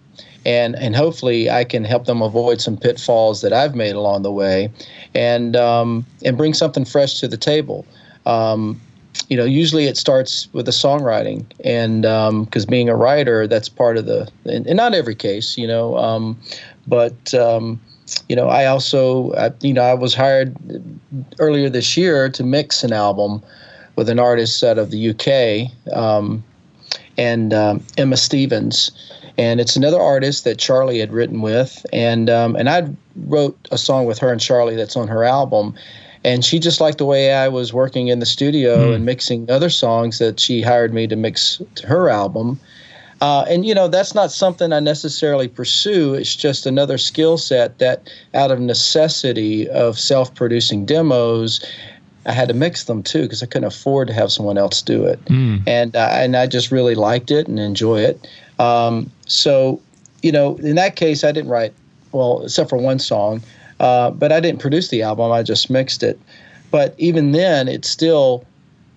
and 0.44 0.74
and 0.76 0.96
hopefully 0.96 1.50
I 1.50 1.64
can 1.64 1.84
help 1.84 2.06
them 2.06 2.22
avoid 2.22 2.60
some 2.60 2.76
pitfalls 2.76 3.40
that 3.42 3.52
I've 3.52 3.74
made 3.74 3.94
along 3.94 4.22
the 4.22 4.32
way, 4.32 4.70
and 5.14 5.54
um, 5.56 6.04
and 6.24 6.36
bring 6.36 6.54
something 6.54 6.84
fresh 6.84 7.20
to 7.20 7.28
the 7.28 7.36
table. 7.36 7.86
Um, 8.26 8.80
you 9.28 9.36
know, 9.36 9.44
usually 9.44 9.86
it 9.86 9.96
starts 9.96 10.48
with 10.52 10.66
the 10.66 10.72
songwriting, 10.72 11.44
and 11.64 12.02
because 12.46 12.64
um, 12.64 12.70
being 12.70 12.88
a 12.88 12.96
writer, 12.96 13.46
that's 13.46 13.68
part 13.68 13.96
of 13.96 14.06
the, 14.06 14.30
and, 14.44 14.66
and 14.66 14.76
not 14.76 14.94
every 14.94 15.14
case, 15.14 15.58
you 15.58 15.66
know, 15.66 15.96
um, 15.96 16.38
but 16.86 17.34
um, 17.34 17.78
you 18.28 18.36
know, 18.36 18.48
I 18.48 18.66
also, 18.66 19.32
you 19.60 19.72
know, 19.72 19.82
I 19.82 19.94
was 19.94 20.14
hired 20.14 20.56
earlier 21.38 21.68
this 21.68 21.96
year 21.96 22.28
to 22.30 22.42
mix 22.42 22.84
an 22.84 22.92
album 22.92 23.42
with 23.96 24.08
an 24.08 24.18
artist 24.18 24.62
out 24.64 24.78
of 24.78 24.90
the 24.90 25.10
UK 25.10 25.94
um, 25.94 26.42
and 27.18 27.52
um, 27.52 27.84
Emma 27.98 28.16
Stevens. 28.16 28.90
And 29.38 29.60
it's 29.60 29.76
another 29.76 30.00
artist 30.00 30.44
that 30.44 30.58
Charlie 30.58 30.98
had 30.98 31.12
written 31.12 31.40
with, 31.40 31.86
and 31.90 32.28
um, 32.28 32.54
and 32.54 32.68
I 32.68 32.86
wrote 33.16 33.56
a 33.70 33.78
song 33.78 34.04
with 34.04 34.18
her 34.18 34.30
and 34.30 34.38
Charlie 34.38 34.76
that's 34.76 34.94
on 34.94 35.08
her 35.08 35.24
album, 35.24 35.74
and 36.22 36.44
she 36.44 36.58
just 36.58 36.82
liked 36.82 36.98
the 36.98 37.06
way 37.06 37.32
I 37.32 37.48
was 37.48 37.72
working 37.72 38.08
in 38.08 38.18
the 38.18 38.26
studio 38.26 38.90
mm. 38.90 38.94
and 38.94 39.06
mixing 39.06 39.50
other 39.50 39.70
songs 39.70 40.18
that 40.18 40.38
she 40.38 40.60
hired 40.60 40.92
me 40.92 41.06
to 41.06 41.16
mix 41.16 41.62
to 41.76 41.86
her 41.86 42.10
album. 42.10 42.60
Uh, 43.22 43.44
and 43.48 43.64
you 43.64 43.72
know 43.72 43.86
that's 43.86 44.16
not 44.16 44.32
something 44.32 44.72
I 44.72 44.80
necessarily 44.80 45.46
pursue. 45.46 46.14
It's 46.14 46.34
just 46.34 46.66
another 46.66 46.98
skill 46.98 47.38
set 47.38 47.78
that, 47.78 48.10
out 48.34 48.50
of 48.50 48.58
necessity 48.58 49.68
of 49.68 49.96
self-producing 49.96 50.86
demos, 50.86 51.64
I 52.26 52.32
had 52.32 52.48
to 52.48 52.54
mix 52.54 52.84
them 52.84 53.00
too 53.00 53.22
because 53.22 53.40
I 53.40 53.46
couldn't 53.46 53.68
afford 53.68 54.08
to 54.08 54.14
have 54.14 54.32
someone 54.32 54.58
else 54.58 54.82
do 54.82 55.04
it. 55.04 55.24
Mm. 55.26 55.62
And 55.68 55.94
uh, 55.94 56.08
and 56.10 56.36
I 56.36 56.48
just 56.48 56.72
really 56.72 56.96
liked 56.96 57.30
it 57.30 57.46
and 57.46 57.60
enjoy 57.60 58.00
it. 58.00 58.26
Um, 58.58 59.08
so, 59.26 59.80
you 60.22 60.32
know, 60.32 60.56
in 60.56 60.74
that 60.74 60.96
case, 60.96 61.22
I 61.22 61.30
didn't 61.30 61.50
write 61.50 61.72
well, 62.10 62.42
except 62.42 62.70
for 62.70 62.76
one 62.76 62.98
song, 62.98 63.40
uh, 63.78 64.10
but 64.10 64.32
I 64.32 64.40
didn't 64.40 64.60
produce 64.60 64.88
the 64.88 65.02
album. 65.02 65.30
I 65.30 65.44
just 65.44 65.70
mixed 65.70 66.02
it. 66.02 66.18
But 66.72 66.96
even 66.98 67.30
then, 67.30 67.68
it's 67.68 67.88
still 67.88 68.44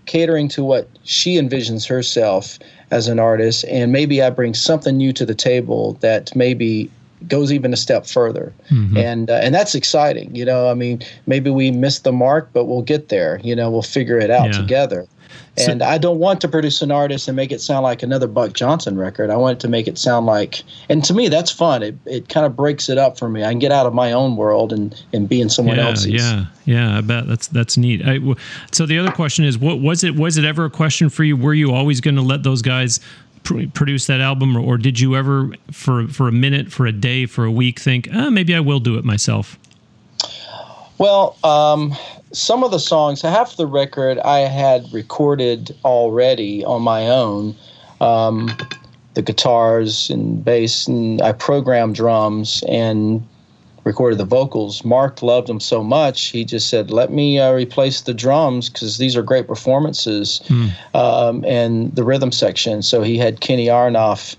catering 0.07 0.47
to 0.49 0.63
what 0.63 0.89
she 1.03 1.36
envisions 1.36 1.88
herself 1.88 2.57
as 2.91 3.07
an 3.07 3.19
artist, 3.19 3.65
and 3.65 3.91
maybe 3.91 4.21
I 4.21 4.29
bring 4.29 4.53
something 4.53 4.97
new 4.97 5.13
to 5.13 5.25
the 5.25 5.36
table 5.36 5.93
that 6.01 6.36
maybe 6.36 6.89
goes 7.27 7.51
even 7.51 7.73
a 7.73 7.77
step 7.77 8.05
further, 8.05 8.53
mm-hmm. 8.69 8.97
and 8.97 9.29
uh, 9.29 9.39
and 9.41 9.53
that's 9.53 9.75
exciting. 9.75 10.36
You 10.36 10.45
know, 10.45 10.69
I 10.69 10.73
mean, 10.73 11.01
maybe 11.25 11.49
we 11.49 11.71
missed 11.71 12.03
the 12.03 12.11
mark, 12.11 12.49
but 12.53 12.65
we'll 12.65 12.81
get 12.83 13.09
there. 13.09 13.39
You 13.43 13.55
know, 13.55 13.69
we'll 13.69 13.81
figure 13.81 14.19
it 14.19 14.29
out 14.29 14.47
yeah. 14.47 14.61
together. 14.61 15.07
And 15.57 15.81
so, 15.81 15.88
I 15.88 15.97
don't 15.97 16.19
want 16.19 16.41
to 16.41 16.47
produce 16.47 16.81
an 16.81 16.91
artist 16.91 17.27
and 17.27 17.36
make 17.36 17.51
it 17.51 17.61
sound 17.61 17.83
like 17.83 18.03
another 18.03 18.27
Buck 18.27 18.53
Johnson 18.53 18.97
record. 18.97 19.29
I 19.29 19.38
want 19.38 19.57
it 19.57 19.61
to 19.61 19.67
make 19.67 19.88
it 19.88 19.97
sound 19.97 20.25
like, 20.25 20.63
and 20.89 21.03
to 21.05 21.13
me, 21.13 21.29
that's 21.29 21.51
fun. 21.51 21.81
It, 21.81 21.95
it 22.05 22.29
kind 22.29 22.45
of 22.45 22.55
breaks 22.55 22.89
it 22.89 22.97
up 22.97 23.17
for 23.17 23.29
me. 23.29 23.43
I 23.43 23.51
can 23.51 23.59
get 23.59 23.71
out 23.71 23.86
of 23.86 23.93
my 23.93 24.11
own 24.11 24.36
world 24.36 24.73
and, 24.73 25.01
and 25.13 25.29
be 25.29 25.41
in 25.41 25.49
someone 25.49 25.77
yeah, 25.77 25.88
else's. 25.88 26.07
Yeah, 26.07 26.45
yeah, 26.65 26.97
I 26.97 27.01
bet 27.01 27.27
that's 27.27 27.47
that's 27.47 27.77
neat. 27.77 28.01
I, 28.05 28.19
so 28.71 28.86
the 28.86 28.99
other 28.99 29.11
question 29.11 29.45
is, 29.45 29.57
what 29.57 29.79
was 29.79 30.03
it? 30.03 30.15
Was 30.15 30.38
it 30.38 30.45
ever 30.45 30.65
a 30.65 30.69
question 30.69 31.09
for 31.09 31.23
you? 31.23 31.38
Were 31.38 31.53
you 31.53 31.71
always 31.71 32.01
going 32.01 32.15
to 32.15 32.21
let 32.21 32.43
those 32.43 32.61
guys 32.61 32.99
pr- 33.43 33.67
produce 33.73 34.07
that 34.07 34.19
album, 34.19 34.57
or, 34.57 34.59
or, 34.59 34.77
did 34.77 34.99
you 34.99 35.15
ever, 35.15 35.51
for 35.71 36.07
for 36.07 36.27
a 36.27 36.31
minute, 36.31 36.71
for 36.71 36.86
a 36.86 36.91
day, 36.91 37.25
for 37.25 37.45
a 37.45 37.51
week, 37.51 37.79
think, 37.79 38.09
oh, 38.13 38.29
maybe 38.29 38.53
I 38.53 38.59
will 38.59 38.79
do 38.79 38.97
it 38.97 39.05
myself? 39.05 39.57
Well, 40.97 41.38
um, 41.43 41.93
some 42.36 42.63
of 42.63 42.71
the 42.71 42.79
songs, 42.79 43.21
half 43.21 43.57
the 43.57 43.67
record 43.67 44.19
I 44.19 44.39
had 44.39 44.91
recorded 44.93 45.75
already 45.86 46.63
on 46.63 46.81
my 46.81 47.07
own. 47.07 47.55
Um, 48.01 48.55
the 49.13 49.21
guitars 49.21 50.09
and 50.09 50.43
bass, 50.43 50.88
and 50.88 51.21
I 51.21 51.31
programmed 51.31 51.95
drums 51.95 52.63
and 52.67 53.25
recorded 53.86 54.17
the 54.19 54.25
vocals. 54.25 54.83
Mark 54.83 55.21
loved 55.21 55.47
them 55.47 55.61
so 55.61 55.81
much, 55.81 56.25
he 56.25 56.43
just 56.43 56.69
said, 56.69 56.91
"Let 56.91 57.11
me 57.11 57.39
uh, 57.39 57.53
replace 57.53 58.01
the 58.01 58.13
drums 58.13 58.69
because 58.69 58.97
these 58.97 59.15
are 59.15 59.23
great 59.23 59.47
performances," 59.47 60.41
mm. 60.47 60.71
um, 60.93 61.45
and 61.45 61.95
the 61.95 62.03
rhythm 62.03 62.31
section. 62.31 62.81
So 62.81 63.03
he 63.03 63.17
had 63.17 63.39
Kenny 63.39 63.67
Aronoff 63.67 64.36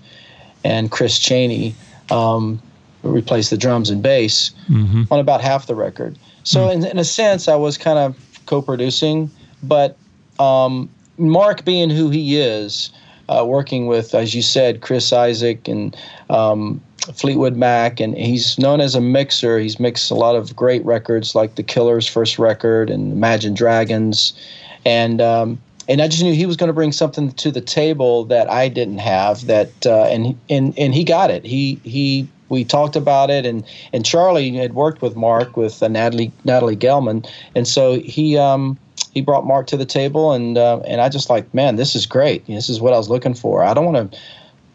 and 0.63 0.91
Chris 0.91 1.17
Chaney 1.17 1.73
um, 2.11 2.61
replace 3.03 3.49
the 3.49 3.57
drums 3.57 3.89
and 3.89 4.03
bass 4.03 4.51
mm-hmm. 4.69 5.03
on 5.11 5.19
about 5.19 5.41
half 5.41 5.65
the 5.65 5.75
record. 5.75 6.17
So 6.47 6.61
mm. 6.61 6.75
in, 6.75 6.85
in 6.85 6.97
a 6.97 7.03
sense, 7.03 7.49
I 7.49 7.55
was 7.55 7.77
kind 7.77 7.99
of 7.99 8.15
co-producing, 8.45 9.29
but 9.63 9.97
um, 10.39 10.89
Mark 11.17 11.65
being 11.65 11.89
who 11.89 12.09
he 12.09 12.37
is, 12.37 12.89
uh, 13.27 13.43
working 13.45 13.87
with, 13.87 14.15
as 14.15 14.33
you 14.33 14.41
said, 14.41 14.79
Chris 14.79 15.11
Isaak 15.11 15.67
and 15.67 15.93
um, 16.29 16.81
Fleetwood 17.13 17.57
Mac, 17.57 17.99
and 17.99 18.17
he's 18.17 18.57
known 18.57 18.79
as 18.79 18.95
a 18.95 19.01
mixer. 19.01 19.59
He's 19.59 19.77
mixed 19.77 20.09
a 20.09 20.15
lot 20.15 20.37
of 20.37 20.55
great 20.55 20.85
records 20.85 21.35
like 21.35 21.55
The 21.55 21.63
Killer's 21.63 22.07
first 22.07 22.39
record 22.39 22.89
and 22.89 23.11
Imagine 23.11 23.53
Dragons, 23.53 24.31
and 24.85 25.19
um, 25.19 25.59
and 25.89 26.01
I 26.01 26.07
just 26.07 26.23
knew 26.23 26.33
he 26.33 26.45
was 26.45 26.55
going 26.55 26.67
to 26.67 26.73
bring 26.73 26.93
something 26.93 27.33
to 27.33 27.51
the 27.51 27.59
table 27.59 28.23
that 28.25 28.49
I 28.49 28.69
didn't 28.69 28.99
have. 28.99 29.47
That 29.47 29.85
uh, 29.85 30.03
and 30.03 30.39
and 30.49 30.79
and 30.79 30.95
he 30.95 31.03
got 31.03 31.29
it. 31.29 31.43
He 31.43 31.81
he 31.83 32.29
we 32.49 32.63
talked 32.63 32.95
about 32.95 33.29
it, 33.29 33.45
and 33.45 33.63
and 33.93 34.05
Charlie 34.05 34.55
had 34.55 34.73
worked 34.73 35.01
with 35.01 35.15
Mark 35.15 35.57
with 35.57 35.81
uh, 35.81 35.87
Natalie 35.87 36.31
Natalie 36.45 36.77
Gelman, 36.77 37.29
and 37.55 37.67
so 37.67 37.99
he 37.99 38.37
um, 38.37 38.77
he 39.17 39.21
brought 39.21 39.45
Mark 39.45 39.67
to 39.67 39.77
the 39.77 39.85
table, 39.85 40.31
and 40.31 40.57
uh, 40.57 40.79
and 40.81 41.01
I 41.01 41.09
just 41.09 41.29
like, 41.29 41.51
man, 41.53 41.75
this 41.75 41.95
is 41.95 42.05
great. 42.05 42.45
This 42.45 42.69
is 42.69 42.79
what 42.79 42.93
I 42.93 42.97
was 42.97 43.09
looking 43.09 43.33
for. 43.33 43.63
I 43.63 43.73
don't 43.73 43.91
want 43.91 44.11
to. 44.11 44.19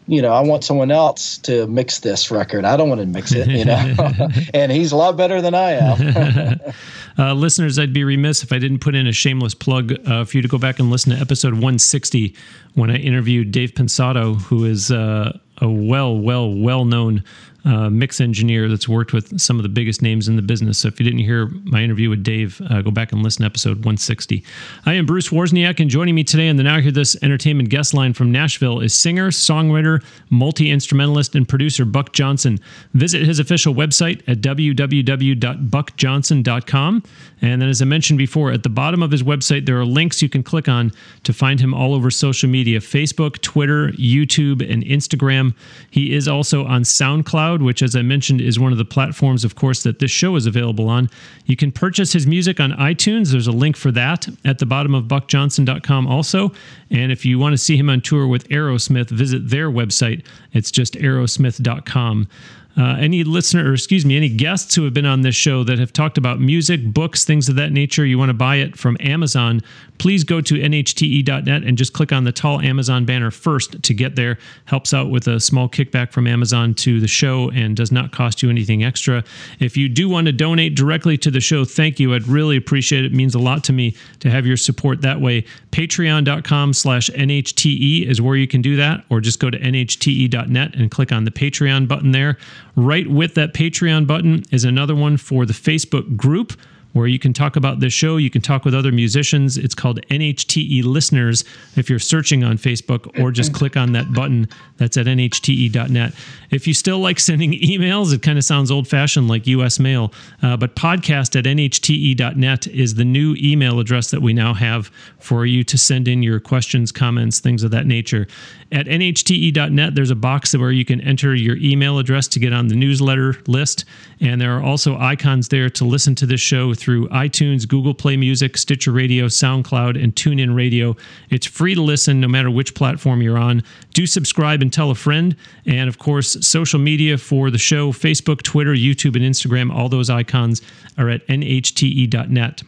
You 0.05 0.21
know, 0.21 0.33
I 0.33 0.41
want 0.41 0.65
someone 0.65 0.91
else 0.91 1.37
to 1.39 1.65
mix 1.67 1.99
this 1.99 2.29
record. 2.29 2.65
I 2.65 2.75
don't 2.75 2.89
want 2.89 2.99
to 2.99 3.07
mix 3.07 3.31
it, 3.31 3.47
you 3.47 3.63
know. 3.63 3.95
and 4.53 4.69
he's 4.69 4.91
a 4.91 4.97
lot 4.97 5.15
better 5.15 5.41
than 5.41 5.55
I 5.55 5.71
am. 5.71 6.59
uh, 7.17 7.33
listeners, 7.33 7.79
I'd 7.79 7.93
be 7.93 8.03
remiss 8.03 8.43
if 8.43 8.51
I 8.51 8.59
didn't 8.59 8.79
put 8.79 8.95
in 8.95 9.07
a 9.07 9.13
shameless 9.13 9.55
plug 9.55 9.93
uh, 10.05 10.25
for 10.25 10.35
you 10.35 10.41
to 10.41 10.49
go 10.49 10.57
back 10.57 10.77
and 10.77 10.91
listen 10.91 11.13
to 11.13 11.21
episode 11.21 11.53
160 11.53 12.35
when 12.73 12.89
I 12.91 12.97
interviewed 12.97 13.53
Dave 13.53 13.75
Pensado, 13.75 14.41
who 14.41 14.65
is 14.65 14.91
uh, 14.91 15.39
a 15.59 15.69
well, 15.69 16.17
well, 16.17 16.53
well 16.53 16.83
known 16.83 17.23
uh, 17.65 17.89
mix 17.89 18.19
engineer 18.19 18.67
that's 18.67 18.89
worked 18.89 19.13
with 19.13 19.39
some 19.39 19.57
of 19.57 19.63
the 19.63 19.69
biggest 19.69 20.01
names 20.01 20.27
in 20.27 20.35
the 20.35 20.41
business. 20.41 20.79
So 20.79 20.89
if 20.89 20.99
you 20.99 21.05
didn't 21.05 21.19
hear 21.19 21.47
my 21.63 21.81
interview 21.81 22.09
with 22.09 22.21
Dave, 22.23 22.61
uh, 22.69 22.81
go 22.81 22.91
back 22.91 23.13
and 23.13 23.23
listen 23.23 23.43
to 23.43 23.45
episode 23.45 23.77
160. 23.77 24.43
I 24.85 24.91
am 24.93 25.05
Bruce 25.05 25.29
Wozniak, 25.29 25.79
and 25.79 25.89
joining 25.89 26.15
me 26.15 26.25
today 26.25 26.49
on 26.49 26.57
the 26.57 26.63
Now 26.63 26.81
Hear 26.81 26.91
This 26.91 27.15
Entertainment 27.23 27.69
guest 27.69 27.93
line 27.93 28.11
from 28.13 28.29
Nashville 28.31 28.81
is 28.81 28.93
singer, 28.93 29.29
songwriter, 29.29 30.03
multi 30.29 30.71
instrumentalist, 30.71 31.35
and 31.35 31.47
producer 31.47 31.85
Buck 31.85 32.11
Johnson. 32.11 32.59
Visit 32.93 33.25
his 33.25 33.39
official 33.39 33.73
website 33.73 34.21
at 34.27 34.41
www.buckjohnson.com. 34.41 37.03
And 37.41 37.61
then, 37.61 37.69
as 37.69 37.81
I 37.81 37.85
mentioned 37.85 38.17
before, 38.17 38.51
at 38.51 38.63
the 38.63 38.69
bottom 38.69 39.03
of 39.03 39.11
his 39.11 39.23
website, 39.23 39.65
there 39.65 39.79
are 39.79 39.85
links 39.85 40.21
you 40.21 40.29
can 40.29 40.43
click 40.43 40.69
on 40.69 40.91
to 41.23 41.33
find 41.33 41.59
him 41.59 41.73
all 41.73 41.93
over 41.93 42.09
social 42.09 42.47
media 42.49 42.79
Facebook, 42.79 43.41
Twitter, 43.41 43.89
YouTube, 43.89 44.65
and 44.69 44.83
Instagram. 44.83 45.53
He 45.89 46.13
is 46.13 46.25
also 46.27 46.65
on 46.65 46.83
SoundCloud 46.83 47.52
which, 47.61 47.81
as 47.81 47.95
I 47.95 48.01
mentioned, 48.01 48.41
is 48.41 48.59
one 48.59 48.71
of 48.71 48.77
the 48.77 48.85
platforms, 48.85 49.43
of 49.43 49.55
course, 49.55 49.83
that 49.83 49.99
this 49.99 50.11
show 50.11 50.35
is 50.35 50.45
available 50.45 50.89
on. 50.89 51.09
You 51.45 51.55
can 51.55 51.71
purchase 51.71 52.13
his 52.13 52.25
music 52.25 52.59
on 52.59 52.71
iTunes. 52.71 53.31
There's 53.31 53.47
a 53.47 53.51
link 53.51 53.75
for 53.75 53.91
that 53.91 54.27
at 54.45 54.59
the 54.59 54.65
bottom 54.65 54.95
of 54.95 55.05
buckjohnson.com 55.05 56.07
also. 56.07 56.51
And 56.89 57.11
if 57.11 57.25
you 57.25 57.39
want 57.39 57.53
to 57.53 57.57
see 57.57 57.77
him 57.77 57.89
on 57.89 58.01
tour 58.01 58.27
with 58.27 58.47
Aerosmith, 58.49 59.09
visit 59.09 59.49
their 59.49 59.69
website. 59.69 60.25
It's 60.53 60.71
just 60.71 60.93
aerosmith.com. 60.95 62.27
Uh, 62.75 62.95
any 62.99 63.23
listener, 63.23 63.69
or 63.69 63.73
excuse 63.73 64.03
me, 64.03 64.17
any 64.17 64.29
guests 64.29 64.73
who 64.73 64.83
have 64.83 64.93
been 64.93 65.05
on 65.05 65.21
this 65.21 65.35
show 65.35 65.63
that 65.63 65.77
have 65.77 65.93
talked 65.93 66.17
about 66.17 66.39
music, 66.39 66.83
books, 66.83 67.23
things 67.23 67.47
of 67.47 67.55
that 67.55 67.71
nature, 67.71 68.03
you 68.03 68.17
want 68.17 68.29
to 68.29 68.33
buy 68.33 68.55
it 68.55 68.75
from 68.75 68.97
Amazon, 68.99 69.61
please 69.99 70.23
go 70.23 70.41
to 70.41 70.55
nhte.net 70.55 71.63
and 71.63 71.77
just 71.77 71.93
click 71.93 72.11
on 72.11 72.23
the 72.23 72.31
tall 72.31 72.59
Amazon 72.61 73.05
banner 73.05 73.29
first 73.29 73.81
to 73.83 73.93
get 73.93 74.15
there. 74.15 74.39
Helps 74.65 74.93
out 74.93 75.11
with 75.11 75.27
a 75.27 75.39
small 75.39 75.69
kickback 75.69 76.11
from 76.11 76.25
Amazon 76.25 76.73
to 76.73 76.99
the 76.99 77.07
show 77.07 77.51
and 77.51 77.75
does 77.75 77.91
not 77.91 78.11
cost 78.11 78.41
you 78.41 78.49
anything 78.49 78.83
extra. 78.83 79.23
If 79.59 79.77
you 79.77 79.87
do 79.87 80.09
want 80.09 80.25
to 80.25 80.33
donate 80.33 80.75
directly 80.75 81.17
to 81.19 81.29
the 81.29 81.39
show, 81.39 81.65
thank 81.65 81.99
you. 81.99 82.13
I'd 82.15 82.27
really 82.27 82.57
appreciate 82.57 83.05
it. 83.05 83.13
It 83.13 83.15
means 83.15 83.35
a 83.35 83.39
lot 83.39 83.63
to 83.65 83.73
me 83.73 83.95
to 84.19 84.31
have 84.31 84.47
your 84.47 84.57
support 84.57 85.01
that 85.03 85.21
way. 85.21 85.45
Patreon.com 85.71 86.73
slash 86.73 87.09
NHTE 87.11 88.07
is 88.07 88.19
where 88.19 88.35
you 88.35 88.47
can 88.47 88.61
do 88.63 88.75
that, 88.77 89.05
or 89.09 89.21
just 89.21 89.39
go 89.39 89.49
to 89.49 89.59
NHTE.net 89.59 90.75
and 90.75 90.89
click 90.89 91.11
on 91.11 91.23
the 91.23 91.31
Patreon 91.31 91.87
button 91.87 92.11
there. 92.11 92.37
Right 92.75 93.07
with 93.07 93.35
that 93.35 93.53
Patreon 93.53 94.07
button 94.07 94.43
is 94.51 94.63
another 94.63 94.95
one 94.95 95.17
for 95.17 95.45
the 95.45 95.53
Facebook 95.53 96.17
group 96.17 96.53
where 96.93 97.07
you 97.07 97.19
can 97.19 97.33
talk 97.33 97.55
about 97.55 97.79
this 97.79 97.91
show. 97.91 98.17
You 98.17 98.29
can 98.29 98.41
talk 98.41 98.65
with 98.65 98.73
other 98.73 98.91
musicians. 98.91 99.57
It's 99.57 99.75
called 99.75 99.99
NHTE 100.07 100.83
Listeners 100.83 101.43
if 101.75 101.89
you're 101.89 101.99
searching 101.99 102.43
on 102.43 102.57
Facebook, 102.57 103.19
or 103.19 103.31
just 103.31 103.53
click 103.59 103.75
on 103.75 103.91
that 103.93 104.13
button 104.13 104.47
that's 104.77 104.95
at 104.95 105.07
nhte.net. 105.07 106.13
If 106.51 106.67
you 106.67 106.73
still 106.73 106.99
like 106.99 107.19
sending 107.19 107.53
emails, 107.53 108.13
it 108.13 108.21
kind 108.21 108.37
of 108.37 108.43
sounds 108.45 108.71
old 108.71 108.87
fashioned 108.87 109.27
like 109.27 109.47
US 109.47 109.79
mail, 109.79 110.13
uh, 110.41 110.55
but 110.55 110.75
podcast 110.75 111.37
at 111.37 111.45
nhte.net 111.45 112.67
is 112.67 112.95
the 112.95 113.05
new 113.05 113.35
email 113.39 113.79
address 113.79 114.11
that 114.11 114.21
we 114.21 114.33
now 114.33 114.53
have 114.53 114.91
for 115.19 115.45
you 115.45 115.63
to 115.63 115.77
send 115.77 116.07
in 116.07 116.21
your 116.21 116.39
questions, 116.39 116.91
comments, 116.91 117.39
things 117.39 117.63
of 117.63 117.71
that 117.71 117.87
nature. 117.87 118.27
At 118.73 118.87
nhte.net, 118.87 119.93
there's 119.93 120.09
a 120.09 120.15
box 120.15 120.57
where 120.57 120.71
you 120.71 120.83
can 120.83 120.99
enter 121.01 121.35
your 121.35 121.57
email 121.57 121.99
address 121.99 122.27
to 122.29 122.39
get 122.39 122.53
on 122.53 122.69
the 122.69 122.75
newsletter 122.75 123.37
list. 123.45 123.85
And 124.19 124.41
there 124.41 124.57
are 124.57 124.63
also 124.63 124.97
icons 124.97 125.49
there 125.49 125.69
to 125.69 125.85
listen 125.85 126.15
to 126.15 126.25
this 126.25 126.41
show 126.41 126.73
through 126.73 127.07
iTunes, 127.09 127.67
Google 127.67 127.93
Play 127.93 128.17
Music, 128.17 128.57
Stitcher 128.57 128.91
Radio, 128.91 129.27
SoundCloud, 129.27 130.03
and 130.03 130.15
TuneIn 130.15 130.55
Radio. 130.55 130.95
It's 131.29 131.45
free 131.45 131.75
to 131.75 131.83
listen 131.83 132.19
no 132.19 132.27
matter 132.27 132.49
which 132.49 132.73
platform 132.73 133.21
you're 133.21 133.37
on. 133.37 133.61
Do 133.93 134.07
subscribe 134.07 134.63
and 134.63 134.73
tell 134.73 134.89
a 134.89 134.95
friend. 134.95 135.35
And 135.67 135.87
of 135.87 135.99
course, 135.99 136.35
social 136.45 136.79
media 136.79 137.19
for 137.19 137.51
the 137.51 137.59
show 137.59 137.91
Facebook, 137.91 138.41
Twitter, 138.41 138.73
YouTube, 138.73 139.15
and 139.15 139.23
Instagram. 139.23 139.71
All 139.71 139.87
those 139.87 140.09
icons 140.09 140.63
are 140.97 141.11
at 141.11 141.27
nhte.net. 141.27 142.63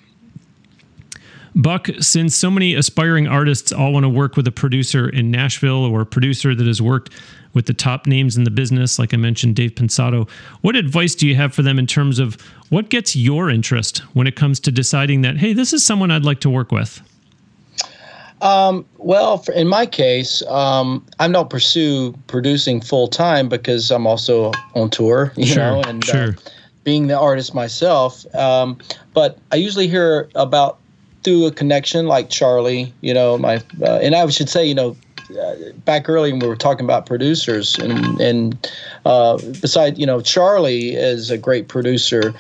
Buck, 1.56 1.88
since 2.00 2.36
so 2.36 2.52
many 2.52 2.76
aspiring 2.76 3.28
artists 3.28 3.72
all 3.72 3.94
want 3.94 4.04
to 4.04 4.10
work 4.10 4.36
with 4.36 4.46
a 4.46 4.52
producer 4.52 5.08
in 5.08 5.32
Nashville 5.32 5.86
or 5.86 6.02
a 6.02 6.06
producer 6.06 6.54
that 6.54 6.68
has 6.68 6.82
worked 6.82 7.14
with 7.54 7.66
the 7.66 7.74
top 7.74 8.06
names 8.06 8.36
in 8.36 8.44
the 8.44 8.52
business, 8.52 9.00
like 9.00 9.14
I 9.14 9.18
mentioned, 9.18 9.56
Dave 9.56 9.72
Pensado, 9.72 10.30
what 10.62 10.76
advice 10.76 11.16
do 11.16 11.26
you 11.26 11.36
have 11.36 11.54
for 11.54 11.62
them 11.62 11.80
in 11.80 11.88
terms 11.88 12.20
of 12.20 12.36
what 12.70 12.90
gets 12.90 13.16
your 13.16 13.50
interest 13.50 14.00
when 14.14 14.28
it 14.28 14.36
comes 14.36 14.60
to 14.62 14.72
deciding 14.72 15.22
that, 15.22 15.38
hey, 15.38 15.54
this 15.54 15.72
is 15.72 15.82
someone 15.82 16.12
I'd 16.12 16.26
like 16.26 16.42
to 16.42 16.50
work 16.50 16.74
with? 16.74 17.02
Um, 18.42 18.86
well, 18.98 19.38
for, 19.38 19.54
in 19.54 19.70
my 19.70 19.86
case, 19.86 20.44
um, 20.48 21.06
I 21.20 21.30
don't 21.30 21.50
pursue 21.50 22.14
producing 22.28 22.82
full 22.82 23.08
time 23.08 23.48
because 23.48 23.92
I'm 23.92 24.06
also 24.06 24.52
on 24.74 24.90
tour, 24.90 25.32
you 25.38 25.46
sure, 25.46 25.64
know, 25.64 25.82
and 25.84 26.04
sure. 26.04 26.30
uh, 26.30 26.34
being 26.84 27.08
the 27.08 27.18
artist 27.18 27.56
myself. 27.56 28.26
Um, 28.36 28.78
but 29.14 29.40
I 29.54 29.56
usually 29.56 29.88
hear 29.88 30.30
about 30.36 30.80
through 31.26 31.48
a 31.48 31.52
connection 31.52 32.06
like 32.06 32.30
Charlie, 32.30 32.94
you 33.02 33.14
know, 33.14 33.38
my, 33.38 33.56
uh, 33.82 34.00
and 34.02 34.16
I 34.16 34.28
should 34.30 34.48
say, 34.48 34.66
you 34.66 34.76
know, 34.76 34.96
uh, 35.42 35.56
back 35.86 36.08
early 36.08 36.32
when 36.32 36.40
we 36.40 36.48
were 36.48 36.56
talking 36.56 36.86
about 36.86 37.08
producers 37.08 37.80
and 37.80 38.22
and 38.22 38.72
uh, 39.06 39.38
beside 39.60 39.98
you 39.98 40.06
know 40.06 40.22
Charlie 40.22 40.94
is 40.94 41.32
a 41.32 41.38
great 41.38 41.68
producer 41.68 42.32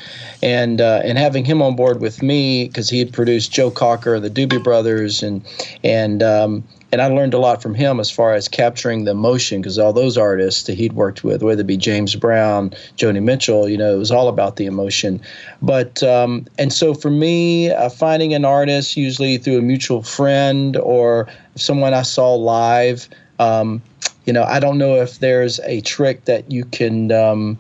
and 0.43 0.79
uh, 0.79 1.01
and 1.03 1.17
having 1.17 1.43
him 1.45 1.63
on 1.63 1.75
board 1.75 1.99
with 1.99 2.21
me 2.21 2.67
because 2.67 2.87
he 2.87 2.99
had 2.99 3.11
produced 3.11 3.51
Joe 3.51 3.71
Cocker 3.71 4.13
and 4.13 4.23
the 4.23 4.29
Doobie 4.29 4.63
Brothers 4.63 5.23
and 5.23 5.43
and 5.83 6.21
um, 6.21 6.63
and 6.95 7.01
I 7.01 7.07
learned 7.07 7.33
a 7.33 7.39
lot 7.39 7.61
from 7.61 7.73
him 7.73 7.99
as 7.99 8.09
far 8.09 8.35
as 8.35 8.47
capturing 8.47 9.03
the 9.03 9.11
emotion 9.11 9.59
because 9.59 9.77
all 9.77 9.91
those 9.91 10.17
artists 10.17 10.63
that 10.63 10.77
he'd 10.77 10.93
worked 10.93 11.25
with, 11.25 11.43
whether 11.43 11.59
it 11.59 11.67
be 11.67 11.75
James 11.75 12.15
Brown, 12.15 12.69
Joni 12.95 13.21
Mitchell, 13.21 13.67
you 13.67 13.77
know, 13.77 13.93
it 13.93 13.97
was 13.97 14.11
all 14.11 14.29
about 14.29 14.55
the 14.55 14.65
emotion. 14.65 15.19
But 15.61 16.01
um, 16.03 16.45
and 16.57 16.71
so 16.71 16.93
for 16.93 17.11
me, 17.11 17.69
uh, 17.69 17.89
finding 17.89 18.33
an 18.33 18.45
artist 18.45 18.95
usually 18.95 19.37
through 19.37 19.57
a 19.57 19.61
mutual 19.61 20.03
friend 20.03 20.77
or 20.77 21.27
someone 21.55 21.93
I 21.93 22.03
saw 22.03 22.33
live. 22.33 23.09
Um, 23.39 23.81
you 24.23 24.31
know, 24.31 24.43
I 24.43 24.61
don't 24.61 24.77
know 24.77 24.95
if 24.95 25.19
there's 25.19 25.59
a 25.65 25.81
trick 25.81 26.23
that 26.23 26.49
you 26.49 26.63
can. 26.63 27.11
Um, 27.11 27.59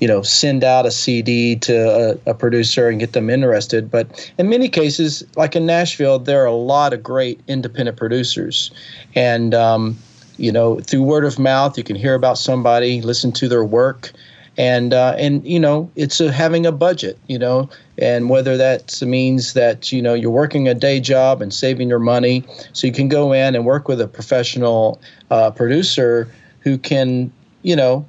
you 0.00 0.08
know, 0.08 0.22
send 0.22 0.64
out 0.64 0.86
a 0.86 0.90
CD 0.90 1.56
to 1.56 2.18
a, 2.26 2.30
a, 2.30 2.34
producer 2.34 2.88
and 2.88 2.98
get 2.98 3.12
them 3.12 3.30
interested. 3.30 3.90
But 3.90 4.32
in 4.38 4.48
many 4.48 4.68
cases, 4.68 5.24
like 5.36 5.54
in 5.54 5.66
Nashville, 5.66 6.18
there 6.18 6.42
are 6.42 6.46
a 6.46 6.54
lot 6.54 6.92
of 6.92 7.02
great 7.02 7.40
independent 7.46 7.96
producers, 7.96 8.70
and 9.14 9.54
um, 9.54 9.96
you 10.36 10.50
know, 10.50 10.80
through 10.80 11.02
word 11.02 11.24
of 11.24 11.38
mouth, 11.38 11.78
you 11.78 11.84
can 11.84 11.96
hear 11.96 12.14
about 12.14 12.38
somebody, 12.38 13.02
listen 13.02 13.30
to 13.32 13.48
their 13.48 13.64
work, 13.64 14.12
and 14.58 14.92
uh, 14.92 15.14
and 15.16 15.46
you 15.46 15.60
know, 15.60 15.90
it's 15.94 16.20
a, 16.20 16.32
having 16.32 16.66
a 16.66 16.72
budget, 16.72 17.16
you 17.28 17.38
know, 17.38 17.68
and 17.96 18.28
whether 18.28 18.56
that 18.56 19.00
means 19.02 19.52
that 19.52 19.92
you 19.92 20.02
know 20.02 20.14
you're 20.14 20.30
working 20.30 20.66
a 20.66 20.74
day 20.74 20.98
job 20.98 21.40
and 21.40 21.54
saving 21.54 21.88
your 21.88 22.00
money, 22.00 22.44
so 22.72 22.86
you 22.86 22.92
can 22.92 23.08
go 23.08 23.32
in 23.32 23.54
and 23.54 23.64
work 23.64 23.86
with 23.86 24.00
a 24.00 24.08
professional 24.08 25.00
uh, 25.30 25.50
producer 25.52 26.28
who 26.60 26.78
can, 26.78 27.30
you 27.62 27.76
know 27.76 28.04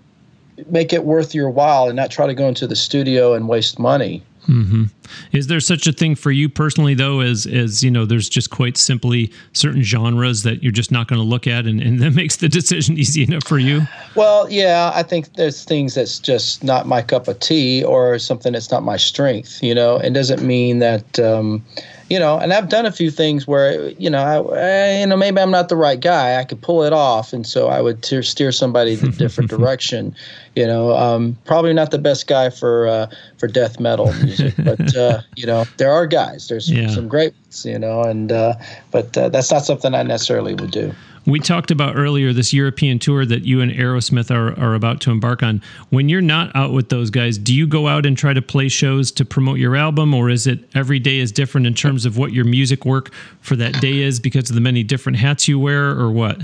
make 0.69 0.93
it 0.93 1.03
worth 1.03 1.33
your 1.33 1.49
while 1.49 1.87
and 1.87 1.95
not 1.95 2.11
try 2.11 2.27
to 2.27 2.33
go 2.33 2.47
into 2.47 2.67
the 2.67 2.75
studio 2.75 3.33
and 3.33 3.47
waste 3.47 3.79
money. 3.79 4.23
Mm-hmm. 4.47 4.83
Is 5.31 5.47
there 5.47 5.59
such 5.59 5.87
a 5.87 5.91
thing 5.91 6.15
for 6.15 6.31
you 6.31 6.49
personally, 6.49 6.93
though, 6.93 7.19
as 7.19 7.47
as 7.47 7.83
you 7.83 7.89
know, 7.89 8.05
there's 8.05 8.29
just 8.29 8.49
quite 8.49 8.77
simply 8.77 9.31
certain 9.53 9.81
genres 9.81 10.43
that 10.43 10.61
you're 10.61 10.71
just 10.71 10.91
not 10.91 11.07
going 11.07 11.19
to 11.19 11.25
look 11.25 11.47
at, 11.47 11.65
and, 11.65 11.81
and 11.81 11.99
that 12.01 12.11
makes 12.11 12.37
the 12.37 12.49
decision 12.49 12.97
easy 12.97 13.23
enough 13.23 13.43
for 13.45 13.57
you? 13.57 13.81
Well, 14.15 14.49
yeah, 14.49 14.91
I 14.93 15.03
think 15.03 15.33
there's 15.33 15.63
things 15.63 15.95
that's 15.95 16.19
just 16.19 16.63
not 16.63 16.87
my 16.87 17.01
cup 17.01 17.27
of 17.27 17.39
tea, 17.39 17.83
or 17.83 18.19
something 18.19 18.53
that's 18.53 18.71
not 18.71 18.83
my 18.83 18.97
strength. 18.97 19.61
You 19.63 19.73
know, 19.73 19.97
it 19.97 20.11
doesn't 20.11 20.43
mean 20.43 20.79
that. 20.79 21.19
Um, 21.19 21.63
you 22.09 22.19
know, 22.19 22.37
and 22.37 22.53
I've 22.53 22.69
done 22.69 22.85
a 22.85 22.91
few 22.91 23.09
things 23.09 23.47
where, 23.47 23.89
you 23.91 24.09
know, 24.09 24.21
I, 24.21 24.37
I, 24.37 24.99
you 24.99 25.07
know, 25.07 25.17
maybe 25.17 25.39
I'm 25.39 25.49
not 25.49 25.69
the 25.69 25.75
right 25.75 25.99
guy. 25.99 26.39
I 26.39 26.43
could 26.43 26.61
pull 26.61 26.83
it 26.83 26.93
off, 26.93 27.33
and 27.33 27.47
so 27.47 27.67
I 27.67 27.81
would 27.81 28.05
steer, 28.05 28.21
steer 28.21 28.51
somebody 28.51 28.93
in 28.93 29.07
a 29.07 29.11
different 29.11 29.49
direction. 29.57 30.15
You 30.55 30.67
know, 30.67 30.95
um, 30.95 31.35
probably 31.45 31.73
not 31.73 31.91
the 31.91 31.97
best 31.97 32.27
guy 32.27 32.51
for 32.51 32.87
uh, 32.87 33.07
for 33.37 33.47
death 33.47 33.79
metal 33.79 34.13
music, 34.13 34.53
but 34.63 34.95
uh, 34.95 35.21
you 35.35 35.47
know, 35.47 35.65
there 35.77 35.91
are 35.91 36.05
guys. 36.05 36.47
There's 36.47 36.71
yeah. 36.71 36.89
some 36.89 37.07
great 37.07 37.33
ones, 37.43 37.65
you 37.65 37.79
know, 37.79 38.01
and 38.01 38.31
uh, 38.31 38.53
but 38.91 39.17
uh, 39.17 39.29
that's 39.29 39.51
not 39.51 39.65
something 39.65 39.95
I 39.95 40.03
necessarily 40.03 40.53
would 40.53 40.71
do. 40.71 40.93
We 41.25 41.39
talked 41.39 41.71
about 41.71 41.95
earlier 41.95 42.33
this 42.33 42.53
European 42.53 42.99
tour 42.99 43.25
that 43.25 43.45
you 43.45 43.61
and 43.61 43.71
Aerosmith 43.71 44.29
are, 44.29 44.57
are 44.59 44.75
about 44.75 45.01
to 45.01 45.11
embark 45.11 45.41
on. 45.41 45.61
When 45.89 46.07
you're 46.07 46.21
not 46.21 46.55
out 46.55 46.71
with 46.71 46.89
those 46.89 47.09
guys, 47.09 47.37
do 47.37 47.53
you 47.53 47.65
go 47.65 47.87
out 47.87 48.05
and 48.05 48.15
try 48.15 48.33
to 48.33 48.41
play 48.41 48.69
shows 48.69 49.11
to 49.13 49.25
promote 49.25 49.57
your 49.57 49.75
album, 49.75 50.13
or 50.13 50.29
is 50.29 50.45
it 50.45 50.59
every 50.75 50.99
day 50.99 51.17
is 51.17 51.31
different 51.31 51.65
in 51.65 51.73
terms 51.73 52.05
of 52.05 52.17
what 52.17 52.31
your 52.31 52.45
music 52.45 52.85
work 52.85 53.11
for 53.41 53.55
that 53.55 53.81
day 53.81 54.01
is 54.01 54.19
because 54.19 54.49
of 54.49 54.55
the 54.55 54.61
many 54.61 54.83
different 54.83 55.17
hats 55.17 55.47
you 55.47 55.57
wear, 55.57 55.89
or 55.89 56.11
what? 56.11 56.41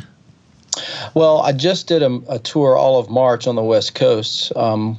Well, 1.13 1.41
I 1.41 1.51
just 1.51 1.88
did 1.88 2.01
a, 2.01 2.19
a 2.29 2.39
tour 2.39 2.75
all 2.75 2.97
of 2.97 3.09
March 3.09 3.45
on 3.45 3.55
the 3.55 3.63
West 3.63 3.93
Coast, 3.93 4.51
um, 4.55 4.97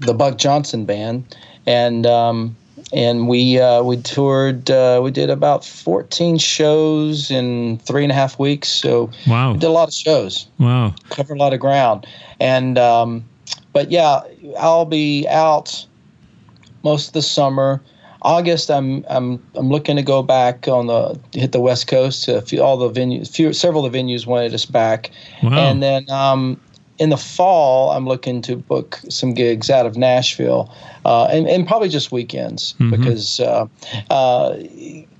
the 0.00 0.14
Buck 0.14 0.38
Johnson 0.38 0.84
Band, 0.84 1.36
and 1.66 2.06
um, 2.06 2.56
and 2.92 3.28
we 3.28 3.58
uh, 3.58 3.82
we 3.82 3.96
toured. 3.98 4.70
Uh, 4.70 5.00
we 5.02 5.10
did 5.10 5.30
about 5.30 5.64
14 5.64 6.38
shows 6.38 7.30
in 7.30 7.78
three 7.78 8.02
and 8.02 8.12
a 8.12 8.14
half 8.14 8.38
weeks. 8.38 8.68
So 8.68 9.10
wow, 9.26 9.52
we 9.52 9.58
did 9.58 9.66
a 9.66 9.70
lot 9.70 9.88
of 9.88 9.94
shows. 9.94 10.46
Wow, 10.58 10.94
covered 11.10 11.36
a 11.36 11.40
lot 11.40 11.52
of 11.52 11.60
ground. 11.60 12.06
And 12.40 12.78
um, 12.78 13.24
but 13.72 13.90
yeah, 13.90 14.20
I'll 14.58 14.86
be 14.86 15.26
out 15.28 15.86
most 16.82 17.08
of 17.08 17.12
the 17.14 17.22
summer. 17.22 17.82
August, 18.22 18.70
I'm 18.70 19.04
I'm 19.08 19.44
I'm 19.54 19.68
looking 19.68 19.96
to 19.96 20.02
go 20.02 20.22
back 20.22 20.66
on 20.66 20.86
the 20.86 21.20
hit 21.38 21.52
the 21.52 21.60
West 21.60 21.88
Coast. 21.88 22.26
A 22.28 22.40
few, 22.40 22.62
all 22.62 22.78
the 22.78 22.90
venues, 22.90 23.28
few, 23.30 23.52
several 23.52 23.84
of 23.84 23.92
the 23.92 23.98
venues 23.98 24.26
wanted 24.26 24.54
us 24.54 24.64
back, 24.64 25.10
wow. 25.42 25.52
and 25.52 25.82
then 25.82 26.08
um, 26.08 26.58
in 26.98 27.10
the 27.10 27.16
fall, 27.16 27.90
I'm 27.90 28.06
looking 28.06 28.40
to 28.42 28.56
book 28.56 29.00
some 29.08 29.34
gigs 29.34 29.68
out 29.68 29.84
of 29.84 29.96
Nashville, 29.96 30.72
uh, 31.04 31.24
and, 31.24 31.48
and 31.48 31.66
probably 31.66 31.88
just 31.88 32.12
weekends 32.12 32.74
mm-hmm. 32.74 32.90
because 32.90 33.40
uh, 33.40 33.66
uh, 34.10 34.56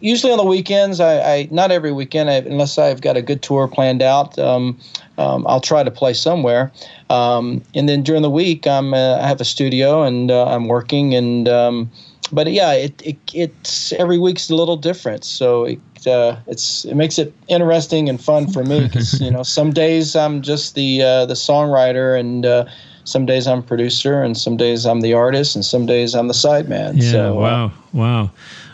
usually 0.01 0.33
on 0.33 0.39
the 0.39 0.45
weekends, 0.45 1.01
I, 1.01 1.21
I 1.21 1.49
not 1.51 1.73
every 1.73 1.93
weekend, 1.93 2.31
I, 2.31 2.35
unless 2.35 2.79
I've 2.79 3.01
got 3.01 3.17
a 3.17 3.23
good 3.23 3.43
tour 3.43 3.67
planned 3.67 4.03
out, 4.03 4.39
um, 4.39 4.79
um, 5.19 5.47
I'll 5.49 5.61
try 5.61 5.83
to 5.83 5.91
play 5.91 6.15
somewhere. 6.15 6.71
Um, 7.11 7.63
and 7.75 7.89
then 7.89 8.03
during 8.03 8.23
the 8.23 8.31
week, 8.31 8.67
I'm 8.67 8.95
uh, 8.95 9.19
I 9.19 9.27
have 9.27 9.41
a 9.41 9.45
studio 9.45 10.03
and 10.03 10.31
uh, 10.31 10.47
I'm 10.47 10.69
working 10.69 11.15
and 11.15 11.49
um, 11.49 11.91
but 12.33 12.51
yeah, 12.51 12.73
it, 12.73 13.03
it 13.05 13.19
it's 13.33 13.93
every 13.93 14.19
week's 14.19 14.49
a 14.51 14.55
little 14.55 14.77
different. 14.77 15.25
So 15.25 15.65
it, 15.65 15.81
uh, 16.07 16.37
it's 16.47 16.85
it 16.85 16.95
makes 16.95 17.19
it 17.19 17.33
interesting 17.49 18.09
and 18.09 18.23
fun 18.23 18.51
for 18.51 18.65
me 18.65 18.85
because 18.85 19.21
you 19.21 19.31
know 19.31 19.43
some 19.43 19.73
days 19.73 20.17
I'm 20.17 20.43
just 20.43 20.75
the 20.75 21.03
uh, 21.03 21.27
the 21.27 21.35
songwriter 21.35 22.19
and 22.19 22.47
uh, 22.47 22.67
some 23.05 23.27
days 23.27 23.47
I'm 23.47 23.63
producer 23.63 24.23
and 24.23 24.37
some 24.37 24.57
days 24.57 24.85
I'm 24.85 25.01
the 25.01 25.15
artist 25.15 25.55
and 25.55 25.65
some 25.65 25.87
days 25.87 26.15
I'm 26.15 26.29
the 26.29 26.35
sideman. 26.35 27.01
Yeah, 27.03 27.11
so, 27.11 27.39
uh, 27.39 27.41
wow, 27.41 27.73
wow. 27.93 28.31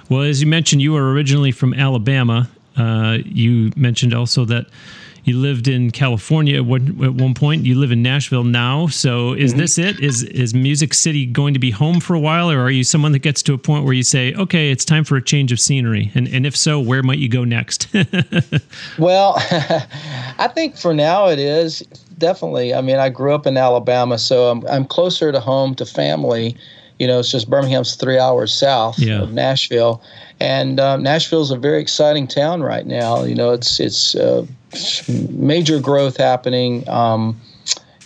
Well, 0.08 0.22
as 0.22 0.40
you 0.40 0.46
mentioned, 0.46 0.82
you 0.82 0.92
were 0.92 1.12
originally 1.12 1.52
from 1.52 1.72
Alabama. 1.74 2.48
Uh, 2.76 3.18
you 3.24 3.72
mentioned 3.76 4.14
also 4.14 4.44
that 4.46 4.66
you 5.24 5.36
lived 5.36 5.68
in 5.68 5.90
California 5.90 6.56
at 6.56 6.64
one, 6.64 7.04
at 7.04 7.14
one 7.14 7.34
point. 7.34 7.66
You 7.66 7.74
live 7.74 7.92
in 7.92 8.02
Nashville 8.02 8.44
now. 8.44 8.86
So 8.86 9.32
is 9.32 9.50
mm-hmm. 9.52 9.60
this 9.60 9.78
it? 9.78 10.00
Is 10.00 10.22
is 10.22 10.54
Music 10.54 10.94
City 10.94 11.26
going 11.26 11.54
to 11.54 11.60
be 11.60 11.70
home 11.70 12.00
for 12.00 12.14
a 12.14 12.20
while, 12.20 12.50
or 12.50 12.60
are 12.60 12.70
you 12.70 12.84
someone 12.84 13.12
that 13.12 13.20
gets 13.20 13.42
to 13.44 13.54
a 13.54 13.58
point 13.58 13.84
where 13.84 13.92
you 13.92 14.02
say, 14.02 14.34
okay, 14.34 14.70
it's 14.70 14.84
time 14.84 15.04
for 15.04 15.16
a 15.16 15.22
change 15.22 15.52
of 15.52 15.60
scenery? 15.60 16.10
And 16.14 16.28
and 16.28 16.46
if 16.46 16.56
so, 16.56 16.80
where 16.80 17.02
might 17.02 17.18
you 17.18 17.28
go 17.28 17.44
next? 17.44 17.88
well, 18.98 19.34
I 20.38 20.50
think 20.54 20.76
for 20.76 20.94
now 20.94 21.28
it 21.28 21.38
is 21.38 21.80
definitely. 22.18 22.74
I 22.74 22.80
mean, 22.80 22.96
I 22.96 23.08
grew 23.08 23.34
up 23.34 23.46
in 23.46 23.56
Alabama, 23.56 24.18
so 24.18 24.50
I'm 24.50 24.66
I'm 24.66 24.84
closer 24.84 25.32
to 25.32 25.40
home 25.40 25.74
to 25.76 25.86
family. 25.86 26.56
You 27.00 27.06
know, 27.06 27.18
it's 27.18 27.30
just 27.30 27.48
Birmingham's 27.48 27.94
three 27.96 28.18
hours 28.18 28.52
south 28.52 28.98
yeah. 28.98 29.22
of 29.22 29.32
Nashville, 29.32 30.02
and 30.38 30.78
um, 30.78 31.02
Nashville 31.02 31.40
is 31.40 31.50
a 31.50 31.56
very 31.56 31.80
exciting 31.80 32.26
town 32.26 32.62
right 32.62 32.86
now. 32.86 33.24
You 33.24 33.34
know, 33.34 33.52
it's 33.52 33.80
it's 33.80 34.14
uh, 34.14 34.44
major 35.30 35.80
growth 35.80 36.18
happening. 36.18 36.86
Um, 36.90 37.40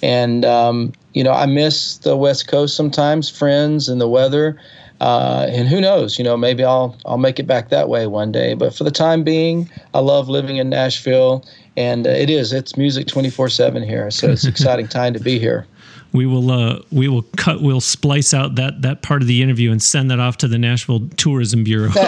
and 0.01 0.45
um, 0.45 0.93
you 1.13 1.25
know, 1.25 1.33
I 1.33 1.47
miss 1.47 1.99
the 1.99 2.17
West 2.17 2.47
Coast 2.47 2.77
sometimes, 2.77 3.29
friends 3.29 3.89
and 3.89 4.01
the 4.01 4.09
weather. 4.09 4.61
Uh, 5.01 5.49
and 5.51 5.67
who 5.67 5.81
knows? 5.81 6.17
You 6.17 6.25
know, 6.25 6.37
maybe 6.37 6.63
I'll 6.63 6.97
I'll 7.05 7.19
make 7.19 7.41
it 7.41 7.49
back 7.49 7.71
that 7.71 7.89
way 7.89 8.07
one 8.07 8.31
day. 8.31 8.55
But 8.55 8.77
for 8.77 8.85
the 8.85 8.93
time 8.93 9.25
being, 9.25 9.69
I 9.93 9.99
love 9.99 10.29
living 10.29 10.59
in 10.59 10.69
Nashville, 10.69 11.45
and 11.77 12.07
uh, 12.07 12.11
it 12.11 12.31
is 12.31 12.53
it's 12.53 12.77
music 12.77 13.09
twenty 13.09 13.29
four 13.29 13.49
seven 13.49 13.83
here. 13.83 14.13
So 14.13 14.31
it's 14.31 14.45
exciting 14.45 14.87
time 15.01 15.15
to 15.15 15.21
be 15.21 15.41
here 15.41 15.67
we 16.15 16.25
will 16.27 16.51
uh, 16.51 16.81
we 16.93 17.09
will 17.09 17.23
cut 17.37 17.61
we'll 17.61 17.81
splice 17.81 18.33
out 18.33 18.55
that 18.55 18.81
that 18.83 19.03
part 19.03 19.21
of 19.21 19.29
the 19.29 19.43
interview 19.43 19.73
and 19.73 19.83
send 19.83 20.11
that 20.13 20.21
off 20.21 20.37
to 20.39 20.49
the 20.49 20.59
Nashville 20.59 21.09
Tourism 21.17 21.65
Bureau. 21.65 21.91
I 21.95 22.05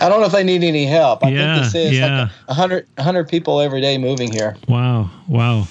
don't 0.00 0.20
know 0.20 0.26
if 0.26 0.32
they 0.32 0.44
need 0.44 0.62
any 0.62 0.86
help. 0.86 1.24
I 1.24 1.30
yeah, 1.30 1.54
think 1.54 1.64
this 1.64 1.74
is 1.74 1.98
yeah. 1.98 2.20
like 2.22 2.30
a 2.46 2.54
hundred 2.54 2.86
hundred 2.98 3.28
people 3.28 3.60
every 3.60 3.80
day 3.80 3.98
moving 3.98 4.32
here. 4.32 4.56
Wow, 4.68 5.10
wow. 5.26 5.66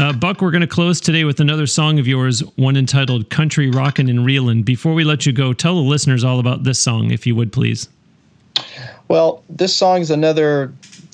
Uh, 0.00 0.12
Buck, 0.12 0.40
we're 0.40 0.50
going 0.50 0.62
to 0.62 0.66
close 0.66 1.00
today 1.00 1.22
with 1.22 1.38
another 1.38 1.66
song 1.66 2.00
of 2.00 2.08
yours, 2.08 2.40
one 2.56 2.76
entitled 2.76 3.30
"Country 3.30 3.70
Rockin' 3.70 4.08
and 4.08 4.26
Reelin'." 4.26 4.64
Before 4.64 4.94
we 4.94 5.04
let 5.04 5.26
you 5.26 5.32
go, 5.32 5.52
tell 5.52 5.76
the 5.76 5.88
listeners 5.88 6.24
all 6.24 6.40
about 6.40 6.64
this 6.64 6.80
song, 6.80 7.12
if 7.12 7.24
you 7.24 7.36
would, 7.36 7.52
please. 7.52 7.88
Well, 9.06 9.44
this 9.48 9.74
song 9.74 10.00
is 10.00 10.10
another 10.10 10.72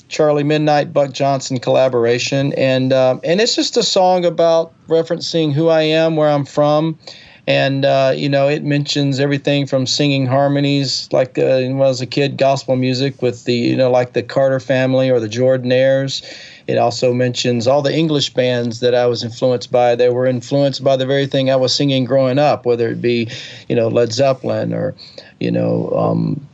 Charlie 0.09 0.43
Midnight 0.43 0.93
Buck 0.93 1.11
Johnson 1.11 1.59
collaboration, 1.59 2.53
and 2.53 2.93
um, 2.93 3.19
and 3.23 3.41
it's 3.41 3.55
just 3.55 3.77
a 3.77 3.83
song 3.83 4.25
about 4.25 4.73
referencing 4.87 5.53
who 5.53 5.67
I 5.67 5.81
am, 5.81 6.15
where 6.15 6.29
I'm 6.29 6.45
from, 6.45 6.97
and 7.45 7.85
uh, 7.85 8.13
you 8.15 8.29
know 8.29 8.47
it 8.47 8.63
mentions 8.63 9.19
everything 9.19 9.65
from 9.65 9.85
singing 9.85 10.25
harmonies 10.25 11.09
like 11.11 11.37
uh, 11.37 11.61
when 11.61 11.75
I 11.75 11.87
was 11.87 12.01
a 12.01 12.05
kid, 12.05 12.37
gospel 12.37 12.75
music 12.75 13.21
with 13.21 13.45
the 13.45 13.53
you 13.53 13.75
know 13.75 13.91
like 13.91 14.13
the 14.13 14.23
Carter 14.23 14.59
Family 14.59 15.09
or 15.09 15.19
the 15.19 15.29
Jordanaires. 15.29 16.23
It 16.67 16.77
also 16.77 17.13
mentions 17.13 17.65
all 17.65 17.81
the 17.81 17.95
English 17.95 18.33
bands 18.33 18.81
that 18.81 18.93
I 18.93 19.05
was 19.05 19.23
influenced 19.23 19.71
by. 19.71 19.95
They 19.95 20.09
were 20.09 20.25
influenced 20.25 20.83
by 20.83 20.97
the 20.97 21.05
very 21.05 21.25
thing 21.25 21.49
I 21.49 21.55
was 21.55 21.73
singing 21.73 22.03
growing 22.03 22.37
up, 22.37 22.65
whether 22.65 22.89
it 22.89 23.01
be, 23.01 23.29
you 23.69 23.75
know, 23.75 23.87
Led 23.87 24.11
Zeppelin 24.11 24.73
or, 24.73 24.93
you 25.39 25.49
know, 25.49 25.89
um, 25.91 26.45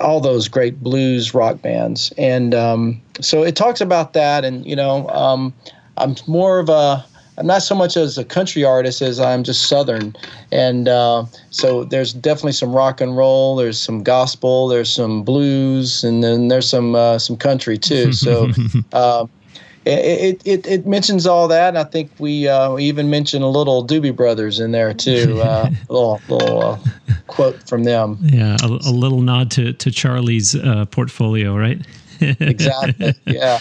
all 0.00 0.20
those 0.20 0.48
great 0.48 0.82
blues 0.82 1.34
rock 1.34 1.62
bands. 1.62 2.12
And 2.18 2.54
um, 2.54 3.00
so 3.20 3.42
it 3.42 3.56
talks 3.56 3.80
about 3.80 4.12
that. 4.12 4.44
And, 4.44 4.64
you 4.66 4.76
know, 4.76 5.08
um, 5.08 5.52
I'm 5.96 6.16
more 6.26 6.58
of 6.58 6.68
a, 6.68 7.04
I'm 7.38 7.46
not 7.46 7.62
so 7.62 7.74
much 7.74 7.96
as 7.96 8.16
a 8.16 8.24
country 8.24 8.64
artist 8.64 9.02
as 9.02 9.20
I'm 9.20 9.44
just 9.44 9.68
Southern. 9.68 10.16
And 10.50 10.88
uh, 10.88 11.26
so 11.50 11.84
there's 11.84 12.12
definitely 12.12 12.52
some 12.52 12.74
rock 12.74 13.00
and 13.00 13.16
roll, 13.16 13.56
there's 13.56 13.80
some 13.80 14.02
gospel, 14.02 14.68
there's 14.68 14.92
some 14.92 15.22
blues, 15.22 16.02
and 16.02 16.24
then 16.24 16.48
there's 16.48 16.68
some 16.68 16.94
uh, 16.94 17.18
some 17.18 17.36
country 17.36 17.76
too. 17.76 18.12
So 18.12 18.50
um, 18.92 19.28
it, 19.86 20.42
it, 20.44 20.66
it 20.66 20.86
mentions 20.86 21.26
all 21.26 21.48
that. 21.48 21.68
And 21.68 21.78
I 21.78 21.84
think 21.84 22.10
we, 22.18 22.48
uh, 22.48 22.72
we 22.72 22.84
even 22.84 23.08
mentioned 23.08 23.44
a 23.44 23.48
little 23.48 23.86
Doobie 23.86 24.14
Brothers 24.14 24.60
in 24.60 24.72
there 24.72 24.92
too. 24.92 25.40
Uh, 25.40 25.70
a 25.88 25.92
little, 25.92 26.20
little 26.28 26.62
uh, 26.62 26.78
quote 27.26 27.68
from 27.68 27.84
them. 27.84 28.18
Yeah, 28.22 28.56
a, 28.62 28.66
a, 28.66 28.92
little 28.92 29.20
nod 29.20 29.50
to, 29.52 29.72
to 29.72 29.90
Charlie's 29.90 30.54
uh, 30.54 30.86
portfolio, 30.86 31.56
right? 31.56 31.84
exactly. 32.20 33.14
Yeah. 33.26 33.58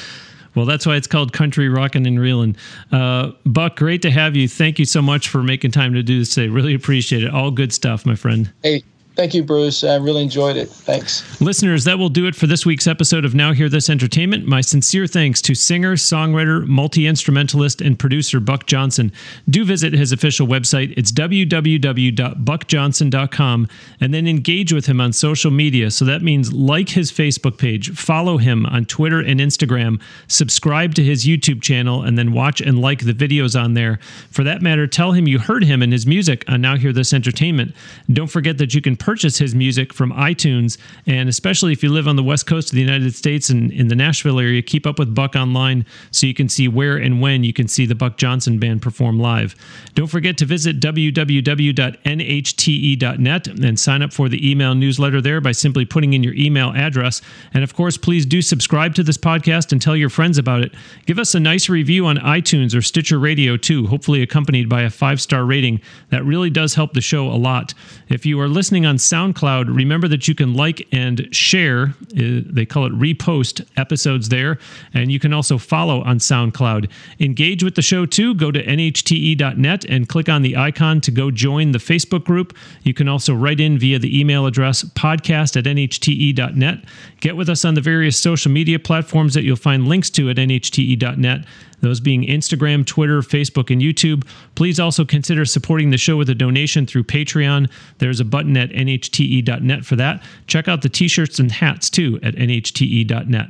Well, 0.56 0.66
that's 0.66 0.86
why 0.86 0.96
it's 0.96 1.08
called 1.08 1.34
Country 1.34 1.68
Rockin' 1.68 2.06
and 2.06 2.18
Reelin'. 2.18 2.56
Uh, 2.92 3.34
Buck, 3.46 3.76
great 3.76 4.02
to 4.04 4.12
have 4.12 4.38
you. 4.38 4.48
Thank 4.48 4.80
you 4.80 4.86
so 4.86 5.02
much 5.02 5.28
for 5.28 5.44
making 5.44 5.72
time 5.72 5.94
to 5.94 6.02
do 6.02 6.20
this 6.20 6.34
today. 6.34 6.48
Really 6.48 6.74
appreciate 6.74 7.24
it. 7.24 7.34
All 7.34 7.52
good 7.52 7.74
stuff, 7.74 8.06
my 8.06 8.16
friend. 8.16 8.52
Hey, 8.64 8.84
Thank 9.16 9.34
you, 9.34 9.44
Bruce. 9.44 9.86
I 9.86 9.96
really 9.96 10.24
enjoyed 10.24 10.58
it. 10.58 10.70
Thanks. 10.70 11.40
Listeners, 11.40 11.86
that 11.86 11.98
will 11.98 12.10
do 12.10 12.28
it 12.28 12.36
for 12.36 12.48
this 12.48 12.66
week's 12.66 12.86
episode 12.86 13.24
of 13.24 13.34
Now 13.34 13.54
Hear 13.54 13.70
This 13.70 13.90
Entertainment. 13.90 14.46
My 14.46 14.60
sincere 14.60 15.08
thanks 15.08 15.42
to 15.44 15.56
singer, 15.56 15.96
songwriter, 15.96 16.68
multi 16.68 17.08
instrumentalist, 17.08 17.80
and 17.80 17.98
producer 17.98 18.42
Buck 18.42 18.66
Johnson. 18.66 19.14
Do 19.50 19.64
visit 19.64 19.94
his 19.94 20.12
official 20.12 20.48
website. 20.48 20.94
It's 20.98 21.14
www.buckjohnson.com 21.14 23.68
and 24.02 24.14
then 24.14 24.28
engage 24.28 24.74
with 24.74 24.88
him 24.88 25.00
on 25.00 25.14
social 25.14 25.52
media. 25.52 25.92
So 25.92 26.04
that 26.04 26.22
means 26.22 26.52
like 26.52 26.90
his 26.90 27.10
Facebook 27.10 27.58
page, 27.58 27.92
follow 27.92 28.38
him 28.38 28.66
on 28.66 28.84
Twitter 28.84 29.22
and 29.22 29.40
Instagram, 29.40 30.02
subscribe 30.28 30.94
to 30.96 31.04
his 31.04 31.26
YouTube 31.26 31.62
channel, 31.62 32.04
and 32.04 32.18
then 32.18 32.34
watch 32.34 32.60
and 32.60 32.82
like 32.82 33.06
the 33.06 33.14
videos 33.14 33.58
on 33.58 33.76
there. 33.76 33.98
For 34.30 34.44
that 34.44 34.62
matter, 34.62 34.88
tell 34.88 35.14
him 35.14 35.26
you 35.26 35.40
heard 35.40 35.64
him 35.64 35.82
and 35.82 35.94
his 35.94 36.06
music 36.06 36.44
on 36.50 36.60
Now 36.60 36.76
Hear 36.76 36.92
This 36.92 37.14
Entertainment. 37.14 37.74
Don't 38.12 38.28
forget 38.28 38.58
that 38.58 38.74
you 38.74 38.82
can 38.82 38.98
purchase 39.06 39.38
his 39.38 39.54
music 39.54 39.94
from 39.94 40.12
iTunes. 40.14 40.80
And 41.06 41.30
especially 41.30 41.72
if 41.72 41.84
you 41.84 41.90
live 41.90 42.08
on 42.08 42.16
the 42.16 42.24
west 42.24 42.48
coast 42.48 42.70
of 42.70 42.76
the 42.76 42.82
United 42.82 43.14
States 43.14 43.52
and 43.52 43.72
in 43.72 43.88
the 43.88 43.96
Nashville 43.96 44.40
area, 44.40 44.64
keep 44.64 44.88
up 44.88 44.98
with 44.98 45.14
Buck 45.14 45.36
online 45.36 45.86
so 46.10 46.26
you 46.26 46.34
can 46.34 46.50
see 46.50 46.68
where 46.68 46.98
and 46.98 47.22
when 47.22 47.44
you 47.44 47.54
can 47.54 47.68
see 47.68 47.86
the 47.86 47.94
Buck 47.94 48.18
Johnson 48.18 48.58
Band 48.58 48.82
perform 48.82 49.20
live. 49.20 49.56
Don't 49.94 50.08
forget 50.08 50.40
to 50.40 50.46
visit 50.46 50.80
www.nhte.net 50.80 53.48
and 53.48 53.80
sign 53.80 54.02
up 54.02 54.12
for 54.12 54.28
the 54.28 54.50
email 54.50 54.74
newsletter 54.74 55.22
there 55.22 55.40
by 55.40 55.52
simply 55.52 55.86
putting 55.86 56.14
in 56.14 56.24
your 56.24 56.34
email 56.34 56.74
address. 56.74 57.22
And 57.54 57.64
of 57.64 57.76
course, 57.76 57.98
please 57.98 58.26
do 58.26 58.42
subscribe 58.42 58.96
to 58.96 59.04
this 59.04 59.20
podcast 59.20 59.72
and 59.72 59.80
tell 59.80 59.96
your 59.96 60.10
friends 60.10 60.40
about 60.40 60.62
it. 60.62 60.74
Give 61.06 61.20
us 61.20 61.36
a 61.36 61.40
nice 61.40 61.70
review 61.70 62.08
on 62.08 62.18
iTunes 62.18 62.76
or 62.76 62.82
Stitcher 62.82 63.20
Radio 63.20 63.56
too, 63.56 63.86
hopefully 63.86 64.24
accompanied 64.24 64.68
by 64.68 64.82
a 64.82 64.90
five 64.90 65.22
star 65.22 65.46
rating. 65.46 65.80
That 66.10 66.26
really 66.26 66.50
does 66.50 66.74
help 66.74 66.94
the 66.94 67.02
show 67.02 67.28
a 67.28 67.38
lot. 67.38 67.76
If 68.10 68.26
you 68.26 68.40
are 68.40 68.48
listening 68.48 68.88
on 68.88 68.95
on 68.96 69.34
SoundCloud, 69.34 69.76
remember 69.76 70.08
that 70.08 70.28
you 70.28 70.36
can 70.36 70.54
like 70.54 70.88
and 70.94 71.28
share, 71.36 71.94
uh, 72.18 72.42
they 72.46 72.66
call 72.66 72.86
it 72.86 72.94
repost 72.94 73.66
episodes 73.76 74.30
there. 74.30 74.58
And 74.94 75.12
you 75.12 75.20
can 75.20 75.34
also 75.34 75.58
follow 75.58 76.02
on 76.04 76.20
SoundCloud. 76.20 76.90
Engage 77.20 77.62
with 77.62 77.76
the 77.76 77.82
show 77.82 78.06
too. 78.06 78.34
Go 78.36 78.52
to 78.52 78.64
nhte.net 78.64 79.86
and 79.86 80.08
click 80.08 80.30
on 80.30 80.44
the 80.44 80.56
icon 80.56 81.02
to 81.02 81.12
go 81.12 81.30
join 81.30 81.72
the 81.72 81.80
Facebook 81.80 82.24
group. 82.24 82.56
You 82.84 82.94
can 82.94 83.10
also 83.10 83.34
write 83.34 83.60
in 83.60 83.78
via 83.78 84.00
the 84.00 84.18
email 84.18 84.46
address 84.46 84.84
podcast 84.84 85.58
at 85.58 85.66
nhte.net. 85.66 86.86
Get 87.20 87.36
with 87.36 87.50
us 87.50 87.66
on 87.66 87.74
the 87.74 87.82
various 87.82 88.18
social 88.18 88.52
media 88.52 88.80
platforms 88.80 89.34
that 89.34 89.44
you'll 89.44 89.58
find 89.58 89.88
links 89.88 90.10
to 90.12 90.30
at 90.30 90.38
nhte.net 90.38 91.46
those 91.86 92.00
being 92.00 92.24
Instagram, 92.24 92.86
Twitter, 92.86 93.22
Facebook, 93.22 93.70
and 93.70 93.82
YouTube. 93.82 94.28
Please 94.56 94.80
also 94.80 95.06
consider 95.06 95.46
supporting 95.46 95.92
the 95.92 95.98
show 95.98 96.18
with 96.18 96.30
a 96.30 96.36
donation 96.36 96.86
through 96.86 97.04
Patreon. 97.04 97.70
There's 98.00 98.20
a 98.20 98.26
button 98.26 98.58
at 98.58 98.72
nhte.net 98.72 99.86
for 99.86 99.96
that. 99.96 100.24
Check 100.48 100.68
out 100.68 100.82
the 100.82 100.90
t 100.90 101.08
shirts 101.08 101.40
and 101.40 101.52
hats 101.52 101.90
too 101.90 102.20
at 102.24 102.36
nhte.net. 102.36 103.48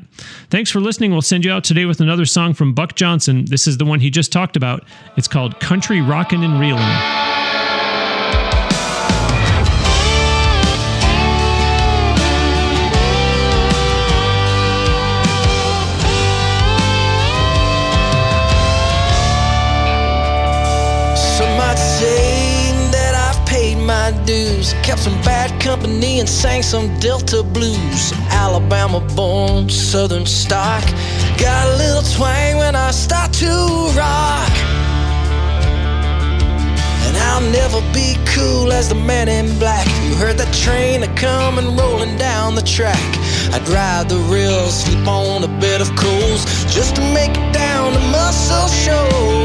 Thanks 0.50 0.70
for 0.70 0.80
listening. 0.80 1.12
We'll 1.12 1.22
send 1.22 1.46
you 1.46 1.52
out 1.52 1.64
today 1.64 1.86
with 1.86 2.02
another 2.02 2.26
song 2.26 2.54
from 2.54 2.74
Buck 2.74 2.96
Johnson. 2.96 3.46
This 3.46 3.68
is 3.68 3.78
the 3.78 3.86
one 3.86 4.00
he 4.00 4.10
just 4.10 4.32
talked 4.32 4.56
about. 4.56 4.86
It's 5.18 5.28
called 5.28 5.60
Country 5.60 6.02
Rockin' 6.02 6.44
and 6.44 6.60
Reelin'. 6.60 7.65
Kept 24.84 25.02
some 25.02 25.20
bad 25.22 25.62
company 25.62 26.20
and 26.20 26.28
sang 26.28 26.64
some 26.64 26.88
Delta 27.00 27.44
blues. 27.44 28.02
Some 28.10 28.22
Alabama 28.30 29.00
born, 29.16 29.70
Southern 29.70 30.26
stock. 30.26 30.84
Got 31.38 31.68
a 31.68 31.78
little 31.78 32.02
twang 32.16 32.58
when 32.58 32.76
I 32.76 32.92
start 32.92 33.34
to 33.34 33.52
rock. 33.96 34.56
And 37.06 37.16
I'll 37.18 37.48
never 37.52 37.82
be 37.94 38.16
cool 38.34 38.72
as 38.72 38.90
the 38.90 38.96
man 38.96 39.28
in 39.28 39.58
black. 39.60 39.88
You 40.08 40.16
heard 40.16 40.38
that 40.38 40.54
train 40.54 41.04
a 41.04 41.16
coming 41.16 41.76
rolling 41.78 42.18
down 42.18 42.56
the 42.56 42.64
track. 42.64 43.06
I'd 43.54 43.68
ride 43.70 44.10
the 44.10 44.18
rails, 44.34 44.84
sleep 44.84 45.08
on 45.08 45.44
a 45.44 45.52
bed 45.60 45.82
of 45.82 45.96
coals, 45.96 46.46
just 46.74 46.96
to 46.96 47.02
make 47.14 47.32
it 47.32 47.54
down 47.54 47.94
to 47.94 48.00
Muscle 48.00 48.68
Shoals. 48.68 49.45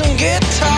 Gibson 0.00 0.16
guitar. 0.16 0.69